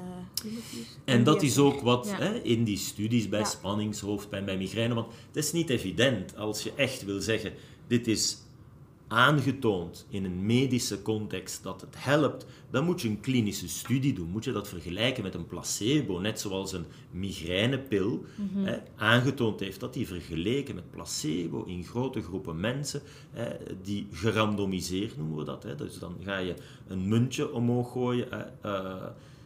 uh, 0.44 0.50
En 1.04 1.24
dat 1.24 1.42
is 1.42 1.58
ook 1.58 1.80
wat 1.80 2.06
ja. 2.06 2.24
hè, 2.24 2.34
in 2.34 2.64
die 2.64 2.76
studies 2.76 3.28
bij 3.28 3.38
ja. 3.38 3.44
spanningshoofdpijn, 3.44 4.44
bij 4.44 4.56
migraine, 4.56 4.94
want 4.94 5.06
het 5.26 5.44
is 5.44 5.52
niet 5.52 5.70
evident 5.70 6.36
als 6.36 6.62
je 6.62 6.72
echt 6.76 7.04
wil 7.04 7.20
zeggen, 7.20 7.52
dit 7.86 8.06
is 8.06 8.43
aangetoond 9.14 10.06
in 10.08 10.24
een 10.24 10.46
medische 10.46 11.02
context 11.02 11.62
dat 11.62 11.80
het 11.80 11.94
helpt, 11.98 12.46
dan 12.70 12.84
moet 12.84 13.02
je 13.02 13.08
een 13.08 13.20
klinische 13.20 13.68
studie 13.68 14.12
doen. 14.12 14.28
Moet 14.28 14.44
je 14.44 14.52
dat 14.52 14.68
vergelijken 14.68 15.22
met 15.22 15.34
een 15.34 15.46
placebo, 15.46 16.18
net 16.20 16.40
zoals 16.40 16.72
een 16.72 16.84
migrainepil 17.10 18.24
mm 18.36 18.48
-hmm. 18.52 18.64
hè, 18.64 18.76
aangetoond 18.96 19.60
heeft 19.60 19.80
dat 19.80 19.94
die 19.94 20.06
vergeleken 20.06 20.74
met 20.74 20.90
placebo 20.90 21.62
in 21.66 21.84
grote 21.84 22.22
groepen 22.22 22.60
mensen, 22.60 23.02
hè, 23.30 23.48
die 23.82 24.06
gerandomiseerd 24.12 25.16
noemen 25.16 25.36
we 25.36 25.44
dat. 25.44 25.62
Hè. 25.62 25.74
Dus 25.74 25.98
dan 25.98 26.16
ga 26.24 26.38
je 26.38 26.54
een 26.88 27.08
muntje 27.08 27.52
omhoog 27.52 27.92
gooien. 27.92 28.26
Hè, 28.30 28.70
uh, 28.70 29.02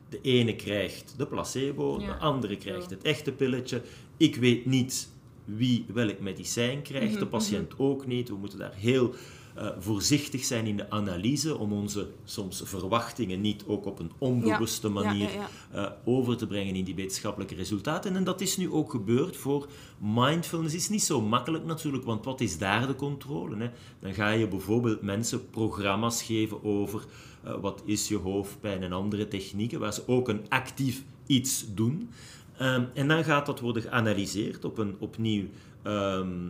De 0.08 0.20
ene 0.20 0.56
krijgt 0.56 1.14
de 1.16 1.26
placebo, 1.26 2.00
Ja. 2.00 2.06
de 2.06 2.18
andere 2.18 2.56
krijgt 2.56 2.90
het 2.90 3.02
echte 3.02 3.32
pilletje. 3.32 3.82
Ik 4.16 4.36
weet 4.36 4.66
niet 4.66 5.08
wie 5.44 5.84
welk 5.92 6.20
medicijn 6.20 6.82
krijgt, 6.82 7.10
Mhm, 7.10 7.18
de 7.18 7.26
patiënt 7.26 7.72
ook 7.78 8.06
niet. 8.06 8.28
We 8.28 8.34
moeten 8.36 8.58
daar 8.58 8.74
heel 8.74 9.14
eh, 9.58 9.68
voorzichtig 9.78 10.44
zijn 10.44 10.66
in 10.66 10.76
de 10.76 10.90
analyse 10.90 11.58
om 11.58 11.72
onze 11.72 12.08
soms 12.24 12.62
verwachtingen 12.64 13.40
niet 13.40 13.64
ook 13.66 13.86
op 13.86 13.98
een 13.98 14.12
onbewuste 14.18 14.88
manier 14.88 15.28
eh, 15.70 15.90
over 16.04 16.36
te 16.36 16.46
brengen 16.46 16.74
in 16.74 16.84
die 16.84 16.94
wetenschappelijke 16.94 17.54
resultaten. 17.54 18.16
En 18.16 18.24
dat 18.24 18.40
is 18.40 18.56
nu 18.56 18.70
ook 18.70 18.90
gebeurd 18.90 19.36
voor 19.36 19.68
mindfulness. 19.98 20.74
is 20.74 20.88
niet 20.88 21.02
zo 21.02 21.20
makkelijk 21.20 21.64
natuurlijk, 21.64 22.04
want 22.04 22.24
wat 22.24 22.40
is 22.40 22.58
daar 22.58 22.86
de 22.86 22.94
controle? 22.94 23.56
Hè? 23.56 23.70
Dan 24.00 24.14
ga 24.14 24.30
je 24.30 24.48
bijvoorbeeld 24.48 25.02
mensen 25.02 25.50
programma's 25.50 26.22
geven 26.22 26.64
over 26.64 27.04
eh, 27.42 27.54
wat 27.60 27.82
is 27.84 28.08
je 28.08 28.16
hoofdpijn 28.16 28.82
en 28.82 28.92
andere 28.92 29.28
technieken, 29.28 29.80
waar 29.80 29.94
ze 29.94 30.02
ook 30.06 30.28
een 30.28 30.46
actief 30.48 31.04
iets 31.26 31.64
doen. 31.74 32.10
Ehm, 32.58 32.84
en 32.94 33.08
dan 33.08 33.24
gaat 33.24 33.46
dat 33.46 33.60
worden 33.60 33.82
geanalyseerd 33.82 34.64
op 34.64 34.78
een 34.78 34.96
opnieuw 34.98 35.44
ehm, 35.82 36.48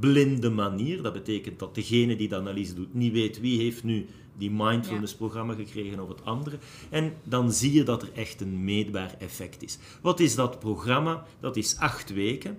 blinde 0.00 0.50
manier. 0.50 1.02
Dat 1.02 1.12
betekent 1.12 1.58
dat 1.58 1.74
degene 1.74 2.16
die 2.16 2.28
de 2.28 2.36
analyse 2.36 2.74
doet 2.74 2.94
niet 2.94 3.12
weet 3.12 3.40
wie 3.40 3.60
heeft 3.60 3.84
nu 3.84 4.06
die 4.38 4.50
mindfulness-programma 4.50 5.54
gekregen 5.54 6.00
of 6.00 6.08
het 6.08 6.24
andere. 6.24 6.58
En 6.90 7.12
dan 7.24 7.52
zie 7.52 7.72
je 7.72 7.82
dat 7.82 8.02
er 8.02 8.08
echt 8.14 8.40
een 8.40 8.64
meetbaar 8.64 9.14
effect 9.18 9.62
is. 9.62 9.78
Wat 10.02 10.20
is 10.20 10.34
dat 10.34 10.58
programma? 10.58 11.24
Dat 11.40 11.56
is 11.56 11.76
acht 11.78 12.12
weken, 12.14 12.58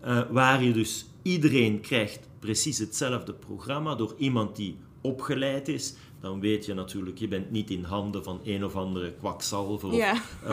eh, 0.00 0.20
waar 0.30 0.62
je 0.62 0.72
dus 0.72 1.06
iedereen 1.22 1.80
krijgt 1.80 2.28
precies 2.38 2.78
hetzelfde 2.78 3.32
programma 3.34 3.94
door 3.94 4.14
iemand 4.18 4.56
die 4.56 4.76
opgeleid 5.00 5.68
is. 5.68 5.94
Dan 6.20 6.40
weet 6.40 6.64
je 6.66 6.74
natuurlijk, 6.74 7.18
je 7.18 7.28
bent 7.28 7.50
niet 7.50 7.70
in 7.70 7.82
handen 7.84 8.24
van 8.24 8.40
een 8.44 8.64
of 8.64 8.74
andere 8.76 9.12
kwakzalver 9.12 9.88
of 9.88 9.96
Ja. 9.96 10.14
eh, 10.44 10.50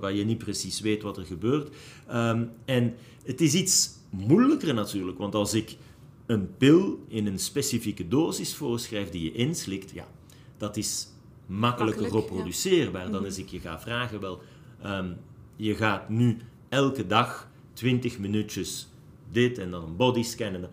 waar 0.00 0.12
je 0.12 0.24
niet 0.24 0.38
precies 0.38 0.80
weet 0.80 1.02
wat 1.02 1.16
er 1.16 1.24
gebeurt. 1.24 1.74
Ehm, 2.08 2.44
en 2.64 2.94
het 3.24 3.40
is 3.40 3.54
iets 3.54 3.90
moeilijker 4.10 4.74
natuurlijk, 4.74 5.18
want 5.18 5.34
als 5.34 5.54
ik 5.54 5.76
een 6.26 6.56
pil 6.56 7.04
in 7.08 7.26
een 7.26 7.38
specifieke 7.38 8.08
dosis 8.08 8.54
voorschrijf 8.54 9.10
die 9.10 9.22
je 9.22 9.32
inslikt, 9.32 9.90
ja, 9.90 10.06
dat 10.56 10.76
is 10.76 11.08
makkelijker 11.46 12.02
Makkelijk, 12.02 12.24
ja. 12.28 12.34
reproduceerbaar 12.34 13.10
dan 13.10 13.24
als 13.24 13.38
ik 13.38 13.48
je 13.48 13.60
ga 13.60 13.80
vragen, 13.80 14.20
wel, 14.20 14.40
ehm, 14.82 15.12
je 15.56 15.74
gaat 15.74 16.08
nu 16.08 16.36
elke 16.68 17.06
dag 17.06 17.48
20 17.72 18.18
minuutjes 18.18 18.88
dit 19.32 19.58
en 19.58 19.70
dan 19.70 19.82
een 19.84 19.96
bodyscan. 19.96 20.54
En 20.54 20.60
dan, 20.60 20.70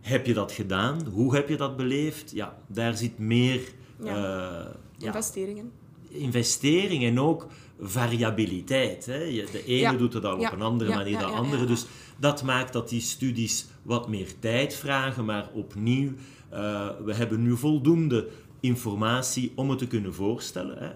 heb 0.00 0.26
je 0.26 0.34
dat 0.34 0.52
gedaan? 0.52 1.06
Hoe 1.06 1.34
heb 1.34 1.48
je 1.48 1.56
dat 1.56 1.76
beleefd? 1.76 2.30
Ja, 2.34 2.58
daar 2.66 2.96
zit 2.96 3.18
meer 3.18 3.60
Ja. 4.04 4.06
eh, 4.06 4.74
ja, 4.98 5.06
Investeringen. 5.06 5.70
investering 6.08 7.04
en 7.04 7.20
ook 7.20 7.46
variabiliteit. 7.80 9.06
Hè. 9.06 9.18
De 9.52 9.64
ene 9.64 9.96
doet 9.96 10.12
het 10.12 10.24
al 10.24 10.38
op 10.38 10.52
een 10.52 10.62
andere 10.62 10.94
manier 10.94 11.18
dan 11.18 11.30
de 11.30 11.36
andere. 11.36 11.64
Dus 11.64 11.86
dat 12.22 12.42
maakt 12.42 12.72
dat 12.72 12.88
die 12.88 13.00
studies 13.00 13.66
wat 13.82 14.08
meer 14.08 14.38
tijd 14.38 14.74
vragen. 14.74 15.24
Maar 15.24 15.50
opnieuw, 15.52 16.12
eh, 16.48 16.88
we 17.04 17.14
hebben 17.14 17.42
nu 17.42 17.56
voldoende 17.56 18.28
informatie 18.60 19.52
om 19.54 19.70
het 19.70 19.78
te 19.78 19.86
kunnen 19.86 20.14
voorstellen. 20.14 20.78
Hè. 20.78 20.90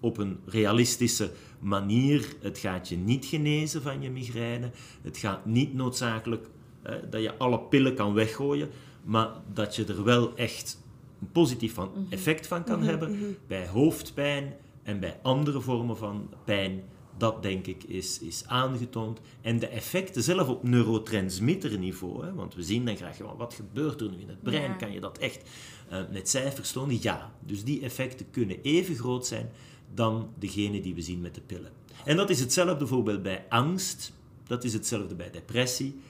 Op 0.00 0.18
een 0.18 0.38
realistische 0.46 1.30
manier. 1.58 2.26
Het 2.40 2.58
gaat 2.58 2.88
je 2.88 2.96
niet 2.96 3.24
genezen 3.24 3.82
van 3.82 4.02
je 4.02 4.10
migraine. 4.10 4.70
Het 5.02 5.16
gaat 5.16 5.46
niet 5.46 5.74
noodzakelijk 5.74 6.46
hè, 6.82 7.08
dat 7.08 7.22
je 7.22 7.36
alle 7.38 7.60
pillen 7.60 7.94
kan 7.94 8.14
weggooien. 8.14 8.68
Maar 9.04 9.28
dat 9.52 9.76
je 9.76 9.84
er 9.84 10.04
wel 10.04 10.36
echt 10.36 10.82
een 11.20 11.30
positief 11.32 11.74
van 11.74 11.90
Mhm. 11.94 12.12
effect 12.12 12.46
van 12.46 12.64
kan 12.64 12.82
hebben 12.82 13.36
bij 13.46 13.66
hoofdpijn 13.66 14.54
en 14.82 15.00
bij 15.00 15.18
andere 15.22 15.60
vormen 15.60 15.96
van 15.96 16.28
pijn. 16.44 16.82
Dat 17.18 17.42
denk 17.42 17.66
ik 17.66 17.84
is, 17.84 18.18
is 18.18 18.42
aangetoond. 18.46 19.20
En 19.40 19.58
de 19.58 19.66
effecten 19.66 20.22
zelf 20.22 20.48
op 20.48 20.62
neurotransmitterniveau, 20.62 22.24
hè, 22.24 22.34
want 22.34 22.54
we 22.54 22.62
zien 22.62 22.84
dan 22.84 22.96
graag, 22.96 23.18
wat 23.36 23.54
gebeurt 23.54 24.00
er 24.00 24.10
nu 24.10 24.16
in 24.20 24.28
het 24.28 24.42
brein? 24.42 24.70
Ja. 24.70 24.76
Kan 24.76 24.92
je 24.92 25.00
dat 25.00 25.18
echt 25.18 25.48
eh, 25.88 26.00
met 26.12 26.28
cijfers 26.28 26.72
tonen? 26.72 26.98
Ja, 27.00 27.32
dus 27.40 27.64
die 27.64 27.82
effecten 27.82 28.30
kunnen 28.30 28.62
even 28.62 28.94
groot 28.94 29.26
zijn 29.26 29.50
dan 29.94 30.28
degene 30.38 30.80
die 30.80 30.94
we 30.94 31.02
zien 31.02 31.20
met 31.20 31.34
de 31.34 31.40
pillen. 31.40 31.70
En 32.04 32.16
dat 32.16 32.30
is 32.30 32.40
hetzelfde 32.40 32.76
bijvoorbeeld 32.76 33.22
bij 33.22 33.44
angst, 33.48 34.12
dat 34.46 34.64
is 34.64 34.72
hetzelfde 34.72 35.14
bij 35.14 35.30
depressie. 35.30 36.00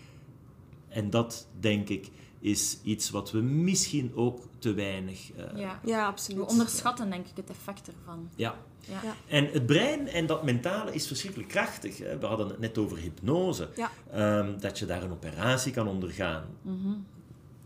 En 0.88 1.10
dat, 1.10 1.46
denk 1.60 1.88
ik, 1.88 2.10
is 2.40 2.78
iets 2.82 3.10
wat 3.10 3.30
we 3.30 3.40
misschien 3.40 4.12
ook 4.14 4.40
te 4.58 4.74
weinig... 4.74 5.32
eh, 5.32 5.58
Ja. 5.58 5.80
Ja, 5.84 6.06
absoluut. 6.06 6.40
We 6.40 6.46
onderschatten 6.46 7.10
denk 7.10 7.26
ik 7.26 7.36
het 7.36 7.50
effect 7.50 7.88
ervan. 7.88 8.28
ja. 8.36 8.56
Ja. 8.88 9.00
Ja. 9.02 9.16
En 9.28 9.48
het 9.52 9.66
brein 9.66 10.08
en 10.08 10.26
dat 10.26 10.44
mentale 10.44 10.94
is 10.94 11.06
verschrikkelijk 11.06 11.48
krachtig. 11.50 11.98
Hè. 11.98 12.18
We 12.18 12.26
hadden 12.26 12.48
het 12.48 12.58
net 12.58 12.78
over 12.78 12.98
hypnose. 12.98 13.68
Ja. 13.76 13.90
Ehm, 14.12 14.58
dat 14.60 14.78
je 14.78 14.86
daar 14.86 15.02
een 15.02 15.10
operatie 15.12 15.72
kan 15.72 15.88
ondergaan. 15.88 16.44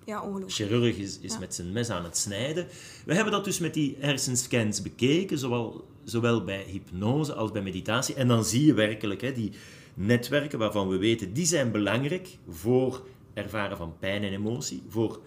Ja, 0.04 0.20
ongelooflijk. 0.22 0.52
chirurg 0.52 0.96
is, 0.96 1.18
is 1.18 1.32
Ja. 1.32 1.38
met 1.38 1.54
zijn 1.54 1.72
mes 1.72 1.90
aan 1.90 2.04
het 2.04 2.16
snijden. 2.16 2.66
We 3.06 3.14
hebben 3.14 3.32
dat 3.32 3.44
dus 3.44 3.58
met 3.58 3.74
die 3.74 3.96
hersenscans 4.00 4.82
bekeken, 4.82 5.38
zowel, 5.38 5.84
zowel 6.04 6.44
bij 6.44 6.64
hypnose 6.68 7.34
als 7.34 7.50
bij 7.52 7.62
meditatie. 7.62 8.14
En 8.14 8.28
dan 8.28 8.44
zie 8.44 8.64
je 8.66 8.74
werkelijk 8.74 9.20
hè, 9.20 9.32
die 9.32 9.52
netwerken 9.94 10.58
waarvan 10.58 10.88
we 10.88 10.96
weten, 10.96 11.32
die 11.32 11.46
zijn 11.46 11.70
belangrijk 11.72 12.28
voor 12.48 13.06
ervaren 13.34 13.76
van 13.76 13.94
pijn 13.98 14.22
en 14.24 14.32
emotie, 14.32 14.82
voor 14.88 15.20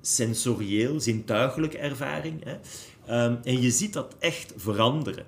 sensorieel, 0.00 1.00
zintuigelijke 1.00 1.78
ervaring. 1.78 2.44
Hè. 2.44 2.56
Ehm, 3.06 3.36
en 3.44 3.60
je 3.60 3.70
ziet 3.70 3.92
dat 3.92 4.14
echt 4.18 4.52
veranderen. 4.56 5.24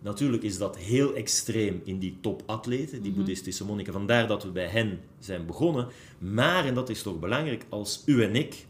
Natuurlijk 0.00 0.42
is 0.42 0.58
dat 0.58 0.76
heel 0.76 1.14
extreem 1.14 1.80
in 1.84 1.98
die 1.98 2.16
topatleten, 2.20 3.02
die 3.02 3.12
boeddhistische 3.12 3.64
monniken. 3.64 3.92
Vandaar 3.92 4.26
dat 4.26 4.42
we 4.42 4.50
bij 4.50 4.66
hen 4.66 5.00
zijn 5.18 5.46
begonnen. 5.46 5.88
Maar, 6.18 6.64
en 6.64 6.74
dat 6.74 6.88
is 6.88 7.02
toch 7.02 7.18
belangrijk, 7.18 7.66
als 7.68 8.02
u 8.06 8.22
en 8.22 8.36
ik 8.36 8.66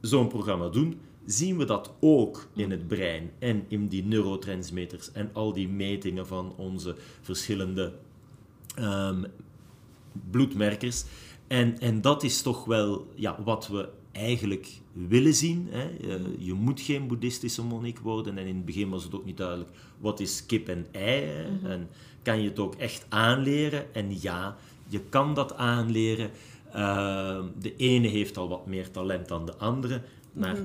zo'n 0.00 0.28
programma 0.28 0.68
doen, 0.68 1.00
zien 1.24 1.58
we 1.58 1.64
dat 1.64 1.92
ook 2.00 2.48
in 2.54 2.70
het 2.70 2.88
brein 2.88 3.30
en 3.38 3.64
in 3.68 3.88
die 3.88 4.04
neurotransmitters 4.04 5.12
en 5.12 5.30
al 5.32 5.52
die 5.52 5.68
metingen 5.68 6.26
van 6.26 6.54
onze 6.56 6.96
verschillende 7.20 7.92
ehm, 8.74 9.24
bloedmerkers. 10.30 11.04
En, 11.46 11.80
en 11.80 12.00
dat 12.00 12.22
is 12.22 12.42
toch 12.42 12.64
wel 12.64 13.06
ja, 13.14 13.42
wat 13.42 13.68
we 13.68 13.88
eigenlijk 14.12 14.68
willen 14.92 15.34
zien. 15.34 15.68
Hè. 15.70 15.90
Je 16.38 16.52
moet 16.52 16.80
geen 16.80 17.06
boeddhistische 17.06 17.62
monnik 17.62 17.98
worden. 17.98 18.38
En 18.38 18.46
in 18.46 18.56
het 18.56 18.64
begin 18.64 18.88
was 18.88 19.04
het 19.04 19.14
ook 19.14 19.24
niet 19.24 19.36
duidelijk 19.36 19.70
wat 19.98 20.20
is 20.20 20.46
kip 20.46 20.68
en 20.68 20.86
ei. 20.90 21.24
Hè. 21.24 21.68
En 21.68 21.88
kan 22.22 22.42
je 22.42 22.48
het 22.48 22.58
ook 22.58 22.74
echt 22.74 23.06
aanleren? 23.08 23.94
En 23.94 24.20
ja, 24.20 24.56
je 24.88 25.00
kan 25.00 25.34
dat 25.34 25.56
aanleren. 25.56 26.30
Eh, 26.72 27.40
de 27.58 27.76
ene 27.76 28.08
heeft 28.08 28.36
al 28.36 28.48
wat 28.48 28.66
meer 28.66 28.90
talent 28.90 29.28
dan 29.28 29.46
de 29.46 29.56
andere. 29.56 30.02
Maar 30.32 30.56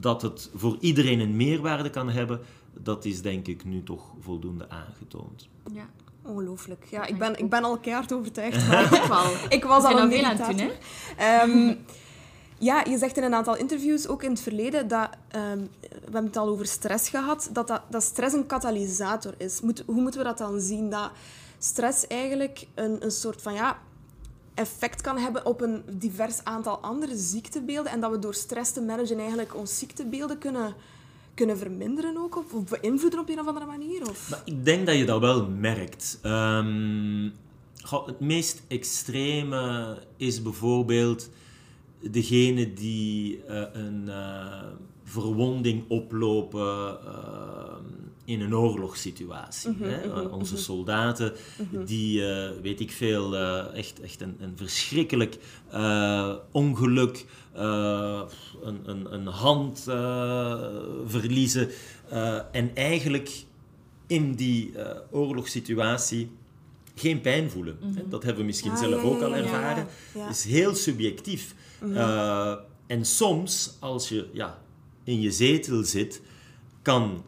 dat 0.00 0.22
het 0.22 0.50
voor 0.54 0.76
iedereen 0.80 1.20
een 1.20 1.36
meerwaarde 1.36 1.90
kan 1.90 2.10
hebben, 2.10 2.40
dat 2.82 3.04
is 3.04 3.22
denk 3.22 3.46
ik 3.46 3.64
nu 3.64 3.82
toch 3.82 4.14
voldoende 4.20 4.68
aangetoond. 4.68 5.48
Ja. 5.72 5.88
Ongelooflijk. 6.22 6.86
Ja, 6.90 7.06
ik 7.06 7.18
ben, 7.18 7.32
ik 7.32 7.38
ik 7.38 7.50
ben 7.50 7.64
al 7.64 7.78
keihard 7.78 8.12
overtuigd. 8.12 8.66
Maar 8.68 9.08
wel. 9.08 9.24
ik 9.48 9.64
was 9.64 9.84
al 9.84 9.98
een 9.98 10.24
aan 10.24 10.36
het 10.36 10.46
doen, 10.46 10.58
hè? 10.58 10.70
Ehm, 11.40 11.74
ja, 12.60 12.84
je 12.84 12.98
zegt 12.98 13.16
in 13.16 13.22
een 13.22 13.34
aantal 13.34 13.56
interviews, 13.56 14.06
ook 14.08 14.22
in 14.22 14.30
het 14.30 14.40
verleden, 14.40 14.88
dat, 14.88 15.08
ehm, 15.28 15.58
we 15.80 15.98
hebben 16.02 16.24
het 16.24 16.36
al 16.36 16.48
over 16.48 16.66
stress 16.66 17.08
gehad, 17.08 17.48
dat, 17.52 17.68
dat, 17.68 17.82
dat 17.90 18.02
stress 18.02 18.34
een 18.34 18.46
katalysator 18.46 19.34
is. 19.36 19.60
Hoe 19.86 20.00
moeten 20.00 20.20
we 20.20 20.26
dat 20.26 20.38
dan 20.38 20.60
zien? 20.60 20.90
Dat 20.90 21.10
stress 21.58 22.06
eigenlijk 22.06 22.66
een, 22.74 23.04
een 23.04 23.10
soort 23.10 23.42
van 23.42 23.54
ja, 23.54 23.78
effect 24.54 25.00
kan 25.00 25.18
hebben 25.18 25.46
op 25.46 25.60
een 25.60 25.82
divers 25.90 26.44
aantal 26.44 26.78
andere 26.78 27.16
ziektebeelden 27.16 27.92
en 27.92 28.00
dat 28.00 28.10
we 28.10 28.18
door 28.18 28.34
stress 28.34 28.72
te 28.72 28.80
managen 28.80 29.18
eigenlijk 29.18 29.56
ons 29.56 29.78
ziektebeelden 29.78 30.38
kunnen, 30.38 30.74
kunnen 31.34 31.58
verminderen 31.58 32.16
ook, 32.16 32.36
of, 32.36 32.64
beïnvloeden 32.80 33.20
op 33.20 33.28
een 33.28 33.40
of 33.40 33.46
andere 33.46 33.66
manier? 33.66 34.10
Of? 34.10 34.30
Maar 34.30 34.42
ik 34.44 34.64
denk 34.64 34.86
dat 34.86 34.96
je 34.96 35.04
dat 35.04 35.20
wel 35.20 35.46
merkt. 35.48 36.18
Ehm, 36.22 37.28
het 38.06 38.20
meest 38.20 38.62
extreme 38.68 39.98
is 40.16 40.42
bijvoorbeeld 40.42 41.28
degene 42.00 42.72
die 42.72 43.44
eh, 43.44 43.62
een 43.72 44.08
eh, 44.08 44.62
verwonding 45.04 45.84
oplopen 45.88 46.98
eh, 47.04 47.74
in 48.24 48.40
een 48.40 48.54
oorlogssituatie. 48.56 49.76
hè. 49.78 50.00
Eh, 50.00 50.32
onze 50.32 50.56
soldaten 50.56 51.32
die, 51.84 52.22
weet 52.62 52.80
ik 52.80 52.90
veel, 52.90 53.36
echt, 53.74 54.00
echt 54.00 54.20
een, 54.20 54.36
een 54.40 54.56
verschrikkelijk 54.56 55.36
ongeluk, 56.52 57.26
een, 57.52 58.80
een, 58.84 59.14
een 59.14 59.26
hand 59.26 59.82
verliezen 61.06 61.68
en 62.52 62.70
eigenlijk 62.74 63.44
in 64.06 64.34
die 64.34 64.72
eh, 64.76 64.96
oorlogssituatie 65.10 66.30
geen 66.94 67.20
pijn 67.20 67.50
voelen. 67.50 67.78
Dat 68.08 68.22
hebben 68.22 68.40
we 68.40 68.46
misschien 68.46 68.76
zelf 68.76 69.02
ja, 69.02 69.08
ook 69.08 69.20
ja, 69.20 69.26
al 69.26 69.34
ervaren. 69.34 69.86
Is 70.30 70.44
heel 70.44 70.74
subjectief. 70.74 71.54
Eh, 71.94 72.54
en 72.86 73.04
soms, 73.04 73.76
als 73.80 74.08
je 74.08 74.28
ja, 74.32 74.58
in 75.04 75.20
je 75.20 75.30
zetel 75.30 75.84
zit, 75.84 76.22
kan 76.82 77.22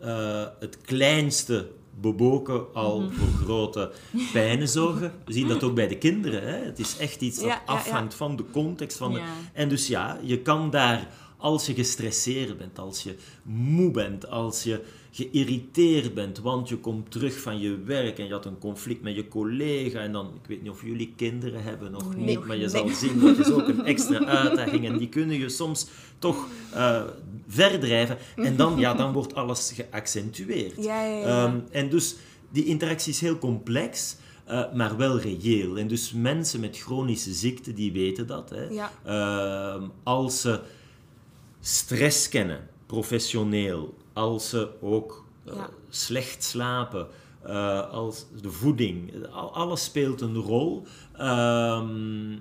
eh, 0.00 0.44
het 0.60 0.78
kleinste 0.84 1.68
beboken 2.00 2.74
al 2.74 3.00
Mhm. 3.00 3.12
voor 3.12 3.28
grote 3.44 3.92
pijnen 4.32 4.68
zorgen. 4.68 5.12
We 5.24 5.32
zien 5.32 5.48
dat 5.48 5.62
ook 5.62 5.74
bij 5.74 5.88
de 5.88 5.98
kinderen. 5.98 6.42
Hè? 6.42 6.64
Het 6.64 6.78
is 6.78 6.96
echt 6.96 7.20
iets 7.20 7.36
dat 7.36 7.44
Ja, 7.46 7.50
ja, 7.54 7.60
ja. 7.66 7.72
afhangt 7.78 8.14
van 8.14 8.36
de 8.36 8.44
context. 8.52 8.96
Van 8.96 9.12
de... 9.12 9.20
En 9.52 9.68
dus 9.68 9.86
ja, 9.86 10.18
je 10.22 10.38
kan 10.38 10.70
daar, 10.70 11.08
als 11.42 11.66
je 11.66 11.74
gestresseerd 11.74 12.58
bent, 12.58 12.78
als 12.78 13.02
je 13.02 13.14
moe 13.42 13.90
bent, 13.90 14.28
als 14.28 14.62
je 14.62 14.80
geïrriteerd 15.10 16.14
bent, 16.14 16.38
want 16.38 16.68
je 16.68 16.76
komt 16.76 17.10
terug 17.10 17.40
van 17.40 17.60
je 17.60 17.78
werk 17.84 18.18
en 18.18 18.26
je 18.26 18.32
had 18.32 18.46
een 18.46 18.58
conflict 18.58 19.02
met 19.02 19.14
je 19.14 19.28
collega 19.28 20.00
en 20.00 20.12
dan, 20.12 20.26
ik 20.26 20.48
weet 20.48 20.62
niet 20.62 20.70
of 20.70 20.82
jullie 20.82 21.12
kinderen 21.16 21.62
hebben 21.62 21.92
Nee, 21.92 22.24
niet, 22.24 22.44
maar 22.44 22.56
je 22.56 22.66
nee. 22.66 22.70
zal 22.70 22.88
zien, 22.88 23.20
dat 23.20 23.38
is 23.38 23.50
ook 23.50 23.68
een 23.68 23.84
extra 23.84 24.24
uitdaging 24.24 24.86
en 24.86 24.98
die 24.98 25.08
kunnen 25.08 25.38
je 25.38 25.48
soms 25.48 25.86
toch 26.18 26.48
eh, 26.72 27.02
verdrijven. 27.46 28.18
En 28.36 28.56
dan, 28.56 28.78
ja, 28.78 28.94
dan 28.94 29.12
wordt 29.12 29.34
alles 29.34 29.72
geaccentueerd. 29.74 30.84
Ja, 30.84 31.04
ja, 31.04 31.16
ja. 31.18 31.46
Ehm, 31.46 31.58
en 31.70 31.88
dus 31.88 32.16
die 32.50 32.64
interactie 32.64 33.12
is 33.12 33.20
heel 33.20 33.38
complex, 33.38 34.16
eh, 34.44 34.72
maar 34.74 34.96
wel 34.96 35.18
reëel. 35.18 35.76
En 35.76 35.88
dus 35.88 36.12
mensen 36.12 36.60
met 36.60 36.78
chronische 36.78 37.32
ziekte, 37.32 37.74
die 37.74 37.92
weten 37.92 38.26
dat. 38.26 38.50
Hè. 38.50 38.66
Ehm, 39.04 39.82
als 40.02 40.40
ze 40.40 40.60
stress 41.62 42.28
kennen, 42.28 42.68
professioneel, 42.86 43.94
als 44.12 44.48
ze 44.48 44.68
ook 44.80 45.24
eh, 45.44 45.54
Ja. 45.54 45.68
slecht 45.88 46.44
slapen, 46.44 47.06
eh, 47.42 47.90
als 47.90 48.26
de 48.42 48.50
voeding, 48.50 49.26
al- 49.32 49.54
alles 49.54 49.84
speelt 49.84 50.20
een 50.20 50.34
rol. 50.36 50.86
Ehm, 51.16 52.36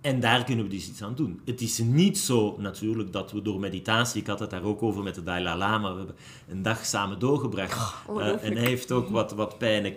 en 0.00 0.20
daar 0.20 0.44
kunnen 0.44 0.64
we 0.64 0.70
dus 0.70 0.88
iets 0.88 1.02
aan 1.02 1.14
doen. 1.14 1.40
Het 1.44 1.60
is 1.60 1.78
niet 1.78 2.18
zo 2.18 2.56
natuurlijk 2.58 3.12
dat 3.12 3.32
we 3.32 3.42
door 3.42 3.60
meditatie, 3.60 4.20
ik 4.20 4.26
had 4.26 4.40
het 4.40 4.50
daar 4.50 4.62
ook 4.62 4.82
over 4.82 5.02
met 5.02 5.14
de 5.14 5.22
Dalai 5.22 5.58
Lama, 5.58 5.90
we 5.92 5.98
hebben 5.98 6.16
een 6.48 6.62
dag 6.62 6.84
samen 6.86 7.18
doorgebracht. 7.18 7.72
Eh, 7.72 8.08
ongelooflijk. 8.08 8.42
en 8.42 8.56
hij 8.56 8.66
heeft 8.66 8.92
ook 8.92 9.08
wat, 9.08 9.32
wat 9.32 9.58
pijnen 9.58 9.94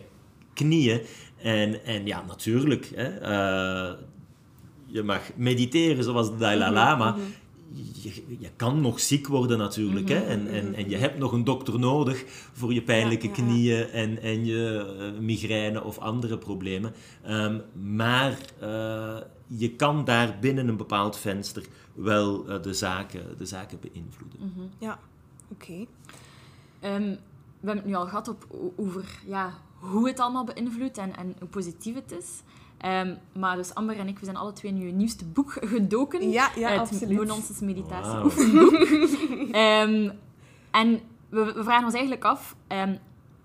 knieën. 0.54 1.02
En, 1.38 1.86
en 1.86 2.06
ja, 2.06 2.24
natuurlijk, 2.28 2.92
hè, 2.96 3.08
eh, 3.08 3.94
je 4.86 5.04
mag 5.04 5.22
mediteren 5.36 6.04
zoals 6.04 6.30
de 6.30 6.38
Dalai 6.38 6.72
Mhm, 6.72 6.74
Lama. 6.74 7.16
Je, 7.74 8.24
je 8.40 8.50
kan 8.56 8.82
nog 8.82 9.00
ziek 9.00 9.28
worden 9.28 9.58
natuurlijk. 9.58 10.10
Mhm, 10.10 10.18
hè? 10.18 10.24
En, 10.26 10.48
en, 10.48 10.74
en 10.74 10.90
je 10.90 10.98
hebt 10.98 11.18
nog 11.18 11.32
een 11.32 11.44
dokter 11.44 11.80
nodig 11.80 12.24
voor 12.54 12.74
je 12.74 12.82
pijnlijke 12.82 13.28
Ja, 13.28 13.34
ja, 13.36 13.44
ja. 13.44 13.48
knieën 13.48 13.90
en, 13.90 14.22
en 14.22 14.46
je 14.46 14.96
eh, 15.00 15.20
migraine 15.22 15.84
of 15.84 15.98
andere 15.98 16.38
problemen. 16.38 16.94
Ehm, 17.24 17.60
maar 17.96 18.38
eh, 18.60 19.18
je 19.48 19.76
kan 19.76 20.06
daar 20.06 20.38
binnen 20.40 20.68
een 20.68 20.78
bepaald 20.78 21.18
venster 21.18 21.66
wel 21.94 22.48
eh, 22.48 22.62
de, 22.62 22.74
zaken, 22.74 23.38
de 23.38 23.46
zaken 23.46 23.80
beïnvloeden. 23.80 24.72
Ja, 24.78 25.00
oké. 25.52 25.86
Ehm, 26.80 27.16
we 27.60 27.70
hebben 27.70 27.76
het 27.78 27.86
nu 27.86 27.96
al 27.96 28.06
gehad 28.06 28.28
op, 28.28 28.48
over 28.76 29.20
ja, 29.26 29.54
hoe 29.80 30.08
het 30.08 30.20
allemaal 30.20 30.44
beïnvloedt 30.44 30.98
en, 30.98 31.16
en 31.16 31.36
hoe 31.40 31.48
positief 31.48 31.96
het 31.96 32.12
is. 32.12 32.42
Ehm, 32.84 33.16
maar 33.32 33.56
dus 33.56 33.76
Amber 33.76 34.00
en 34.00 34.08
ik, 34.08 34.20
we 34.20 34.26
zijn 34.26 34.38
alle 34.38 34.54
twee 34.54 34.72
in 34.72 34.82
uw 34.82 34.92
nieuwste 34.92 35.26
boek 35.26 35.58
gedoken. 35.62 36.30
Ja, 36.30 36.52
ja, 36.56 36.70
het 36.70 36.80
absoluut. 36.80 37.18
No-nonsense 37.18 37.66
meditatie. 37.66 38.42
Ehm, 39.52 40.10
en 40.72 41.00
we, 41.30 41.54
we 41.54 41.64
vragen 41.64 41.86
ons 41.86 41.94
eigenlijk 41.94 42.24
af, 42.24 42.56
ehm, 42.68 42.96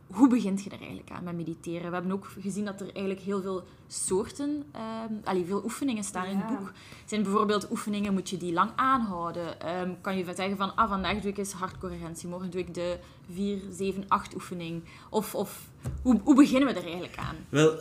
hoe 0.07 0.29
begint 0.29 0.65
je 0.65 0.71
er 0.71 0.79
eigenlijk 0.79 1.11
aan 1.11 1.25
met 1.25 1.37
mediteren? 1.37 1.89
We 1.89 1.95
hebben 1.95 2.13
ook 2.13 2.27
gezien 2.41 2.65
dat 2.65 2.81
er 2.81 2.87
eigenlijk 2.87 3.21
heel 3.21 3.41
veel 3.43 3.65
soorten, 3.87 4.65
ehm 4.73 5.13
allee, 5.25 5.45
veel 5.45 5.65
oefeningen 5.65 6.05
staan 6.05 6.27
in 6.27 6.37
het 6.37 6.59
boek. 6.59 6.73
Zijn 7.07 7.23
bijvoorbeeld 7.23 7.71
oefeningen, 7.71 8.13
moet 8.13 8.31
je 8.31 8.37
die 8.37 8.53
lang 8.53 8.71
aanhouden? 8.77 9.61
Ehm, 9.61 9.91
kan 10.01 10.17
je 10.17 10.25
zeggen 10.25 10.57
van, 10.57 10.77
ah, 10.77 10.89
vandaag 10.89 11.21
doe 11.21 11.31
ik 11.31 11.39
eens 11.39 11.53
hartcoherentie, 11.53 12.29
morgen 12.29 12.51
doe 12.51 12.61
ik 12.61 12.75
de 12.75 12.99
4, 13.33 13.59
7, 13.71 14.05
8 14.09 14.35
oefening. 14.35 14.83
Of, 15.11 15.35
of 15.35 15.69
hoe, 16.03 16.21
hoe 16.25 16.35
beginnen 16.35 16.69
we 16.69 16.75
er 16.75 16.85
eigenlijk 16.85 17.17
aan? 17.17 17.37
Wel, 17.49 17.79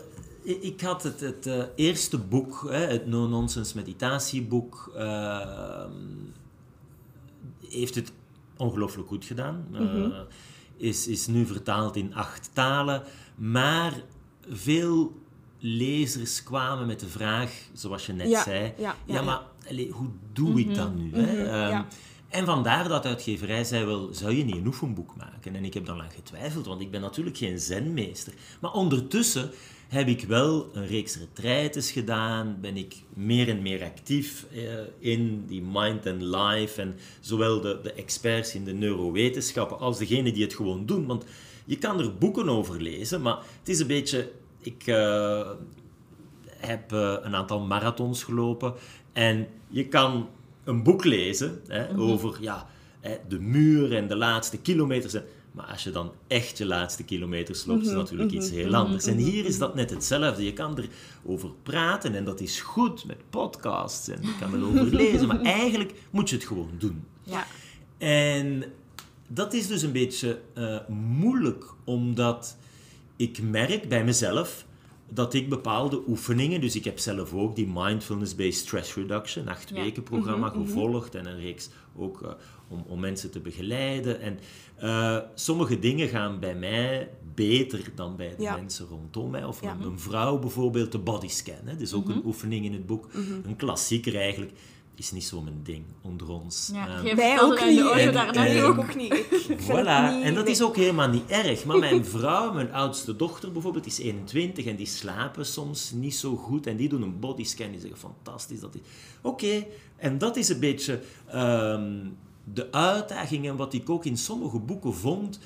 ik 0.48 0.82
had 0.82 1.04
het, 1.04 1.20
het 1.20 1.48
eh, 1.48 1.64
eerste 1.76 2.18
boek, 2.18 2.66
hè, 2.70 2.86
het 2.86 3.06
No 3.06 3.28
Nonsense 3.28 3.76
meditatieboek, 3.76 4.92
ehm, 4.96 5.92
heeft 7.70 7.96
het 7.96 8.12
ongelooflijk 8.58 9.08
goed 9.08 9.26
gedaan. 9.26 9.68
Eh, 9.74 10.20
is, 10.78 11.08
is 11.08 11.28
nu 11.28 11.46
vertaald 11.46 11.96
in 11.96 12.16
acht 12.16 12.50
talen, 12.54 13.04
maar 13.36 13.94
veel 14.50 15.16
lezers 15.60 16.44
kwamen 16.44 16.88
met 16.88 17.00
de 17.00 17.08
vraag, 17.08 17.52
zoals 17.74 18.06
je 18.06 18.14
net 18.14 18.30
Ja, 18.30 18.44
zei, 18.44 18.64
ja, 18.64 18.74
ja, 18.78 18.96
ja, 19.06 19.14
ja. 19.14 19.22
maar 19.22 19.42
allee, 19.70 19.92
hoe 19.92 20.10
doe 20.34 20.60
ik 20.60 20.76
dat 20.76 20.96
nu? 20.96 21.14
Hè? 21.14 21.44
Ja. 21.70 21.88
En 22.30 22.46
vandaar 22.46 22.88
dat 22.88 23.06
uitgeverij 23.06 23.64
zei 23.64 23.86
wel, 23.86 24.10
zou 24.12 24.34
je 24.34 24.44
niet 24.44 24.56
een 24.56 24.68
oefenboek 24.68 25.16
maken? 25.16 25.56
En 25.56 25.66
ik 25.66 25.74
heb 25.74 25.86
dan 25.86 25.98
lang 25.98 26.14
getwijfeld, 26.14 26.66
want 26.66 26.82
ik 26.82 26.92
ben 26.92 27.02
natuurlijk 27.02 27.38
geen 27.38 27.60
zenmeester. 27.60 28.34
Maar 28.60 28.72
ondertussen 28.72 29.52
heb 29.88 30.08
ik 30.08 30.24
wel 30.24 30.70
een 30.74 30.88
reeks 30.88 31.18
retraites 31.18 31.92
gedaan, 31.92 32.58
ben 32.62 32.78
ik 32.78 32.96
meer 33.14 33.50
en 33.50 33.62
meer 33.62 33.84
actief 33.84 34.46
eh, 34.54 34.62
in 35.00 35.46
die 35.48 35.62
mind 35.62 36.08
and 36.08 36.22
life 36.22 36.82
en 36.82 36.96
zowel 37.20 37.62
de, 37.62 37.80
de 37.84 37.94
experts 37.94 38.56
in 38.56 38.64
de 38.64 38.74
neurowetenschappen 38.74 39.80
als 39.80 39.98
degenen 39.98 40.34
die 40.34 40.44
het 40.44 40.56
gewoon 40.56 40.86
doen. 40.86 41.06
Want 41.06 41.26
je 41.66 41.78
kan 41.78 42.00
er 42.00 42.18
boeken 42.18 42.50
over 42.50 42.82
lezen, 42.82 43.22
maar 43.22 43.38
het 43.60 43.70
is 43.70 43.80
een 43.80 43.88
beetje... 43.88 44.32
Ik, 44.60 44.88
eh, 44.88 45.50
heb 46.58 46.92
eh, 46.92 47.16
een 47.22 47.36
aantal 47.36 47.60
marathons 47.60 48.24
gelopen. 48.24 48.74
En 49.14 49.48
je 49.68 49.88
kan 49.88 50.30
een 50.64 50.84
boek 50.84 51.04
lezen 51.04 51.62
hè, 51.68 51.98
over 51.98 52.38
ja, 52.42 52.68
hè, 53.00 53.18
de 53.28 53.40
muur 53.40 53.96
en 53.96 54.08
de 54.08 54.16
laatste 54.16 54.58
kilometers. 54.58 55.14
En, 55.14 55.26
maar 55.58 55.66
als 55.66 55.84
je 55.84 55.92
dan 55.92 56.12
echt 56.28 56.58
je 56.58 56.66
laatste 56.66 57.04
kilometers 57.04 57.66
loopt, 57.66 57.82
is 57.82 57.88
het 57.88 57.98
natuurlijk 57.98 58.32
iets 58.32 58.50
heel 58.50 58.76
anders. 58.76 59.06
En 59.06 59.18
hier 59.18 59.46
is 59.46 59.58
dat 59.58 59.76
net 59.76 59.90
hetzelfde. 59.90 60.44
Je 60.44 60.54
kan 60.54 60.78
erover 61.24 61.50
praten 61.64 62.16
en 62.16 62.24
dat 62.26 62.40
is 62.42 62.62
goed 62.62 63.06
met 63.06 63.18
podcasts 63.30 64.08
en 64.08 64.22
je 64.22 64.36
kan 64.40 64.54
erover 64.56 64.96
lezen. 65.04 65.28
Maar 65.28 65.42
eigenlijk 65.42 65.94
moet 66.12 66.30
je 66.30 66.36
het 66.36 66.46
gewoon 66.46 66.72
doen. 66.78 67.04
Ja. 67.24 67.46
En 67.98 68.64
dat 69.28 69.54
is 69.54 69.68
dus 69.68 69.82
een 69.82 69.92
beetje 69.92 70.42
eh, 70.54 70.78
moeilijk, 70.88 71.66
omdat 71.84 72.58
ik 73.16 73.42
merk 73.42 73.90
bij 73.90 74.04
mezelf 74.04 74.66
dat 75.10 75.34
ik 75.34 75.50
bepaalde 75.50 76.02
oefeningen, 76.08 76.62
dus 76.62 76.76
ik 76.76 76.84
heb 76.84 77.00
zelf 77.00 77.34
ook 77.34 77.56
die 77.56 77.72
Mindfulness-Based 77.74 78.54
Stress 78.66 78.94
Reduction, 78.96 79.48
acht 79.48 79.70
Ja. 79.70 79.76
weken 79.76 80.04
programma 80.04 80.50
gevolgd 80.50 81.16
en 81.16 81.26
een 81.26 81.40
reeks 81.40 81.70
ook 81.96 82.22
eh, 82.22 82.32
om, 82.68 82.84
om 82.88 83.00
mensen 83.00 83.32
te 83.32 83.40
begeleiden. 83.40 84.22
En 84.22 84.40
eh, 84.76 85.18
sommige 85.36 85.80
dingen 85.80 86.08
gaan 86.08 86.40
bij 86.40 86.56
mij 86.56 87.10
beter 87.36 87.92
dan 87.96 88.16
bij 88.16 88.34
de 88.38 88.44
Ja. 88.44 88.56
mensen 88.56 88.88
rondom 88.88 89.30
mij. 89.30 89.44
Of 89.44 89.62
Ja. 89.62 89.72
een, 89.80 89.86
een 89.86 90.00
vrouw 90.00 90.40
bijvoorbeeld, 90.40 90.92
de 90.92 90.98
bodyscan. 91.00 91.56
Hè. 91.64 91.72
Dat 91.72 91.82
is 91.82 91.94
ook 91.94 92.10
een 92.10 92.22
oefening 92.26 92.66
in 92.66 92.74
het 92.74 92.86
boek. 92.86 93.08
Een 93.46 93.56
klassieker 93.56 94.16
eigenlijk. 94.16 94.52
Is 94.96 95.12
niet 95.12 95.24
zo 95.26 95.42
mijn 95.42 95.60
ding 95.64 95.84
onder 96.02 96.30
ons. 96.30 96.70
Ja, 96.74 97.02
jij 97.04 97.16
Wij 97.16 97.42
ook 97.42 97.60
de 97.60 97.66
niet. 97.66 97.80
auto 97.80 97.98
En- 98.00 98.14
daarnet 98.14 98.48
en- 98.56 98.64
ook. 98.64 98.78
ook 98.78 98.96
niet. 98.96 99.14
Voilà, 99.68 100.14
niet- 100.14 100.24
en 100.24 100.34
dat 100.34 100.48
is 100.48 100.62
ook 100.62 100.76
helemaal 100.76 101.10
niet 101.10 101.26
erg. 101.28 101.66
Maar 101.66 101.78
mijn 101.78 102.06
vrouw, 102.16 102.54
mijn 102.54 102.74
oudste 102.74 103.16
dochter 103.16 103.52
bijvoorbeeld, 103.52 103.86
is 103.86 104.00
21 104.00 104.66
en 104.66 104.76
die 104.76 104.86
slapen 104.86 105.46
soms 105.46 105.92
niet 105.92 106.16
zo 106.16 106.36
goed. 106.36 106.68
En 106.68 106.78
die 106.78 106.90
doen 106.90 107.02
een 107.02 107.20
bodyscan, 107.20 107.72
die 107.72 107.80
zeggen 107.80 108.00
fantastisch. 108.00 108.60
dat 108.60 108.76
is 108.76 108.82
Oké, 109.22 109.66
en 109.98 110.18
dat 110.18 110.36
is 110.38 110.50
een 110.50 110.60
beetje 110.60 111.00
ehm, 111.28 111.96
de 112.54 112.72
uitdaging 112.72 113.48
en 113.48 113.56
wat 113.56 113.74
ik 113.74 113.90
ook 113.90 114.06
in 114.06 114.18
sommige 114.18 114.60
boeken 114.60 114.94
vond, 114.94 115.40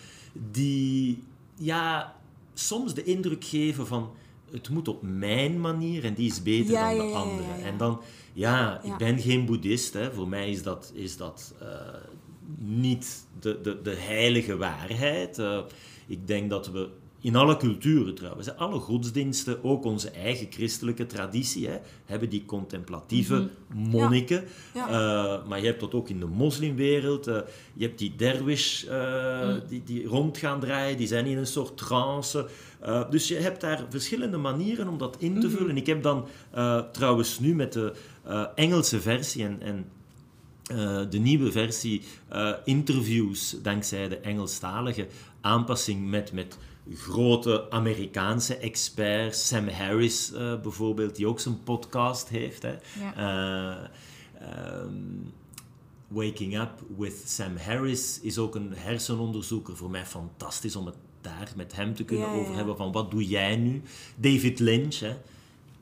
die 0.51 1.23
ja, 1.55 2.15
soms 2.53 2.93
de 2.93 3.03
indruk 3.03 3.43
geven 3.45 3.87
van 3.87 4.09
het 4.51 4.69
moet 4.69 4.87
op 4.87 5.01
mijn 5.01 5.59
manier 5.61 6.05
en 6.05 6.13
die 6.13 6.29
is 6.31 6.43
beter 6.43 6.71
Ja, 6.71 6.89
dan 6.95 6.97
de 7.05 7.11
ja, 7.11 7.17
andere. 7.19 7.47
ja. 7.47 7.65
En 7.65 7.77
dan, 7.77 8.01
ja, 8.33 8.81
Ja. 8.83 8.91
ik 8.91 8.97
ben 8.97 9.19
geen 9.19 9.45
boeddhist. 9.45 9.93
Hè. 9.93 10.11
Voor 10.13 10.27
mij 10.27 10.49
is 10.49 10.63
dat, 10.63 10.91
is 10.95 11.17
dat 11.17 11.53
eh, 11.59 11.67
niet 12.57 13.25
de, 13.39 13.59
de, 13.61 13.81
de 13.81 13.95
heilige 13.95 14.57
waarheid. 14.57 15.39
Eh, 15.39 15.59
ik 16.07 16.27
denk 16.27 16.49
dat 16.49 16.67
we 16.71 16.89
in 17.21 17.35
alle 17.35 17.57
culturen 17.57 18.15
trouwens, 18.15 18.55
alle 18.55 18.79
godsdiensten, 18.79 19.63
ook 19.63 19.85
onze 19.85 20.09
eigen 20.09 20.47
christelijke 20.49 21.05
traditie, 21.05 21.67
hè, 21.67 21.77
hebben 22.05 22.29
die 22.29 22.45
contemplatieve 22.45 23.49
monniken. 23.73 24.43
Ja. 24.73 24.87
Eh, 24.87 25.47
maar 25.47 25.59
je 25.59 25.65
hebt 25.65 25.79
dat 25.79 25.93
ook 25.93 26.09
in 26.09 26.19
de 26.19 26.25
moslimwereld. 26.25 27.27
eh, 27.27 27.39
je 27.73 27.85
hebt 27.85 27.99
die 27.99 28.15
derwish 28.15 28.83
eh, 28.83 29.55
die, 29.67 29.83
die 29.83 30.05
rond 30.05 30.37
gaan 30.37 30.59
draaien, 30.59 30.97
die 30.97 31.07
zijn 31.07 31.25
in 31.25 31.37
een 31.37 31.47
soort 31.47 31.77
trance. 31.77 32.47
Dus 33.09 33.27
je 33.27 33.35
hebt 33.35 33.61
daar 33.61 33.85
verschillende 33.89 34.37
manieren 34.37 34.87
om 34.87 34.97
dat 34.97 35.15
in 35.19 35.39
te 35.39 35.49
vullen. 35.49 35.77
Ik 35.77 35.85
heb 35.85 36.03
dan 36.03 36.25
trouwens 36.91 37.39
nu 37.39 37.55
met 37.55 37.73
de 37.73 37.93
Engelse 38.55 39.01
versie 39.01 39.43
en, 39.43 39.61
en 39.61 39.85
de 41.09 41.17
nieuwe 41.19 41.51
versie 41.51 42.01
eh, 42.27 42.51
interviews 42.65 43.55
dankzij 43.61 44.07
de 44.09 44.17
Engelstalige 44.17 45.07
aanpassing 45.41 46.09
met, 46.09 46.33
met 46.33 46.57
grote 46.89 47.69
Amerikaanse 47.69 48.57
experts. 48.57 49.47
Sam 49.47 49.67
Harris 49.67 50.33
eh, 50.33 50.61
bijvoorbeeld, 50.61 51.15
die 51.15 51.27
ook 51.27 51.39
zijn 51.39 51.63
podcast 51.63 52.29
heeft. 52.29 52.61
Hè. 52.61 52.75
Ja. 52.99 53.15
Eh, 53.15 53.87
ehm, 54.47 54.93
Waking 56.07 56.59
Up 56.59 56.71
with 56.97 57.23
Sam 57.25 57.57
Harris 57.57 58.19
is 58.21 58.37
ook 58.37 58.55
een 58.55 58.73
hersenonderzoeker. 58.75 59.77
Voor 59.77 59.89
mij 59.89 60.05
fantastisch 60.05 60.75
om 60.75 60.85
het 60.85 60.95
daar 61.21 61.51
met 61.55 61.75
hem 61.75 61.95
te 61.95 62.03
kunnen 62.03 62.27
Ja, 62.27 62.33
over 62.33 62.51
ja. 62.51 62.57
hebben. 62.57 62.77
Van 62.77 62.91
wat 62.91 63.11
doe 63.11 63.27
jij 63.27 63.55
nu? 63.55 63.81
David 64.15 64.59
Lynch, 64.59 64.99
hè? 64.99 65.15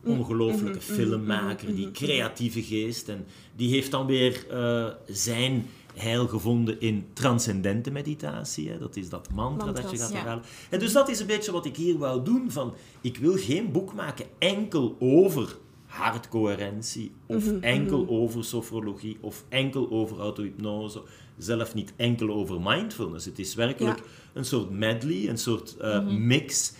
Mm, 0.03 0.19
ongelooflijke 0.19 0.79
mhm, 0.85 0.93
filmmaker, 0.93 1.75
die 1.75 1.91
creatieve 1.91 2.63
geest. 2.63 3.09
En 3.09 3.25
die 3.55 3.69
heeft 3.69 3.91
dan 3.91 4.05
weer 4.05 4.45
eh, 4.49 4.87
zijn 5.07 5.65
heil 5.99 6.27
gevonden 6.27 6.79
in 6.81 7.05
transcendente 7.13 7.91
meditatie. 7.91 8.69
Hè? 8.69 8.77
Dat 8.77 8.95
is 8.95 9.09
dat 9.09 9.29
mantra 9.33 9.71
dat 9.71 9.91
je 9.91 9.97
gaat 9.97 10.09
ja. 10.11 10.15
herhalen. 10.17 10.43
En 10.69 10.79
dus 10.79 10.93
dat 10.93 11.09
is 11.09 11.19
een 11.19 11.27
beetje 11.27 11.51
wat 11.51 11.65
ik 11.65 11.75
hier 11.75 11.97
wou 11.97 12.23
doen. 12.23 12.51
Van, 12.51 12.73
ik 13.01 13.17
wil 13.17 13.37
geen 13.37 13.71
boek 13.71 13.93
maken 13.93 14.25
enkel 14.39 14.95
over 14.99 15.57
hartcoherentie, 15.85 17.11
of 17.25 17.45
Mhm, 17.45 17.57
enkel 17.63 18.05
over 18.09 18.43
sofrologie, 18.43 19.17
of 19.21 19.43
enkel 19.49 19.89
over 19.91 20.19
auto-hypnose, 20.19 21.01
zelf 21.37 21.73
niet 21.73 21.93
enkel 21.95 22.29
over 22.29 22.61
mindfulness. 22.61 23.25
Het 23.25 23.39
is 23.39 23.55
werkelijk 23.55 23.97
Ja. 23.97 24.03
een 24.33 24.45
soort 24.45 24.69
medley, 24.69 25.29
een 25.29 25.37
soort 25.37 25.77
eh, 25.77 26.07
mix. 26.07 26.73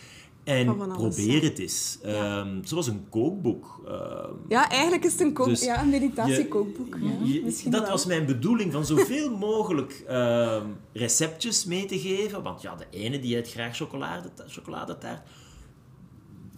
En 0.44 0.78
probeer 0.88 1.44
het 1.44 1.60
eens. 1.60 1.98
Ehm, 2.04 2.64
zoals 2.64 2.88
een 2.88 3.10
kookboek. 3.10 3.82
Ehm, 3.88 4.34
Ja, 4.48 4.70
eigenlijk 4.70 5.04
is 5.04 5.12
het 5.12 5.22
een, 5.22 5.34
kook, 5.34 5.46
Dus 5.48 5.64
ja, 5.64 5.82
een 5.82 5.90
meditatiekookboek. 5.90 6.98
Ja, 7.24 7.70
dat 7.70 7.82
wel. 7.82 7.90
was 7.90 8.06
mijn 8.06 8.26
bedoeling, 8.26 8.72
van 8.72 8.86
zoveel 8.86 9.38
mogelijk 9.50 10.04
ehm, 10.08 10.66
receptjes 10.94 11.66
mee 11.66 11.86
te 11.86 12.00
geven. 12.00 12.44
Want 12.44 12.62
ja, 12.62 12.76
de 12.76 12.86
ene 12.90 13.20
die 13.20 13.38
eet 13.38 13.52
graag 13.52 13.76
chocolade, 13.76 14.30
chocoladetaart. 14.48 15.22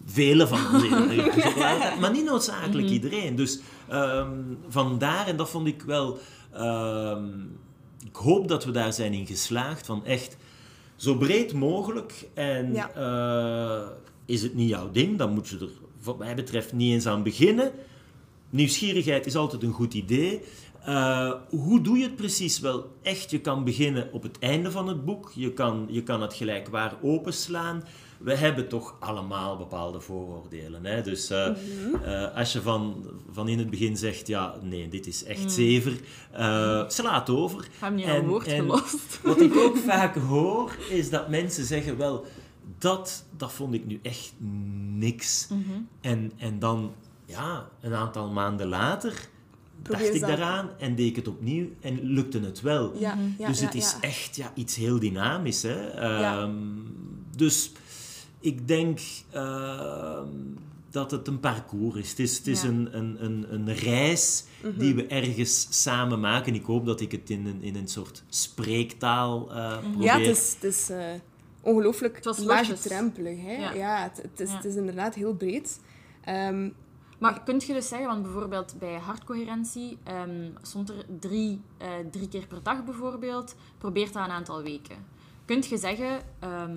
Vele 0.04 0.46
van 0.46 0.58
ons 0.74 0.82
chocoladetaart, 0.88 2.00
maar 2.00 2.12
niet 2.12 2.24
noodzakelijk 2.24 2.88
iedereen. 2.88 3.36
Dus 3.36 3.60
vandaar, 4.68 5.26
en 5.26 5.36
dat 5.36 5.50
vond 5.50 5.66
ik 5.66 5.82
wel... 5.82 6.18
ik 8.04 8.16
hoop 8.16 8.48
dat 8.48 8.64
we 8.64 8.70
daar 8.70 8.92
zijn 8.92 9.12
in 9.12 9.26
geslaagd, 9.26 9.86
van 9.86 10.04
echt 10.04 10.36
zo 10.96 11.14
breed 11.16 11.52
mogelijk. 11.52 12.28
En 12.34 12.72
Ja. 12.72 12.90
eh, 12.94 13.88
is 14.26 14.42
het 14.42 14.54
niet 14.54 14.68
jouw 14.68 14.90
ding, 14.90 15.18
dan 15.18 15.32
moet 15.32 15.48
je 15.48 15.58
er 15.58 15.68
wat 16.02 16.18
mij 16.18 16.34
betreft 16.34 16.72
niet 16.72 16.92
eens 16.92 17.06
aan 17.06 17.22
beginnen. 17.22 17.72
Nieuwsgierigheid 18.50 19.26
is 19.26 19.36
altijd 19.36 19.62
een 19.62 19.72
goed 19.72 19.94
idee. 19.94 20.40
Eh, 20.84 21.32
hoe 21.48 21.80
doe 21.80 21.98
je 21.98 22.04
het 22.04 22.16
precies? 22.16 22.60
Wel, 22.60 22.96
echt, 23.02 23.30
je 23.30 23.40
kan 23.40 23.64
beginnen 23.64 24.12
op 24.12 24.22
het 24.22 24.38
einde 24.38 24.70
van 24.70 24.88
het 24.88 25.04
boek. 25.04 25.30
Je 25.34 25.52
kan, 25.52 25.86
je 25.90 26.02
kan 26.02 26.22
het 26.22 26.34
gelijkwaar 26.34 26.94
openslaan. 27.02 27.84
We 28.18 28.34
hebben 28.36 28.68
toch 28.68 28.96
allemaal 29.00 29.56
bepaalde 29.56 30.00
vooroordelen. 30.00 30.84
Hè? 30.84 31.02
Dus 31.02 31.30
eh, 31.30 31.46
eh, 32.04 32.36
als 32.36 32.52
je 32.52 32.62
van, 32.62 33.06
van 33.30 33.48
in 33.48 33.58
het 33.58 33.70
begin 33.70 33.96
zegt, 33.96 34.26
ja, 34.26 34.54
nee, 34.62 34.88
dit 34.88 35.06
is 35.06 35.24
echt 35.24 35.52
zever, 35.52 35.92
eh, 36.32 36.88
sla 36.88 37.18
het 37.18 37.30
over. 37.30 37.68
Niet 37.94 38.04
En- 38.04 38.16
een 38.16 38.26
woord 38.26 38.48
gelost. 38.48 39.20
Wat 39.22 39.40
ik 39.40 39.56
ook 39.56 39.76
vaak 39.76 40.16
hoor, 40.16 40.76
is 40.90 41.10
dat 41.10 41.28
mensen 41.28 41.64
zeggen, 41.64 41.96
wel, 41.96 42.26
dat, 42.78 43.24
dat 43.36 43.52
vond 43.52 43.74
ik 43.74 43.86
nu 43.86 43.98
echt 44.02 44.32
niks. 44.94 45.48
Mhm. 45.50 45.60
En, 46.00 46.32
en 46.36 46.58
dan, 46.58 46.92
ja, 47.26 47.68
een 47.80 47.94
aantal 47.94 48.28
maanden 48.30 48.66
later 48.66 49.28
Probeer 49.82 50.02
dacht 50.02 50.14
ik 50.14 50.20
daaraan 50.20 50.70
en 50.78 50.94
deed 50.94 51.06
ik 51.06 51.16
het 51.16 51.28
opnieuw 51.28 51.66
en 51.80 52.00
lukte 52.02 52.40
het 52.40 52.60
wel. 52.60 52.92
Ja, 52.98 53.18
ja, 53.38 53.46
dus 53.48 53.58
ja, 53.58 53.64
het 53.64 53.74
is 53.74 53.90
ja. 53.92 54.00
echt 54.08 54.36
ja, 54.36 54.52
iets 54.54 54.76
heel 54.76 54.98
dynamisch. 54.98 55.62
Hè? 55.62 55.92
Ja. 55.92 56.40
Ehm, 56.42 56.52
Dus 57.36 57.72
ik 58.40 58.68
denk 58.68 59.00
ehm, 59.30 60.26
dat 60.90 61.10
het 61.10 61.28
een 61.28 61.40
parcours 61.40 61.96
is. 62.00 62.10
Het 62.10 62.18
is, 62.18 62.36
het 62.38 62.46
is 62.46 62.62
Ja. 62.62 62.68
een, 62.68 62.96
een, 62.98 63.16
een, 63.24 63.46
een 63.54 63.74
reis 63.74 64.44
Mhm. 64.62 64.78
die 64.78 64.94
we 64.94 65.06
ergens 65.06 65.66
samen 65.82 66.20
maken. 66.20 66.54
Ik 66.54 66.64
hoop 66.64 66.86
dat 66.86 67.00
ik 67.00 67.12
het 67.12 67.30
in 67.30 67.46
een, 67.46 67.62
in 67.62 67.76
een 67.76 67.88
soort 67.88 68.22
spreektaal 68.28 69.52
eh 69.52 69.78
probeer. 69.78 70.02
Ja, 70.02 70.18
het 70.18 70.26
is, 70.36 70.54
het 70.60 70.64
is 70.64 70.90
eh, 70.90 71.04
ongelooflijk 71.60 72.14
Het 72.16 72.24
was 72.24 72.38
losjes. 72.38 72.68
laagdrempelig. 72.68 73.38
Hè? 73.40 73.52
Ja. 73.56 73.72
Ja. 73.72 74.02
het, 74.02 74.22
het, 74.22 74.40
is, 74.40 74.48
Ja. 74.50 74.56
het 74.56 74.64
is 74.64 74.74
inderdaad 74.74 75.14
heel 75.14 75.34
breed. 75.34 75.80
Ehm, 76.24 76.68
Maar 77.22 77.42
kun 77.42 77.60
je 77.66 77.72
dus 77.72 77.88
zeggen, 77.88 78.08
want 78.08 78.22
bijvoorbeeld 78.22 78.74
bij 78.78 78.94
hartcoherentie 78.98 79.98
ehm, 80.04 80.50
stond 80.62 80.88
er 80.88 81.04
drie, 81.20 81.60
eh, 81.78 81.88
drie 82.10 82.28
keer 82.28 82.46
per 82.46 82.62
dag 82.62 82.84
bijvoorbeeld, 82.84 83.54
probeert 83.78 84.12
dat 84.12 84.24
een 84.24 84.30
aantal 84.30 84.62
weken. 84.62 84.96
Kunt 85.44 85.66
je 85.66 85.76
zeggen, 85.78 86.20
ehm, 86.38 86.76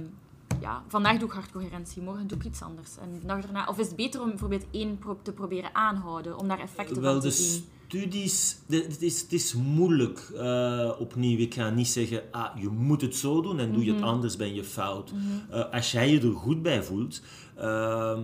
ja, 0.61 0.83
vandaag 0.87 1.17
doe 1.17 1.27
ik 1.27 1.33
hartcoherentie, 1.33 2.01
morgen 2.01 2.27
doe 2.27 2.37
ik 2.37 2.43
iets 2.45 2.61
anders. 2.61 2.97
En 2.97 3.19
de 3.19 3.27
dag 3.27 3.41
daarna, 3.41 3.65
of 3.67 3.77
is 3.79 3.87
het 3.87 3.95
beter 3.95 4.21
om 4.21 4.29
bijvoorbeeld 4.29 4.65
één 4.71 4.97
pro- 4.97 5.19
te 5.21 5.31
proberen 5.31 5.75
aanhouden, 5.75 6.37
om 6.37 6.47
daar 6.47 6.59
effecten 6.59 7.01
Wel, 7.01 7.11
van 7.11 7.21
te 7.21 7.27
de 7.27 7.33
zien? 7.33 7.63
studies, 7.87 8.57
de- 8.67 8.77
het, 8.89 9.01
is, 9.01 9.21
het 9.21 9.33
is 9.33 9.53
moeilijk 9.53 10.29
uh, 10.33 10.91
opnieuw. 10.99 11.37
Ik 11.39 11.53
ga 11.53 11.69
niet 11.69 11.87
zeggen, 11.87 12.21
ah, 12.31 12.57
je 12.61 12.67
moet 12.69 13.01
het 13.01 13.15
zo 13.15 13.41
doen 13.41 13.59
en 13.59 13.71
doe 13.73 13.83
je 13.85 13.91
het 13.91 13.99
Mhm. 13.99 14.09
anders, 14.09 14.35
ben 14.35 14.53
je 14.53 14.63
fout. 14.63 15.11
Uh, 15.51 15.69
als 15.71 15.91
jij 15.91 16.09
je 16.11 16.19
er 16.21 16.33
goed 16.33 16.61
bij 16.61 16.83
voelt. 16.83 17.21
Uh, 17.59 18.19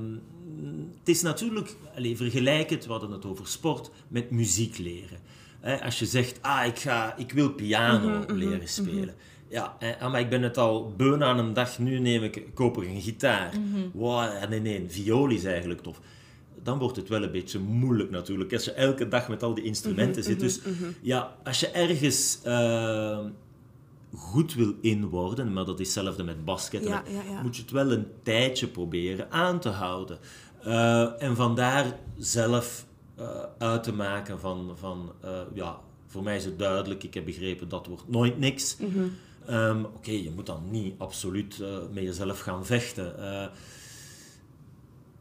het 1.00 1.10
is 1.10 1.22
natuurlijk, 1.22 1.76
allez, 1.96 2.18
vergelijk 2.18 2.70
het, 2.70 2.86
we 2.86 2.92
hadden 2.92 3.12
het 3.12 3.26
over 3.26 3.48
sport, 3.48 3.92
met 4.08 4.32
muziek 4.32 4.78
leren. 4.78 5.20
Eh, 5.60 5.82
als 5.82 6.00
je 6.00 6.06
zegt, 6.06 6.42
ah, 6.42 6.66
ik, 6.66 6.80
ga, 6.80 7.18
ik 7.18 7.32
wil 7.32 7.50
piano 7.54 8.10
Mhm, 8.10 8.22
mhm, 8.22 8.34
leren 8.34 8.68
spelen. 8.68 9.16
Ja, 9.48 9.76
eh, 9.80 10.12
maar 10.12 10.20
ik 10.20 10.30
ben 10.30 10.42
het 10.42 10.58
al 10.58 10.94
beun 10.98 11.24
aan 11.24 11.40
een 11.40 11.54
dag, 11.54 11.80
nu 11.80 12.00
neem 12.00 12.24
ik, 12.24 12.44
koop 12.54 12.82
ik 12.82 12.90
een 12.90 13.02
gitaar. 13.02 13.60
Mhm. 13.60 13.82
Wow, 13.94 14.50
nee, 14.50 14.60
nee, 14.60 14.86
viool 14.88 15.30
is 15.30 15.44
eigenlijk 15.44 15.82
tof 15.82 16.02
dan 16.64 16.80
wordt 16.80 16.96
het 16.96 17.10
wel 17.10 17.24
een 17.24 17.32
beetje 17.32 17.60
moeilijk 17.60 18.10
natuurlijk. 18.10 18.54
Als 18.54 18.66
je 18.66 18.72
elke 18.72 19.08
dag 19.08 19.28
met 19.28 19.44
al 19.44 19.54
die 19.54 19.64
instrumenten 19.64 20.24
zit. 20.24 20.40
Dus 20.40 20.60
ja, 21.02 21.36
als 21.44 21.60
je 21.60 21.68
ergens 21.68 22.40
uh, 22.46 23.20
goed 24.14 24.54
wil 24.54 24.74
in 24.82 25.10
worden, 25.10 25.54
maar 25.54 25.66
dat 25.66 25.80
is 25.80 25.96
hetzelfde 25.96 26.24
met 26.24 26.46
basketten, 26.46 26.90
Ja, 26.90 27.04
ja, 27.08 27.22
ja. 27.32 27.42
moet 27.42 27.56
je 27.56 27.62
het 27.62 27.72
wel 27.72 27.92
een 27.92 28.08
tijdje 28.24 28.68
proberen 28.68 29.32
aan 29.32 29.60
te 29.60 29.70
houden. 29.70 30.20
Uh, 30.66 31.22
en 31.22 31.36
vandaar 31.36 32.00
zelf 32.18 32.86
uh, 33.20 33.26
uit 33.58 33.84
te 33.84 33.94
maken 33.94 34.40
van, 34.40 34.72
van 34.76 35.12
ja, 35.54 35.80
voor 36.08 36.24
mij 36.24 36.36
is 36.36 36.46
het 36.46 36.60
duidelijk, 36.60 37.04
ik 37.04 37.14
heb 37.14 37.26
begrepen 37.26 37.70
dat 37.70 37.88
wordt 37.88 38.10
nooit 38.10 38.40
niks. 38.40 38.78
Mhm. 38.78 39.00
Um, 39.50 39.86
Oké, 39.86 39.96
okay, 39.96 40.24
je 40.24 40.32
moet 40.32 40.46
dan 40.46 40.64
niet 40.72 40.94
absoluut 40.98 41.64
met 41.92 42.04
jezelf 42.04 42.40
gaan 42.40 42.66
vechten. 42.66 43.16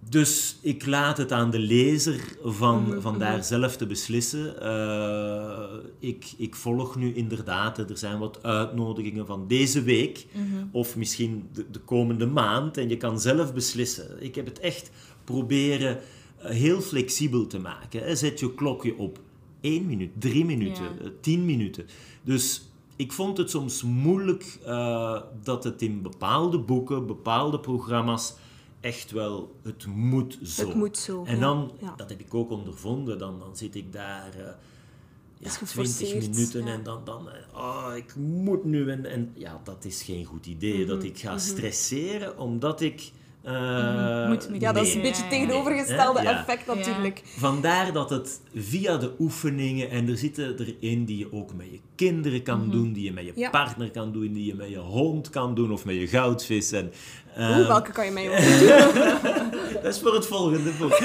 Dus 0.08 0.56
ik 0.60 0.86
laat 0.86 1.16
het 1.16 1.32
aan 1.32 1.50
de 1.50 1.58
lezer 1.58 2.36
van, 2.44 2.82
Mhm, 2.88 3.00
van 3.00 3.18
daar 3.18 3.44
zelf 3.44 3.76
te 3.76 3.86
beslissen. 3.86 4.54
Uh, 4.62 5.62
ik, 5.98 6.32
ik 6.36 6.54
volg 6.56 6.96
nu 6.96 7.14
inderdaad, 7.14 7.78
er 7.78 7.98
zijn 7.98 8.18
wat 8.18 8.42
uitnodigingen 8.42 9.26
van 9.26 9.46
deze 9.48 9.82
week 9.82 10.26
Mhm. 10.32 10.64
of 10.72 10.96
misschien 10.96 11.48
de, 11.52 11.64
de, 11.70 11.78
komende 11.78 12.26
maand 12.26 12.76
en 12.76 12.88
je 12.88 12.96
kan 12.96 13.20
zelf 13.20 13.54
beslissen. 13.54 14.22
Ik 14.22 14.34
heb 14.34 14.46
het 14.46 14.58
echt 14.60 14.90
proberen 15.24 15.98
uh, 16.42 16.50
heel 16.50 16.80
flexibel 16.80 17.46
te 17.46 17.58
maken. 17.58 18.16
Zet 18.16 18.40
je 18.40 18.54
klokje 18.54 18.96
op 18.96 19.18
één 19.60 19.86
minuut, 19.86 20.10
drie 20.18 20.44
minuten, 20.44 20.82
Ja. 20.84 20.90
uh, 21.04 21.08
tien 21.20 21.44
minuten. 21.44 21.86
Dus 22.22 22.62
ik 22.96 23.12
vond 23.12 23.36
het 23.36 23.50
soms 23.50 23.82
moeilijk 23.82 24.58
uh, 24.66 25.20
dat 25.42 25.64
het 25.64 25.82
in 25.82 26.02
bepaalde 26.02 26.58
boeken, 26.58 27.06
bepaalde 27.06 27.60
programma's 27.60 28.34
echt 28.80 29.10
wel, 29.10 29.56
het 29.62 29.86
moet 29.86 30.38
zo. 30.42 30.66
Het 30.66 30.74
moet 30.74 30.98
zo. 30.98 31.24
En 31.24 31.40
dan, 31.40 31.72
ja. 31.80 31.94
dat 31.96 32.08
heb 32.08 32.20
ik 32.20 32.34
ook 32.34 32.50
ondervonden, 32.50 33.18
dan, 33.18 33.38
dan 33.38 33.56
zit 33.56 33.74
ik 33.74 33.92
daar 33.92 34.36
uh, 34.36 34.42
ja, 34.42 35.46
is 35.46 35.54
20 35.54 35.68
geforceerd, 35.68 36.30
minuten 36.30 36.64
ja. 36.64 36.72
en 36.72 36.82
dan, 36.82 37.04
dan 37.04 37.28
oh, 37.54 37.92
ik 37.96 38.16
moet 38.16 38.64
nu. 38.64 38.90
En, 38.90 39.06
en 39.06 39.32
ja, 39.34 39.60
dat 39.64 39.84
is 39.84 40.02
geen 40.02 40.24
goed 40.24 40.46
idee, 40.46 40.86
dat 40.86 40.98
Mhm, 40.98 41.06
ik 41.06 41.18
ga 41.18 41.38
stresseren 41.38 42.38
omdat 42.38 42.80
ik... 42.80 43.12
Uh, 43.46 44.28
Moet 44.28 44.48
met 44.50 44.60
Ja, 44.60 44.72
dat 44.72 44.86
is 44.86 44.94
een 44.94 45.00
Nee, 45.00 45.08
beetje 45.10 45.22
het 45.22 45.30
tegenovergestelde 45.32 46.22
Ja. 46.22 46.38
effect 46.40 46.66
Ja. 46.66 46.74
natuurlijk. 46.74 47.22
Vandaar 47.38 47.92
dat 47.92 48.10
het 48.10 48.40
via 48.54 48.96
de 48.96 49.12
oefeningen, 49.18 49.90
en 49.90 50.08
er 50.08 50.16
zitten 50.16 50.56
erin 50.80 51.04
die 51.04 51.18
je 51.18 51.32
ook 51.32 51.54
met 51.54 51.66
je 51.70 51.80
kinderen 51.94 52.42
kan 52.42 52.70
doen, 52.70 52.92
die 52.92 53.04
je 53.04 53.12
met 53.12 53.24
je 53.24 53.32
Ja. 53.34 53.50
partner 53.50 53.90
kan 53.90 54.12
doen, 54.12 54.32
die 54.32 54.44
je 54.46 54.54
met 54.54 54.68
je 54.68 54.78
hond 54.78 55.30
kan 55.30 55.54
doen 55.54 55.72
of 55.72 55.84
met 55.84 55.94
je 55.94 56.06
goudvis. 56.06 56.72
En, 56.72 56.92
Oeh, 57.38 57.48
ehm, 57.58 57.66
welke 57.66 57.92
kan 57.92 58.04
je 58.04 58.10
mij 58.10 58.30
ook 58.30 58.36
dat 59.82 59.94
is 59.94 60.00
voor 60.00 60.14
het 60.14 60.26
volgende 60.26 60.70
boek. 60.78 60.98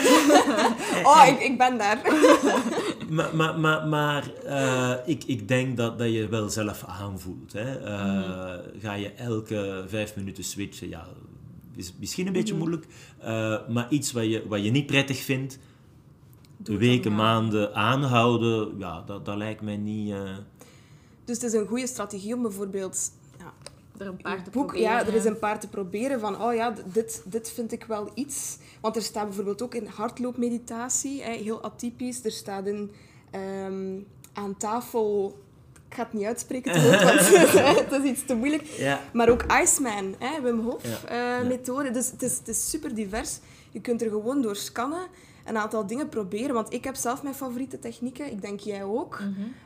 Oh, 1.04 1.26
ik, 1.28 1.40
ik 1.40 1.58
ben 1.58 1.78
daar. 1.78 2.02
maar 3.10 3.36
maar, 3.36 3.60
maar, 3.60 3.88
maar 3.88 4.24
eh, 4.46 4.92
ik, 5.06 5.24
ik 5.24 5.48
denk 5.48 5.78
dat, 5.78 5.98
dat 6.00 6.12
je 6.14 6.28
wel 6.28 6.50
zelf 6.50 6.84
aanvoelt. 6.88 7.54
Hè. 7.54 7.80
Eh, 7.86 8.60
Ga 8.82 8.94
je 8.94 9.12
elke 9.12 9.84
vijf 9.88 10.16
minuten 10.16 10.44
switchen, 10.44 10.90
ja, 10.90 11.08
is 11.76 11.94
misschien 12.00 12.28
een 12.28 12.34
beetje 12.34 12.56
moeilijk. 12.56 12.86
Uh, 13.20 13.68
maar 13.68 13.88
iets 13.90 14.12
wat 14.12 14.24
je, 14.26 14.48
wat 14.48 14.64
je 14.64 14.72
niet 14.72 14.86
prettig 14.86 15.18
vindt, 15.18 15.60
Doe 16.58 16.78
weken, 16.78 17.16
maanden 17.16 17.76
aanhouden, 17.76 18.78
ja, 18.78 19.02
dat, 19.02 19.26
dat 19.26 19.38
lijkt 19.38 19.62
mij 19.62 19.78
niet... 19.78 20.10
uh, 20.10 20.38
Dus 21.26 21.42
het 21.42 21.44
is 21.44 21.54
een 21.54 21.68
goede 21.68 21.88
strategie 21.88 22.34
om 22.36 22.42
bijvoorbeeld... 22.42 23.12
Ja, 23.40 23.54
Er 23.98 24.08
een 24.08 24.18
paar 24.18 24.44
te 24.44 24.50
boek, 24.50 24.66
proberen. 24.68 24.90
ja, 24.92 25.06
er 25.06 25.14
is 25.14 25.26
een 25.26 25.40
paar 25.40 25.60
te 25.60 25.68
proberen 25.68 26.20
van, 26.20 26.42
oh 26.42 26.54
ja, 26.54 26.74
dit, 26.94 27.24
dit 27.26 27.50
vind 27.52 27.72
ik 27.72 27.84
wel 27.84 28.12
iets. 28.14 28.58
Want 28.82 28.96
er 28.96 29.02
staat 29.02 29.26
bijvoorbeeld 29.26 29.62
ook 29.62 29.76
in 29.76 29.86
hardloopmeditatie, 29.88 31.22
hè, 31.24 31.32
heel 31.32 31.64
atypisch. 31.64 32.24
Er 32.26 32.32
staat 32.32 32.66
in 32.66 32.92
ehm, 33.32 34.00
aan 34.34 34.58
tafel 34.58 35.38
ga 35.96 36.04
het 36.04 36.14
niet 36.14 36.26
uitspreken, 36.26 36.74
te 36.74 36.80
goed, 36.80 37.04
want 37.04 37.80
het 37.92 38.04
is 38.04 38.10
iets 38.12 38.26
te 38.26 38.36
moeilijk. 38.36 38.64
Ja. 38.64 39.02
Maar 39.14 39.30
ook 39.30 39.44
Iceman, 39.62 40.16
hè, 40.20 40.42
Wim 40.42 40.60
Hof 40.60 40.84
Ja. 41.08 41.42
eh. 41.44 41.94
Dus 41.94 42.12
het 42.12 42.22
is, 42.24 42.38
het 42.38 42.48
is 42.48 42.70
super 42.70 42.96
divers. 42.96 43.40
Je 43.72 43.82
kunt 43.82 44.02
er 44.02 44.10
gewoon 44.10 44.42
door 44.42 44.56
scannen 44.56 45.08
een 45.46 45.58
aantal 45.58 45.88
dingen 45.88 46.10
proberen. 46.10 46.54
Want 46.54 46.74
ik 46.74 46.84
heb 46.84 46.96
zelf 46.96 47.24
mijn 47.24 47.36
favoriete 47.36 47.80
technieken. 47.80 48.32
Ik 48.32 48.42
denk 48.42 48.60
jij 48.60 48.84
ook. 48.84 49.22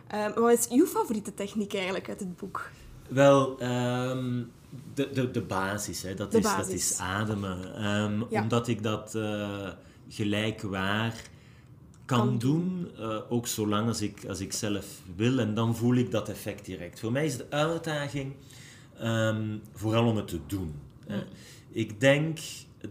Eh, 0.07 0.25
wat 0.35 0.51
is 0.51 0.67
uw 0.69 0.85
favoriete 0.85 1.33
techniek 1.33 1.73
eigenlijk 1.73 2.09
uit 2.09 2.19
het 2.19 2.35
boek? 2.35 2.69
Wel, 3.09 3.59
ehm, 3.59 4.43
de, 4.93 5.09
de, 5.11 5.31
de 5.31 5.41
basis, 5.41 6.01
hè, 6.01 6.13
dat, 6.13 6.31
De 6.31 6.37
is, 6.37 6.43
dat 6.57 6.67
is 6.67 6.97
ademen. 6.99 7.75
Ehm, 7.75 8.23
Ja. 8.29 8.41
Omdat 8.41 8.67
ik 8.67 8.83
dat 8.83 9.15
eh 9.15 9.67
gelijkwaar 10.09 11.11
kan, 11.11 11.21
Kan 12.17 12.37
doen, 12.37 12.87
eh, 12.97 13.17
ook 13.29 13.47
zolang 13.47 13.87
als 13.87 14.01
ik, 14.01 14.25
als 14.27 14.39
ik 14.39 14.53
zelf 14.53 14.85
wil. 15.15 15.39
En 15.39 15.53
dan 15.53 15.75
voel 15.75 15.95
ik 15.95 16.11
dat 16.11 16.29
effect 16.29 16.65
direct. 16.65 16.99
Voor 16.99 17.11
mij 17.11 17.25
is 17.25 17.37
de 17.37 17.45
uitdaging 17.49 18.33
ehm, 18.99 19.57
vooral 19.73 20.07
om 20.07 20.15
het 20.15 20.27
te 20.27 20.39
doen. 20.47 20.73
hè. 21.07 21.23
Ik 21.71 21.99
denk 21.99 22.39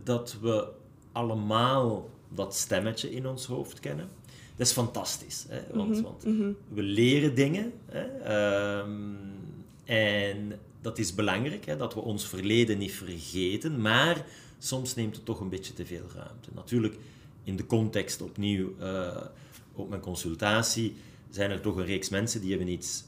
dat 0.05 0.37
we 0.41 0.69
allemaal 1.13 2.11
dat 2.35 2.55
stemmetje 2.55 3.11
in 3.11 3.27
ons 3.27 3.47
hoofd 3.47 3.81
kennen. 3.81 4.09
Dat 4.57 4.67
is 4.67 4.73
fantastisch, 4.73 5.47
hè? 5.49 5.61
want, 5.73 6.01
want 6.01 6.23
we 6.69 6.83
leren 6.83 7.35
dingen. 7.35 7.73
Hè? 7.87 8.05
Ehm, 8.05 9.15
en 9.85 10.59
dat 10.81 10.99
is 10.99 11.15
belangrijk, 11.15 11.67
hè? 11.67 11.77
dat 11.77 11.95
we 11.95 12.01
ons 12.01 12.27
verleden 12.27 12.79
niet 12.79 12.93
vergeten, 12.93 13.81
maar 13.81 14.27
soms 14.59 14.95
neemt 14.95 15.17
het 15.17 15.25
toch 15.25 15.41
een 15.41 15.49
beetje 15.49 15.73
te 15.73 15.87
veel 15.87 16.05
ruimte. 16.15 16.49
Natuurlijk, 16.55 16.97
in 17.49 17.57
de 17.57 17.67
context 17.67 18.23
opnieuw 18.23 18.75
eh, 18.79 19.17
op 19.73 19.89
mijn 19.89 20.01
consultatie 20.01 20.97
zijn 21.31 21.51
er 21.51 21.61
toch 21.61 21.77
een 21.77 21.87
reeks 21.87 22.09
mensen 22.09 22.41
die 22.41 22.51
hebben 22.51 22.69
iets 22.69 23.05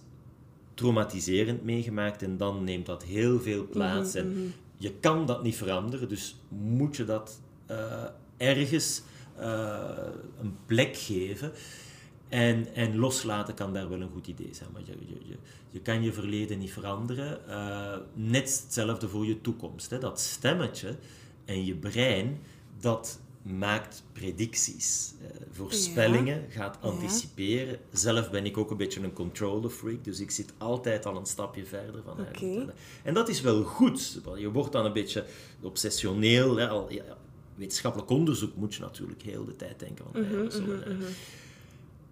traumatiserend 0.75 1.65
meegemaakt 1.65 2.23
en 2.23 2.37
dan 2.37 2.65
neemt 2.65 2.87
dat 2.87 3.05
heel 3.05 3.41
veel 3.41 3.67
plaats. 3.69 4.15
En 4.15 4.55
je 4.77 4.93
kan 5.01 5.27
dat 5.27 5.43
niet 5.43 5.57
veranderen, 5.57 6.09
dus 6.09 6.37
moet 6.49 6.97
je 6.97 7.05
dat 7.05 7.41
eh, 7.67 8.05
ergens 8.37 9.03
eh, 9.37 9.79
een 10.41 10.57
plek 10.67 10.97
geven. 10.97 11.53
En, 12.29 12.75
en 12.75 12.97
loslaten 12.97 13.55
kan 13.55 13.73
daar 13.73 13.89
wel 13.89 14.01
een 14.01 14.11
goed 14.13 14.27
idee 14.27 14.51
zijn. 14.53 14.69
Maar 14.73 14.83
je, 14.85 14.95
je, 15.07 15.29
je, 15.29 15.37
je 15.71 15.81
kan 15.81 16.03
je 16.03 16.13
verleden 16.13 16.59
niet 16.59 16.73
veranderen. 16.73 17.49
Eh, 17.49 17.97
net 18.15 18.63
hetzelfde 18.63 19.09
voor 19.09 19.27
je 19.27 19.41
toekomst. 19.41 19.91
Hè. 19.91 19.99
Dat 19.99 20.21
stemmetje 20.21 20.97
en 21.45 21.65
je 21.65 21.75
brein, 21.75 22.41
dat 22.81 23.21
maakt 23.43 24.03
predicties. 24.13 25.13
eh, 25.23 25.27
voorspellingen, 25.51 26.45
gaat 26.49 26.79
Ja. 26.83 26.89
anticiperen. 26.89 27.79
Zelf 27.93 28.31
ben 28.31 28.45
ik 28.47 28.57
ook 28.59 28.71
een 28.71 28.77
beetje 28.77 29.01
een 29.03 29.13
controller 29.13 29.71
freak, 29.71 30.05
dus 30.05 30.21
ik 30.21 30.31
zit 30.31 30.53
altijd 30.59 31.07
al 31.07 31.17
een 31.17 31.27
stapje 31.27 31.65
verder 31.67 32.03
van 32.05 32.25
eigenlijk. 32.25 32.71
En 33.03 33.15
dat 33.15 33.29
is 33.29 33.41
wel 33.41 33.63
goed. 33.63 34.21
want 34.25 34.41
Je 34.41 34.51
wordt 34.51 34.73
dan 34.73 34.85
een 34.85 34.93
beetje 34.93 35.25
obsessioneel. 35.63 36.57
Hè. 36.57 36.69
Al, 36.69 36.93
ja, 36.93 37.03
wetenschappelijk 37.55 38.11
onderzoek 38.11 38.55
moet 38.57 38.75
je 38.75 38.81
natuurlijk 38.81 39.23
heel 39.23 39.45
de 39.45 39.57
tijd 39.57 39.79
denken 39.79 40.05
van... 40.13 40.23
ah 40.25 40.31
ja, 40.31 40.51
zo, 40.51 40.59
eh, 40.73 40.95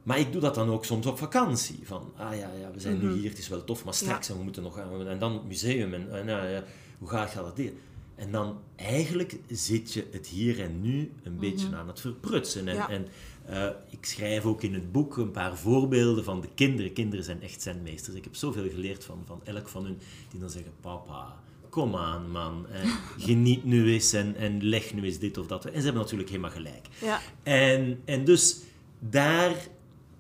maar 0.03 0.19
ik 0.19 0.33
doe 0.33 0.41
dat 0.41 0.55
dan 0.55 0.69
ook 0.71 0.85
soms 0.85 1.07
op 1.07 1.19
vakantie. 1.19 1.79
Van, 1.83 2.13
ah 2.17 2.37
ja, 2.37 2.51
ja 2.61 2.71
we 2.73 2.81
zijn 2.81 2.99
nu 2.99 3.13
hier, 3.13 3.29
het 3.29 3.39
is 3.39 3.49
wel 3.49 3.65
tof, 3.65 3.85
maar 3.85 3.95
straks 3.95 4.29
en 4.29 4.37
we 4.37 4.43
moeten 4.43 4.63
nog 4.63 4.75
gaan. 4.75 5.07
En 5.09 5.19
dan 5.19 5.33
het 5.33 5.47
museum 5.47 5.95
en, 5.95 6.13
en 6.13 6.27
ja, 6.27 6.45
ja, 6.49 6.65
hoe 6.99 7.09
ga 7.09 7.27
ik 7.27 7.35
dat 7.35 7.57
doen? 7.57 7.79
En 8.19 8.33
dan 8.33 8.59
eigenlijk 8.77 9.37
zit 9.49 9.93
je 9.93 10.07
het 10.11 10.27
hier 10.27 10.61
en 10.61 10.81
nu 10.81 11.13
een 11.23 11.39
beetje 11.39 11.77
aan 11.77 11.89
het 11.89 12.01
verprutsen. 12.01 12.69
En, 12.69 12.75
Ja. 12.75 12.89
en 12.89 13.07
eh, 13.47 13.69
ik 13.91 14.05
schrijf 14.05 14.45
ook 14.45 14.63
in 14.63 14.75
het 14.75 14.93
boek 14.93 15.17
een 15.17 15.31
paar 15.31 15.57
voorbeelden 15.57 16.25
van 16.25 16.41
de 16.41 16.49
kinderen. 16.55 16.93
Kinderen 16.93 17.25
zijn 17.25 17.43
echt 17.43 17.63
zenmeesters. 17.63 18.17
Ik 18.17 18.25
heb 18.25 18.35
zoveel 18.35 18.69
geleerd 18.69 19.05
van, 19.05 19.23
van 19.27 19.41
elk 19.45 19.69
van 19.69 19.85
hun, 19.85 19.99
die 20.31 20.41
dan 20.41 20.51
zeggen, 20.51 20.73
papa... 20.81 21.37
Kom 21.69 21.97
aan, 21.97 22.31
man. 22.31 22.67
eh, 22.71 22.91
geniet 23.27 23.65
nu 23.65 23.93
eens 23.93 24.13
en, 24.13 24.37
en 24.37 24.65
leg 24.65 24.95
nu 24.95 25.03
eens 25.05 25.19
dit 25.19 25.39
of 25.39 25.47
dat. 25.47 25.65
En 25.65 25.79
ze 25.79 25.85
hebben 25.85 26.03
natuurlijk 26.03 26.29
helemaal 26.29 26.51
gelijk. 26.51 26.87
Ja. 27.01 27.21
En, 27.43 28.01
en 28.05 28.25
dus 28.25 28.61
daar, 28.99 29.55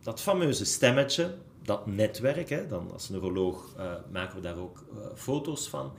dat 0.02 0.20
fameuze 0.20 0.64
stemmetje, 0.64 1.34
dat 1.62 1.86
netwerk, 1.86 2.48
hè, 2.48 2.66
dan 2.66 2.90
als 2.92 3.08
neuroloog 3.08 3.74
eh, 3.76 3.92
maken 4.12 4.36
we 4.36 4.42
daar 4.42 4.56
ook 4.58 4.84
foto's 5.14 5.68
van. 5.68 5.92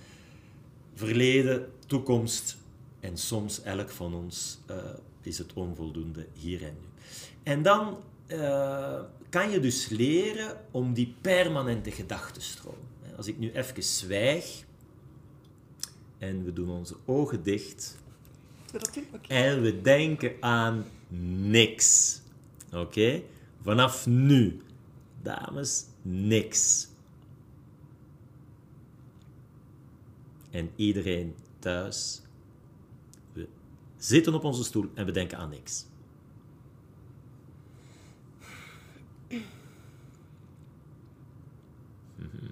Verleden, 0.93 1.71
toekomst 1.85 2.57
en 2.99 3.17
soms 3.17 3.61
elk 3.61 3.89
van 3.89 4.13
ons 4.13 4.59
eh, 4.65 4.75
is 5.21 5.37
het 5.37 5.53
onvoldoende 5.53 6.27
hier 6.33 6.63
en 6.63 6.75
nu. 6.79 6.87
En 7.43 7.61
dan 7.61 7.97
eh, 8.27 8.99
kan 9.29 9.49
je 9.49 9.59
dus 9.59 9.89
leren 9.89 10.57
om 10.71 10.93
die 10.93 11.15
permanente 11.21 11.91
gedachtenstroom. 11.91 12.77
Als 13.17 13.27
ik 13.27 13.37
nu 13.37 13.51
even 13.51 13.83
zwijg 13.83 14.63
en 16.17 16.43
we 16.43 16.53
doen 16.53 16.69
onze 16.69 16.95
ogen 17.05 17.43
dicht. 17.43 17.97
En 19.27 19.61
we 19.61 19.81
denken 19.81 20.31
aan 20.39 20.85
niks. 21.47 22.19
Oké? 22.73 23.21
Vanaf 23.63 24.07
nu, 24.07 24.61
dames, 25.21 25.85
niks. 26.01 26.87
En 30.49 30.69
iedereen 30.75 31.35
thuis, 31.59 32.21
we 33.33 33.47
zitten 33.97 34.33
op 34.33 34.43
onze 34.43 34.63
stoel 34.63 34.85
en 34.93 35.05
we 35.05 35.11
denken 35.11 35.37
aan 35.37 35.49
niks. 35.49 35.85
Mhm. 42.15 42.51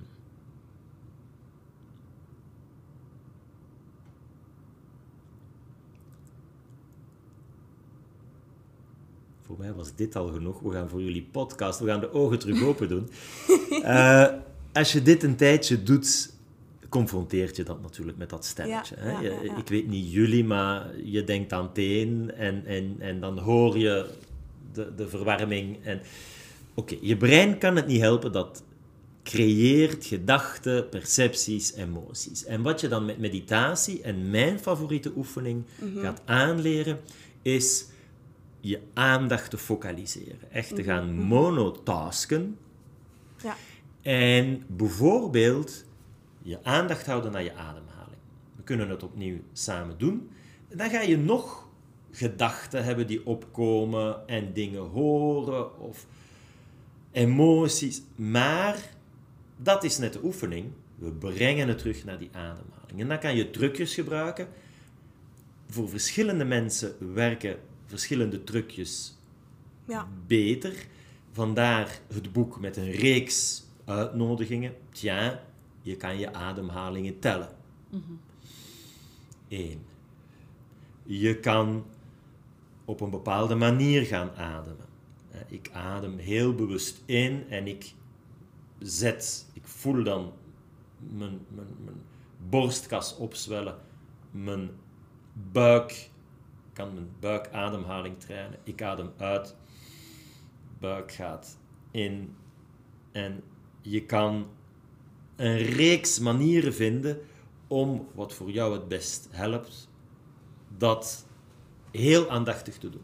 Voor 9.41 9.57
mij 9.57 9.73
was 9.73 9.95
dit 9.95 10.15
al 10.15 10.27
genoeg. 10.27 10.59
We 10.59 10.71
gaan 10.71 10.89
voor 10.89 11.01
jullie 11.01 11.27
podcast, 11.31 11.79
we 11.79 11.87
gaan 11.87 11.99
de 11.99 12.13
ogen 12.13 12.39
terug 12.39 12.63
open 12.63 12.89
doen. 12.89 13.09
Eh, 13.77 14.27
als 14.73 14.91
je 14.91 15.01
dit 15.01 15.23
een 15.23 15.35
tijdje 15.35 15.83
doet, 15.83 16.33
confronteert 16.89 17.55
je 17.55 17.63
dat 17.63 17.81
natuurlijk 17.81 18.17
met 18.17 18.29
dat 18.29 18.45
stemmetje. 18.45 18.95
Ja, 18.95 19.01
hè? 19.01 19.11
ja, 19.11 19.19
ja. 19.43 19.57
Ik 19.57 19.67
weet 19.67 19.87
niet 19.87 20.11
jullie, 20.11 20.43
maar 20.43 20.99
je 21.03 21.23
denkt 21.23 21.53
aan 21.53 21.63
het 21.67 21.77
een 21.77 22.31
en, 22.35 22.65
en, 22.65 22.95
en 22.99 23.19
dan 23.19 23.37
hoor 23.39 23.77
je 23.77 24.09
de, 24.73 24.95
de 24.95 25.07
verwarming. 25.07 25.77
En... 25.83 26.01
Oké, 26.73 26.97
je 27.01 27.17
brein 27.17 27.57
kan 27.57 27.75
het 27.75 27.87
niet 27.87 28.01
helpen, 28.01 28.31
dat 28.31 28.63
creëert 29.23 30.05
gedachten, 30.05 30.89
percepties, 30.89 31.73
emoties. 31.73 32.45
En 32.45 32.61
wat 32.61 32.81
je 32.81 32.87
dan 32.87 33.05
met 33.05 33.17
meditatie, 33.17 34.01
en 34.01 34.29
mijn 34.29 34.59
favoriete 34.59 35.11
oefening, 35.15 35.63
Mhm. 35.79 35.99
gaat 36.01 36.21
aanleren, 36.25 36.99
is 37.41 37.85
je 38.61 38.79
aandacht 38.93 39.49
te 39.49 39.57
focaliseren. 39.57 40.51
Echt 40.51 40.75
te 40.75 40.83
gaan 40.83 41.13
monotasken. 41.13 42.57
Ja. 43.43 43.55
En 44.01 44.63
bijvoorbeeld 44.67 45.85
je 46.47 46.63
aandacht 46.63 47.05
houden 47.05 47.31
naar 47.31 47.43
je 47.43 47.53
ademhaling. 47.53 48.17
We 48.55 48.63
kunnen 48.63 48.89
het 48.89 49.03
opnieuw 49.03 49.37
samen 49.53 49.97
doen. 49.97 50.29
Dan 50.69 50.89
ga 50.89 51.01
je 51.01 51.17
nog 51.17 51.67
gedachten 52.11 52.83
hebben 52.83 53.07
die 53.07 53.25
opkomen 53.25 54.27
en 54.27 54.53
dingen 54.53 54.81
horen 54.81 55.79
of 55.79 56.05
emoties. 57.11 58.01
Maar 58.15 58.77
dat 59.57 59.83
is 59.83 59.97
net 59.97 60.13
de 60.13 60.23
oefening. 60.23 60.71
We 60.95 61.11
brengen 61.11 61.67
het 61.67 61.77
terug 61.77 62.05
naar 62.05 62.17
die 62.17 62.29
ademhaling. 62.31 62.99
En 62.99 63.07
dan 63.07 63.19
kan 63.19 63.35
je 63.35 63.49
trucjes 63.49 63.93
gebruiken. 63.93 64.47
Voor 65.69 65.89
verschillende 65.89 66.45
mensen 66.45 67.13
werken 67.13 67.59
verschillende 67.85 68.43
trucjes 68.43 69.17
Ja. 69.85 70.07
beter. 70.27 70.73
Vandaar 71.31 71.99
het 72.13 72.31
boek 72.31 72.59
met 72.59 72.77
een 72.77 72.91
reeks 72.91 73.63
uitnodigingen. 73.85 74.73
Tja, 74.91 75.43
je 75.87 75.95
kan 75.95 76.17
je 76.17 76.33
ademhalingen 76.33 77.19
tellen. 77.19 77.49
Eén. 79.47 79.85
Je 81.03 81.39
kan 81.39 81.85
op 82.85 83.01
een 83.01 83.09
bepaalde 83.09 83.55
manier 83.55 84.05
gaan 84.05 84.35
ademen. 84.35 84.85
Ik 85.47 85.69
adem 85.73 86.17
heel 86.17 86.55
bewust 86.55 87.01
in 87.05 87.49
en 87.49 87.67
ik 87.67 87.93
zet, 88.79 89.49
ik 89.53 89.67
voel 89.67 90.03
dan 90.03 90.33
mijn, 90.97 91.39
mijn, 91.47 91.67
mijn 91.83 92.01
borstkas 92.49 93.17
opzwellen, 93.17 93.77
mijn 94.31 94.69
buik, 95.51 95.91
ik 96.67 96.73
kan 96.73 96.93
mijn 96.93 97.09
buikademhaling 97.19 98.19
trainen. 98.19 98.59
Ik 98.63 98.81
adem 98.81 99.11
uit, 99.17 99.55
buik 100.79 101.11
gaat 101.11 101.57
in 101.91 102.35
en 103.11 103.43
je 103.81 104.05
kan 104.05 104.47
een 105.37 105.57
reeks 105.57 106.19
manieren 106.19 106.73
vinden 106.73 107.19
om 107.67 108.07
wat 108.13 108.33
voor 108.33 108.51
jou 108.51 108.73
het 108.73 108.87
best 108.87 109.27
helpt, 109.31 109.89
dat 110.77 111.25
heel 111.91 112.29
aandachtig 112.29 112.77
te 112.77 112.89
doen. 112.89 113.01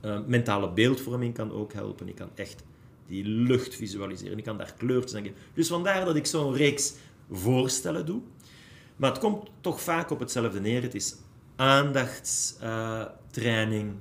Eh, 0.00 0.20
mentale 0.26 0.72
beeldvorming 0.72 1.34
kan 1.34 1.52
ook 1.52 1.72
helpen. 1.72 2.08
Ik 2.08 2.14
kan 2.14 2.30
echt 2.34 2.62
die 3.06 3.24
lucht 3.24 3.74
visualiseren. 3.74 4.38
Ik 4.38 4.44
kan 4.44 4.58
daar 4.58 4.74
kleurtjes 4.76 5.14
aan 5.14 5.22
geven. 5.22 5.38
Dus 5.54 5.68
vandaar 5.68 6.04
dat 6.04 6.16
ik 6.16 6.26
zo'n 6.26 6.54
reeks 6.54 6.94
voorstellen 7.30 8.06
doe. 8.06 8.20
Maar 8.96 9.10
het 9.10 9.20
komt 9.20 9.50
toch 9.60 9.80
vaak 9.80 10.10
op 10.10 10.20
hetzelfde 10.20 10.60
neer. 10.60 10.82
Het 10.82 10.94
is 10.94 11.16
aandachtstraining. 11.56 13.92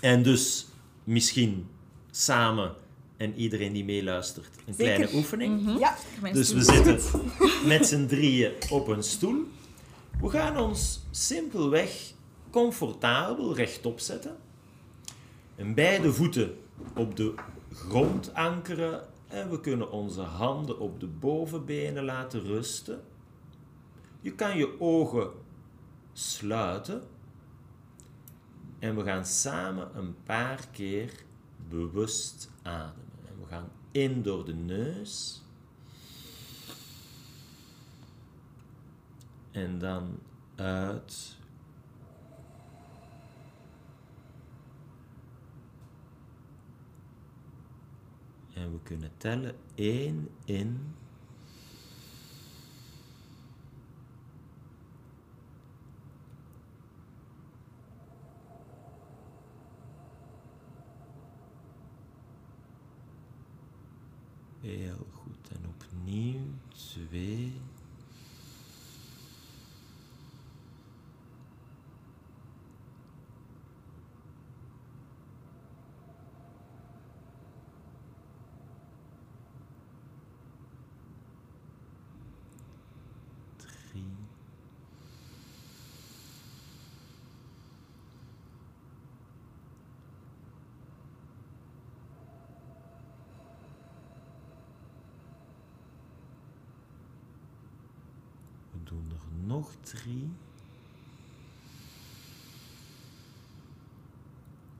en 0.00 0.22
dus 0.22 0.66
misschien 1.04 1.66
samen 2.10 2.74
en 3.16 3.34
iedereen 3.34 3.72
die 3.72 3.84
meeluistert 3.84 4.48
een 4.66 4.76
kleine 4.76 5.08
oefening. 5.14 5.78
Ja. 5.78 5.96
Dus 6.32 6.52
we 6.52 6.62
zitten 6.62 7.00
met 7.66 7.86
z'n 7.86 8.06
drieën 8.06 8.52
op 8.70 8.88
een 8.88 9.02
stoel. 9.02 9.44
We 10.20 10.28
gaan 10.28 10.58
ons 10.58 11.00
simpelweg 11.10 12.12
comfortabel 12.50 13.54
rechtop 13.54 14.00
zetten. 14.00 14.36
En 15.56 15.74
beide 15.74 16.12
voeten 16.12 16.56
op 16.94 17.16
de 17.16 17.34
grond 17.72 18.34
ankeren. 18.34 19.00
En 19.28 19.50
we 19.50 19.60
kunnen 19.60 19.90
onze 19.90 20.20
handen 20.20 20.78
op 20.78 21.00
de 21.00 21.06
bovenbenen 21.06 22.04
laten 22.04 22.40
rusten. 22.40 23.00
Je 24.20 24.32
kan 24.32 24.56
je 24.56 24.80
ogen 24.80 25.30
sluiten. 26.12 27.02
En 28.78 28.96
we 28.96 29.02
gaan 29.02 29.26
samen 29.26 29.88
een 29.94 30.14
paar 30.24 30.68
keer 30.72 31.10
bewust 31.68 32.50
ademen. 32.62 33.05
We 33.46 33.52
gaan 33.52 33.70
in 33.90 34.22
door 34.22 34.44
de 34.44 34.54
neus. 34.54 35.42
En 39.50 39.78
dan 39.78 40.18
uit. 40.54 41.36
En 48.54 48.72
we 48.72 48.78
kunnen 48.82 49.10
tellen 49.16 49.56
1 49.74 50.28
in. 50.44 50.94
Heel 64.66 65.06
goed. 65.12 65.48
En 65.52 65.68
opnieuw 65.68 66.40
twee. 66.74 67.52
Drie. 83.56 84.02
We 98.72 98.75
doen 98.88 99.10
er 99.10 99.46
nog 99.46 99.70
drie. 99.80 100.30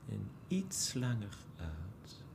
En 0.09 0.29
iets 0.47 0.93
langer 0.93 1.37
uit. 1.57 2.25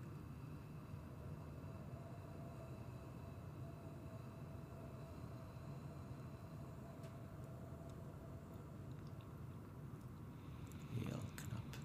Heel 10.94 11.22
knap. 11.34 11.76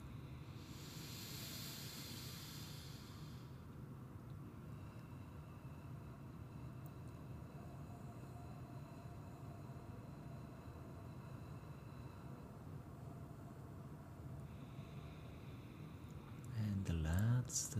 En 16.55 16.83
de 16.83 16.93
laatste. 16.93 17.79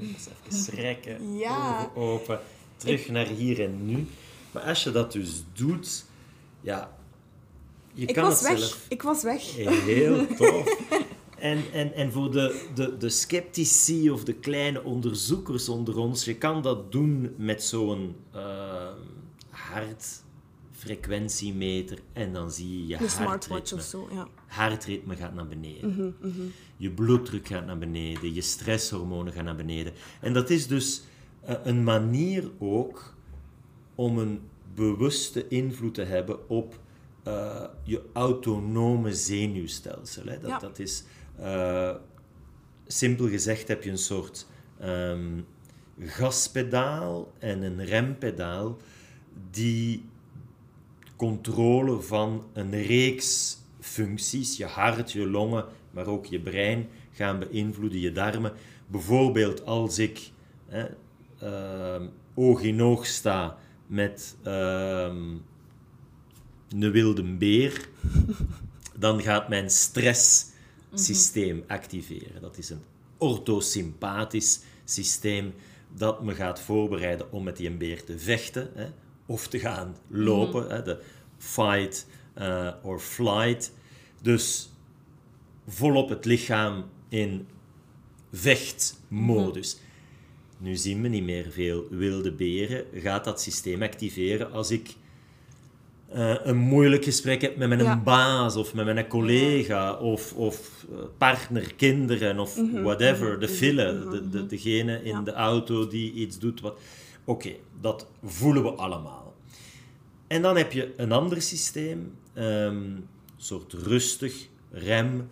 Eens 0.00 0.26
even 0.26 0.62
schrekken. 0.62 1.36
Ja. 1.38 1.90
Open. 1.94 2.40
Terug 2.76 3.08
naar 3.08 3.26
hier 3.26 3.64
en 3.64 3.86
nu. 3.86 4.06
Maar 4.52 4.62
als 4.62 4.82
je 4.82 4.90
dat 4.90 5.12
dus 5.12 5.44
doet, 5.52 6.04
ja, 6.60 6.96
je 7.94 8.06
Ik 8.06 8.14
kan 8.14 8.24
was 8.24 8.40
het 8.40 8.48
weg. 8.48 8.58
zelf 8.58 8.86
Ik 8.88 9.02
was 9.02 9.22
weg. 9.22 9.54
Heel 9.56 10.26
tof. 10.36 10.76
En, 11.38 11.62
en, 11.72 11.94
en 11.94 12.12
voor 12.12 12.30
de, 12.30 12.68
de, 12.74 12.96
de 12.96 13.08
sceptici 13.08 14.10
of 14.10 14.24
de 14.24 14.32
kleine 14.34 14.84
onderzoekers 14.84 15.68
onder 15.68 15.96
ons, 15.96 16.24
je 16.24 16.34
kan 16.34 16.62
dat 16.62 16.92
doen 16.92 17.34
met 17.36 17.62
zo'n 17.62 18.16
uh, 18.34 18.88
hartfrequentiemeter 20.84 21.98
en 22.12 22.32
dan 22.32 22.50
zie 22.50 22.78
je 22.80 22.86
je 22.86 22.94
Een 23.00 23.08
hartritme. 23.26 23.78
of 23.78 23.84
zo, 23.84 24.08
ja. 24.12 24.28
Hartritme 24.46 25.16
gaat 25.16 25.34
naar 25.34 25.46
beneden. 25.46 26.14
Mhm, 26.20 26.30
Je 26.76 26.90
bloeddruk 26.90 27.46
gaat 27.46 27.66
naar 27.66 27.78
beneden, 27.78 28.34
je 28.34 28.40
stresshormonen 28.40 29.32
gaan 29.32 29.44
naar 29.44 29.56
beneden. 29.56 29.92
En 30.20 30.32
dat 30.32 30.50
is 30.50 30.66
dus 30.66 31.02
eh, 31.40 31.54
een 31.62 31.84
manier 31.84 32.50
ook 32.58 33.14
om 33.94 34.18
een 34.18 34.40
bewuste 34.74 35.48
invloed 35.48 35.94
te 35.94 36.02
hebben 36.02 36.48
op 36.48 36.78
eh, 37.22 37.64
je 37.84 38.02
autonome 38.12 39.14
zenuwstelsel. 39.14 40.24
Hè. 40.26 40.38
Dat, 40.38 40.50
Ja. 40.50 40.58
dat 40.58 40.78
is, 40.78 41.04
eh, 41.36 41.94
simpel 42.86 43.28
gezegd, 43.28 43.68
heb 43.68 43.82
je 43.82 43.90
een 43.90 43.98
soort 43.98 44.46
ehm, 44.78 45.40
gaspedaal 46.00 47.32
en 47.38 47.62
een 47.62 47.84
rempedaal 47.84 48.76
die 49.50 50.04
controle 51.20 52.00
van 52.00 52.44
een 52.52 52.82
reeks 52.82 53.58
functies, 53.80 54.56
je 54.56 54.64
hart, 54.64 55.12
je 55.12 55.26
longen, 55.26 55.64
maar 55.90 56.06
ook 56.06 56.26
je 56.26 56.40
brein, 56.40 56.88
gaan 57.12 57.38
beïnvloeden, 57.38 58.00
je 58.00 58.12
darmen. 58.12 58.52
Bijvoorbeeld 58.86 59.64
als 59.64 59.98
ik 59.98 60.30
hè, 60.66 60.86
ehm, 61.40 62.06
oog 62.34 62.62
in 62.62 62.82
oog 62.82 63.06
sta 63.06 63.58
met 63.86 64.36
ehm, 64.42 65.36
een 66.68 66.90
wilde 66.90 67.22
beer, 67.22 67.88
dan 68.98 69.22
gaat 69.22 69.48
mijn 69.48 69.70
stresssysteem 69.70 71.64
activeren. 71.66 72.40
Dat 72.40 72.58
is 72.58 72.70
een 72.70 72.82
orthosympathisch 73.18 74.60
systeem 74.84 75.54
dat 75.94 76.22
me 76.22 76.34
gaat 76.34 76.60
voorbereiden 76.60 77.32
om 77.32 77.42
met 77.42 77.56
die 77.56 77.70
beer 77.70 78.04
te 78.04 78.18
vechten 78.18 78.70
hè, 78.74 78.86
of 79.30 79.46
te 79.48 79.58
gaan 79.58 79.96
lopen. 80.08 80.68
Hè, 80.70 80.82
de 80.82 80.98
fight 81.38 82.06
eh, 82.34 82.68
or 82.82 82.98
flight. 83.00 83.72
Dus 84.22 84.70
volop 85.68 86.08
het 86.08 86.24
lichaam 86.24 86.84
in 87.08 87.46
vechtmodus. 88.32 89.78
Nu 90.58 90.76
zien 90.76 91.02
we 91.02 91.08
niet 91.08 91.24
meer 91.24 91.46
veel 91.50 91.86
wilde 91.90 92.32
beren. 92.32 92.84
Gaat 92.94 93.24
dat 93.24 93.40
systeem 93.40 93.82
activeren 93.82 94.52
als 94.52 94.70
ik 94.70 94.94
eh, 96.08 96.34
een 96.42 96.56
moeilijk 96.56 97.04
gesprek 97.04 97.40
heb 97.42 97.56
met 97.56 97.68
mijn 97.68 97.82
Ja. 97.82 97.98
baas 98.00 98.56
of 98.56 98.74
met 98.74 98.84
mijn 98.84 99.06
collega 99.08 99.92
of, 99.94 100.32
of 100.32 100.86
eh, 100.92 100.98
partner, 101.18 101.74
kinderen 101.74 102.38
of 102.38 102.58
whatever, 102.82 103.40
de 103.40 103.48
file, 103.48 104.08
de, 104.10 104.28
de, 104.28 104.46
degene 104.46 105.00
in 105.02 105.10
Ja. 105.16 105.20
de 105.20 105.32
auto 105.32 105.88
die 105.88 106.12
iets 106.12 106.38
doet 106.38 106.60
wat... 106.60 106.78
Oké, 107.30 107.56
dat 107.80 108.06
voelen 108.22 108.62
we 108.62 108.70
allemaal. 108.70 109.34
En 110.26 110.42
dan 110.42 110.56
heb 110.56 110.72
je 110.72 110.94
een 110.96 111.12
ander 111.12 111.42
systeem, 111.42 112.14
een 112.32 113.08
soort 113.36 113.72
rustig, 113.72 114.48
rem, 114.70 115.30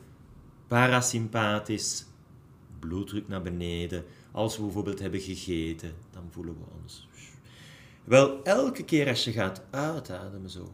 parasympathisch, 0.67 2.07
bloeddruk 2.79 3.29
naar 3.29 3.43
beneden. 3.43 4.05
Als 4.33 4.57
we 4.57 4.63
bijvoorbeeld 4.63 4.99
hebben 4.99 5.21
gegeten, 5.21 5.95
dan 6.11 6.29
voelen 6.31 6.55
we 6.55 6.65
ons. 6.83 7.09
Wel, 8.05 8.43
elke 8.43 8.85
keer 8.85 9.09
als 9.09 9.25
je 9.25 9.33
gaat 9.33 9.63
uitademen, 9.71 10.51
zo, 10.51 10.73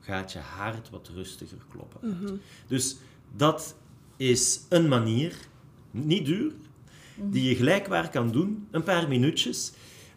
gaat 0.00 0.32
je 0.32 0.38
hart 0.38 0.90
wat 0.90 1.10
rustiger 1.14 1.58
kloppen. 1.70 2.40
Dus 2.66 2.96
dat 3.36 3.76
is 4.16 4.60
een 4.68 4.88
manier, 4.88 5.36
niet 5.90 6.24
duur, 6.24 6.52
die 7.16 7.48
je 7.48 7.54
gelijkwaar 7.54 8.10
kan 8.10 8.30
doen, 8.30 8.68
een 8.70 8.82
paar 8.82 9.08
minuutjes. 9.08 9.72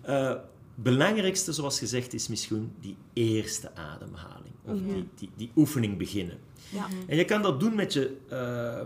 Uh, 0.09 0.33
belangrijkste, 0.75 1.53
zoals 1.53 1.79
gezegd, 1.79 2.13
is 2.13 2.27
misschien 2.27 2.71
die 2.79 2.97
eerste 3.13 3.75
ademhaling. 3.75 4.53
Of 4.65 4.77
die, 4.77 5.07
die, 5.15 5.29
die, 5.35 5.51
oefening 5.55 5.97
beginnen. 5.97 6.37
Ja. 6.69 6.87
En 7.07 7.17
je 7.17 7.25
kan 7.25 7.41
dat 7.41 7.59
doen 7.59 7.75
met 7.75 7.93
je 7.93 8.17
uh, 8.31 8.79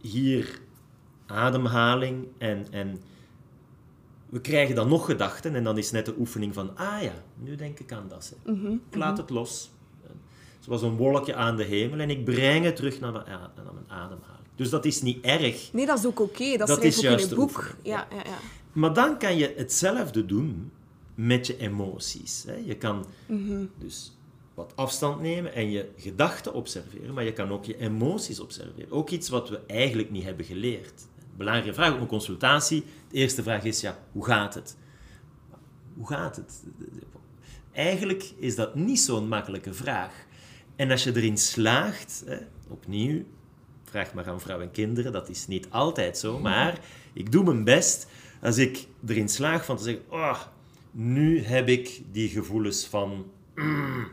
hier 0.00 0.60
ademhaling 1.26 2.26
en, 2.38 2.66
en 2.70 3.00
we 4.28 4.40
krijgen 4.40 4.74
dan 4.74 4.88
nog 4.88 5.04
gedachten 5.04 5.54
en 5.54 5.64
dan 5.64 5.78
is 5.78 5.90
net 5.90 6.06
de 6.06 6.14
oefening 6.18 6.54
van, 6.54 6.76
ah 6.76 7.02
ja, 7.02 7.12
nu 7.38 7.56
denk 7.56 7.78
ik 7.78 7.92
aan 7.92 8.08
dat. 8.08 8.34
Mhm, 8.44 8.72
ik 8.72 8.96
laat 8.96 9.12
mhm. 9.12 9.20
het 9.20 9.30
los. 9.30 9.70
Zoals 10.60 10.82
een 10.82 10.96
wolkje 10.96 11.34
aan 11.34 11.56
de 11.56 11.64
hemel 11.64 11.98
en 11.98 12.10
ik 12.10 12.24
breng 12.24 12.64
het 12.64 12.76
terug 12.76 13.00
naar 13.00 13.12
mijn, 13.12 13.26
naar 13.28 13.74
mijn 13.74 13.88
ademhaling. 13.88 14.46
Dus 14.54 14.70
dat 14.70 14.84
is 14.84 15.02
niet 15.02 15.24
erg. 15.24 15.72
Nee, 15.72 15.86
dat 15.86 15.98
is 15.98 16.06
ook 16.06 16.20
oké. 16.20 16.56
Dat, 16.56 16.66
dat 16.68 16.82
is 16.82 17.00
juist 17.00 17.24
in 17.24 17.30
een 17.30 17.36
boek. 17.36 17.76
Ja, 17.82 18.06
ja, 18.10 18.16
ja. 18.16 18.38
Maar 18.72 18.94
dan 18.94 19.18
kan 19.18 19.36
je 19.36 19.54
hetzelfde 19.56 20.26
doen 20.26 20.70
met 21.14 21.46
je 21.46 21.56
emoties. 21.56 22.44
Je 22.64 22.76
kan 22.76 23.06
mhm. 23.26 23.64
dus 23.78 24.12
wat 24.54 24.72
afstand 24.74 25.20
nemen 25.20 25.54
en 25.54 25.70
je 25.70 25.88
gedachten 25.96 26.54
observeren, 26.54 27.14
maar 27.14 27.24
je 27.24 27.32
kan 27.32 27.50
ook 27.50 27.64
je 27.64 27.78
emoties 27.78 28.40
observeren. 28.40 28.90
Ook 28.90 29.10
iets 29.10 29.28
wat 29.28 29.48
we 29.48 29.60
eigenlijk 29.66 30.10
niet 30.10 30.24
hebben 30.24 30.44
geleerd. 30.44 31.06
Belangrijke 31.36 31.74
vraag 31.74 31.94
op 31.94 32.00
een 32.00 32.06
consultatie. 32.06 32.84
De 33.10 33.16
eerste 33.16 33.42
vraag 33.42 33.64
is, 33.64 33.80
ja, 33.80 33.98
hoe 34.12 34.24
gaat 34.24 34.54
het? 34.54 34.76
Hoe 35.96 36.06
gaat 36.06 36.36
het? 36.36 36.64
Eigenlijk 37.72 38.32
is 38.38 38.56
dat 38.56 38.74
niet 38.74 39.00
zo'n 39.00 39.28
makkelijke 39.28 39.74
vraag. 39.74 40.26
En 40.76 40.90
als 40.90 41.04
je 41.04 41.16
erin 41.16 41.38
slaagt, 41.38 42.22
hè, 42.26 42.36
opnieuw, 42.68 43.24
vraag 43.84 44.14
maar 44.14 44.28
aan 44.28 44.40
vrouwen 44.40 44.66
en 44.66 44.72
kinderen, 44.72 45.12
dat 45.12 45.28
is 45.28 45.46
niet 45.46 45.70
altijd 45.70 46.18
zo, 46.18 46.38
maar 46.38 46.80
ik 47.12 47.32
doe 47.32 47.44
mijn 47.44 47.64
best 47.64 48.06
als 48.42 48.58
ik 48.58 48.86
erin 49.06 49.28
slaag 49.28 49.64
van 49.64 49.76
te 49.76 49.82
zeggen, 49.82 50.02
oh, 50.08 50.40
nu 50.90 51.42
heb 51.42 51.68
ik 51.68 52.02
die 52.12 52.28
gevoelens 52.28 52.86
van 52.86 53.26
mm, 53.54 54.06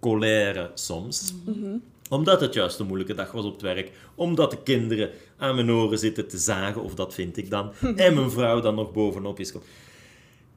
colère 0.00 0.70
soms. 0.74 1.34
Mhm. 1.44 1.76
Omdat 2.08 2.40
het 2.40 2.54
juist 2.54 2.78
een 2.78 2.86
moeilijke 2.86 3.14
dag 3.14 3.32
was 3.32 3.44
op 3.44 3.52
het 3.52 3.62
werk. 3.62 3.92
Omdat 4.14 4.50
de 4.50 4.62
kinderen 4.62 5.10
aan 5.36 5.54
mijn 5.54 5.70
oren 5.70 5.98
zitten 5.98 6.28
te 6.28 6.38
zagen, 6.38 6.82
of 6.82 6.94
dat 6.94 7.14
vind 7.14 7.36
ik 7.36 7.50
dan. 7.50 7.72
en 7.96 8.14
mijn 8.14 8.30
vrouw 8.30 8.60
dan 8.60 8.74
nog 8.74 8.92
bovenop 8.92 9.40
is. 9.40 9.52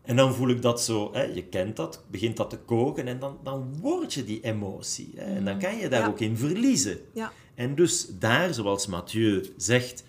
En 0.01 0.15
dan 0.15 0.33
voel 0.33 0.49
ik 0.49 0.61
dat 0.61 0.81
zo, 0.81 1.09
hè, 1.13 1.23
je 1.23 1.43
kent 1.43 1.75
dat, 1.75 2.03
begint 2.11 2.37
dat 2.37 2.49
te 2.49 2.57
koken 2.57 3.07
en 3.07 3.19
dan, 3.19 3.37
dan 3.43 3.77
word 3.81 4.13
je 4.13 4.23
die 4.23 4.41
emotie. 4.41 5.11
Hè, 5.15 5.23
en 5.23 5.45
dan 5.45 5.55
mhm. 5.55 5.63
kan 5.63 5.77
je 5.77 5.87
daar 5.87 6.07
ook 6.07 6.19
in 6.19 6.37
verliezen. 6.37 6.97
Ja. 7.13 7.31
En 7.55 7.75
dus 7.75 8.07
daar, 8.19 8.53
zoals 8.53 8.87
Mathieu 8.87 9.45
zegt, 9.57 10.03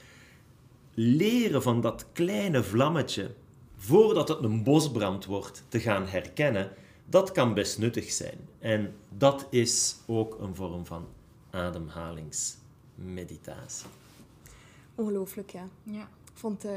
leren 1.02 1.62
van 1.62 1.80
dat 1.80 2.06
kleine 2.12 2.62
vlammetje, 2.62 3.34
voordat 3.76 4.28
het 4.28 4.42
een 4.42 4.62
bosbrand 4.62 5.24
wordt, 5.24 5.64
te 5.68 5.80
gaan 5.80 6.06
herkennen, 6.06 6.70
dat 7.04 7.32
kan 7.32 7.54
best 7.54 7.78
nuttig 7.78 8.10
zijn. 8.10 8.38
En 8.58 8.94
dat 9.08 9.46
is 9.50 9.96
ook 10.06 10.38
een 10.40 10.54
vorm 10.54 10.86
van 10.86 11.06
ademhalingsmeditatie. 11.50 13.86
Ongelooflijk, 14.94 15.50
ja. 15.50 15.68
ja. 15.82 16.02
Ik 16.02 16.32
vond... 16.34 16.64
Uh... 16.64 16.72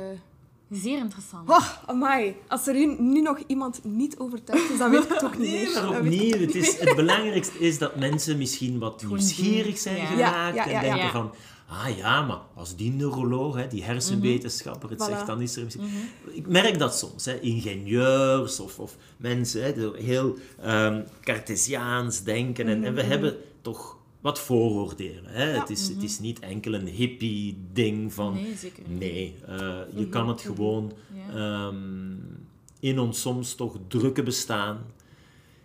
Zeer 0.72 0.98
interessant. 0.98 1.50
Oh, 1.50 1.70
amai. 1.86 2.36
Als 2.48 2.68
er 2.68 3.02
nu 3.02 3.22
nog 3.22 3.40
iemand 3.48 3.84
niet 3.84 4.18
overtuigd 4.18 4.70
is, 4.70 4.78
dan 4.78 4.92
weet 4.92 5.04
ik 5.04 5.10
het 5.10 5.24
ook 5.24 5.38
niet 5.38 5.52
nee, 5.56 5.66
meer. 5.66 5.74
Maar 5.74 5.90
opnieuw, 6.00 6.40
het, 6.40 6.56
is, 6.56 6.80
het 6.80 6.96
belangrijkste 6.96 7.60
is 7.60 7.78
dat 7.78 7.96
mensen 7.96 8.38
misschien 8.38 8.80
wat 8.80 9.04
nieuwsgierig 9.04 9.78
zijn 9.78 10.08
geraakt 10.08 10.58
en 10.58 10.82
denken 10.82 11.10
van... 11.10 11.34
Ah 11.68 11.98
ja, 11.98 12.22
maar 12.22 12.40
als 12.56 12.76
die 12.76 12.92
neuroloog, 12.92 13.56
hè, 13.56 13.68
die 13.68 13.84
hersenwetenschapper 13.84 14.90
het 14.90 15.02
zegt, 15.02 15.26
dan 15.26 15.42
is 15.42 15.56
er 15.56 15.64
misschien... 15.64 15.86
Mhm. 15.86 16.38
Ik 16.38 16.48
merk 16.48 16.80
dat 16.80 16.98
soms, 16.98 17.26
hè, 17.26 17.40
ingenieurs 17.40 18.60
of, 18.60 18.80
of 18.80 18.98
mensen 19.18 19.64
hè, 19.64 20.02
heel 20.04 20.38
um, 20.66 21.04
Cartesiaans 21.22 22.24
denken. 22.24 22.68
En, 22.68 22.84
en 22.84 22.94
we 22.94 23.02
mhm. 23.02 23.10
hebben 23.10 23.38
toch 23.62 23.98
wat 24.22 24.40
vooroordelen. 24.40 25.26
Hè? 25.26 25.46
het, 25.46 25.70
is, 25.70 25.88
het 25.88 25.96
mhm. 25.96 26.06
is 26.06 26.20
niet 26.20 26.40
enkel 26.40 26.74
een 26.74 26.88
hippie-ding 26.88 28.14
van... 28.14 28.34
Nee, 28.34 28.56
zeker 28.58 28.84
Nee, 28.88 29.36
uh, 29.50 29.78
je 29.96 30.10
kan 30.10 30.28
het 30.28 30.42
gewoon 30.42 30.92
um, 31.36 32.48
in 32.80 33.00
ons 33.00 33.22
soms 33.22 33.56
toch 33.56 33.78
drukke 33.88 34.24
bestaan 34.24 34.86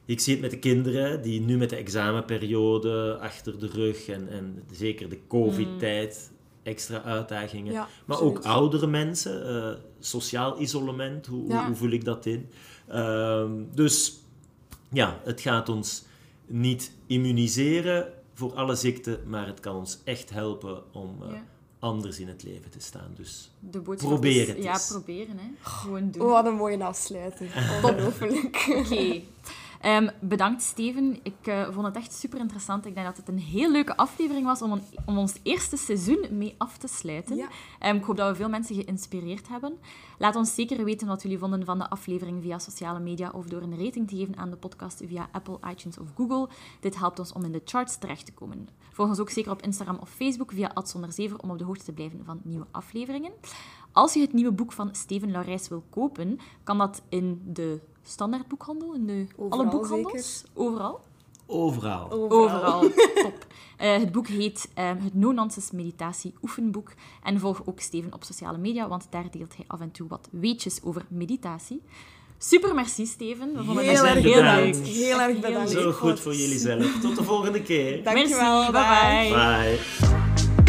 ik 0.08 0.20
zie 0.20 0.32
het 0.32 0.42
met 0.42 0.50
de 0.50 0.58
kinderen 0.58 1.22
die 1.22 1.40
nu 1.40 1.56
met 1.56 1.70
de 1.70 1.76
examenperiode 1.76 3.18
achter 3.20 3.58
de 3.58 3.66
rug 3.66 4.08
en, 4.08 4.28
en 4.28 4.62
zeker 4.72 5.08
de 5.08 5.18
COVID-tijd 5.28 6.30
extra 6.62 7.02
uitdagingen. 7.02 7.86
maar 8.04 8.20
ook 8.20 8.38
oudere 8.38 8.86
mensen, 8.86 9.56
uh, 9.56 9.74
sociaal 9.98 10.60
isolement, 10.60 11.26
hoe, 11.26 11.54
hoe, 11.54 11.76
vul 11.76 11.90
ik 11.90 12.04
dat 12.04 12.26
in? 12.26 12.48
Uh, 12.90 13.44
dus 13.74 14.20
ja, 14.88 15.20
het 15.24 15.40
gaat 15.40 15.68
ons 15.68 16.04
niet 16.46 16.92
immuniseren 17.06 18.12
voor 18.34 18.54
alle 18.54 18.74
ziekten, 18.74 19.20
maar 19.26 19.46
het 19.46 19.60
kan 19.60 19.76
ons 19.76 19.98
echt 20.04 20.30
helpen 20.30 20.94
om 20.94 21.18
uh, 21.22 21.28
anders 21.78 22.18
in 22.18 22.28
het 22.28 22.42
leven 22.42 22.70
te 22.70 22.80
staan. 22.80 23.10
Dus 23.16 23.50
probeer 23.96 24.48
het 24.48 24.62
Ja, 24.62 24.80
proberen. 24.88 25.38
Hè. 25.38 25.48
Gewoon 25.60 26.10
doen. 26.10 26.22
Oh, 26.22 26.30
wat 26.30 26.46
een 26.46 26.54
mooie 26.54 26.84
afsluiting. 26.84 27.50
Ongelooflijk. 27.82 28.66
Oké. 28.76 29.22
Um, 29.84 30.10
bedankt, 30.20 30.62
Steven. 30.62 31.18
Ik 31.22 31.46
uh, 31.46 31.70
vond 31.70 31.86
het 31.86 31.96
echt 31.96 32.12
super 32.12 32.38
interessant. 32.38 32.86
Ik 32.86 32.94
denk 32.94 33.06
dat 33.06 33.16
het 33.16 33.28
een 33.28 33.38
heel 33.38 33.70
leuke 33.70 33.96
aflevering 33.96 34.46
was 34.46 34.62
om, 34.62 34.72
een, 34.72 34.82
om 35.06 35.18
ons 35.18 35.34
eerste 35.42 35.76
seizoen 35.76 36.26
mee 36.30 36.54
af 36.58 36.78
te 36.78 36.88
sluiten. 36.88 37.36
Ja. 37.36 37.48
Um, 37.90 37.96
ik 37.96 38.04
hoop 38.04 38.16
dat 38.16 38.30
we 38.30 38.34
veel 38.34 38.48
mensen 38.48 38.74
geïnspireerd 38.74 39.48
hebben. 39.48 39.78
Laat 40.18 40.36
ons 40.36 40.54
zeker 40.54 40.84
weten 40.84 41.06
wat 41.06 41.22
jullie 41.22 41.38
vonden 41.38 41.64
van 41.64 41.78
de 41.78 41.90
aflevering 41.90 42.42
via 42.42 42.58
sociale 42.58 43.00
media 43.00 43.30
of 43.30 43.46
door 43.46 43.62
een 43.62 43.84
rating 43.84 44.08
te 44.08 44.16
geven 44.16 44.36
aan 44.36 44.50
de 44.50 44.56
podcast 44.56 45.02
via 45.06 45.28
Apple, 45.32 45.58
iTunes 45.70 45.98
of 45.98 46.06
Google. 46.16 46.48
Dit 46.80 46.98
helpt 46.98 47.18
ons 47.18 47.32
om 47.32 47.44
in 47.44 47.52
de 47.52 47.62
charts 47.64 47.98
terecht 47.98 48.26
te 48.26 48.32
komen. 48.32 48.68
Volg 48.92 49.08
ons 49.08 49.18
ook 49.18 49.30
zeker 49.30 49.52
op 49.52 49.62
Instagram 49.62 49.98
of 50.00 50.10
Facebook 50.10 50.52
via 50.52 50.70
@zonderzever 50.84 51.38
om 51.38 51.50
op 51.50 51.58
de 51.58 51.64
hoogte 51.64 51.84
te 51.84 51.92
blijven 51.92 52.24
van 52.24 52.40
nieuwe 52.44 52.66
afleveringen. 52.70 53.32
Als 53.92 54.14
je 54.14 54.20
het 54.20 54.32
nieuwe 54.32 54.52
boek 54.52 54.72
van 54.72 54.94
Steven 54.94 55.30
Laurijs 55.30 55.68
wil 55.68 55.84
kopen, 55.90 56.38
kan 56.64 56.78
dat 56.78 57.02
in 57.08 57.42
de 57.44 57.80
standaardboekhandel, 58.08 58.94
in 58.94 59.06
de, 59.06 59.26
alle 59.48 59.68
boekhandels? 59.68 60.44
Overal? 60.54 61.00
Overal. 61.46 62.10
Overal. 62.10 62.80
Top. 63.24 63.46
Uh, 63.80 63.96
het 63.96 64.12
boek 64.12 64.26
heet 64.26 64.68
uh, 64.78 64.88
Het 64.88 65.14
No-Nonsense 65.14 65.76
Meditatie 65.76 66.34
Oefenboek. 66.42 66.92
En 67.22 67.40
volg 67.40 67.62
ook 67.64 67.80
Steven 67.80 68.14
op 68.14 68.24
sociale 68.24 68.58
media, 68.58 68.88
want 68.88 69.06
daar 69.10 69.30
deelt 69.30 69.56
hij 69.56 69.64
af 69.66 69.80
en 69.80 69.90
toe 69.90 70.08
wat 70.08 70.28
weetjes 70.30 70.82
over 70.82 71.04
meditatie. 71.08 71.82
Super 72.38 72.74
merci, 72.74 73.06
Steven. 73.06 73.56
We 73.56 73.64
vonden 73.64 73.84
heel, 73.84 74.06
erg 74.06 74.22
heel 74.22 74.42
leuk. 74.42 74.76
Heel 74.76 75.20
erg 75.20 75.40
bedankt. 75.40 75.70
Zo 75.70 75.92
goed 75.92 76.20
voor 76.20 76.34
jullie 76.34 76.58
zelf. 76.58 77.00
Tot 77.00 77.16
de 77.16 77.24
volgende 77.24 77.62
keer. 77.62 78.04
Dankjewel. 78.04 78.70
Merci, 78.70 78.72
bye. 78.72 79.32
bye. 79.32 79.78
bye. 80.54 80.67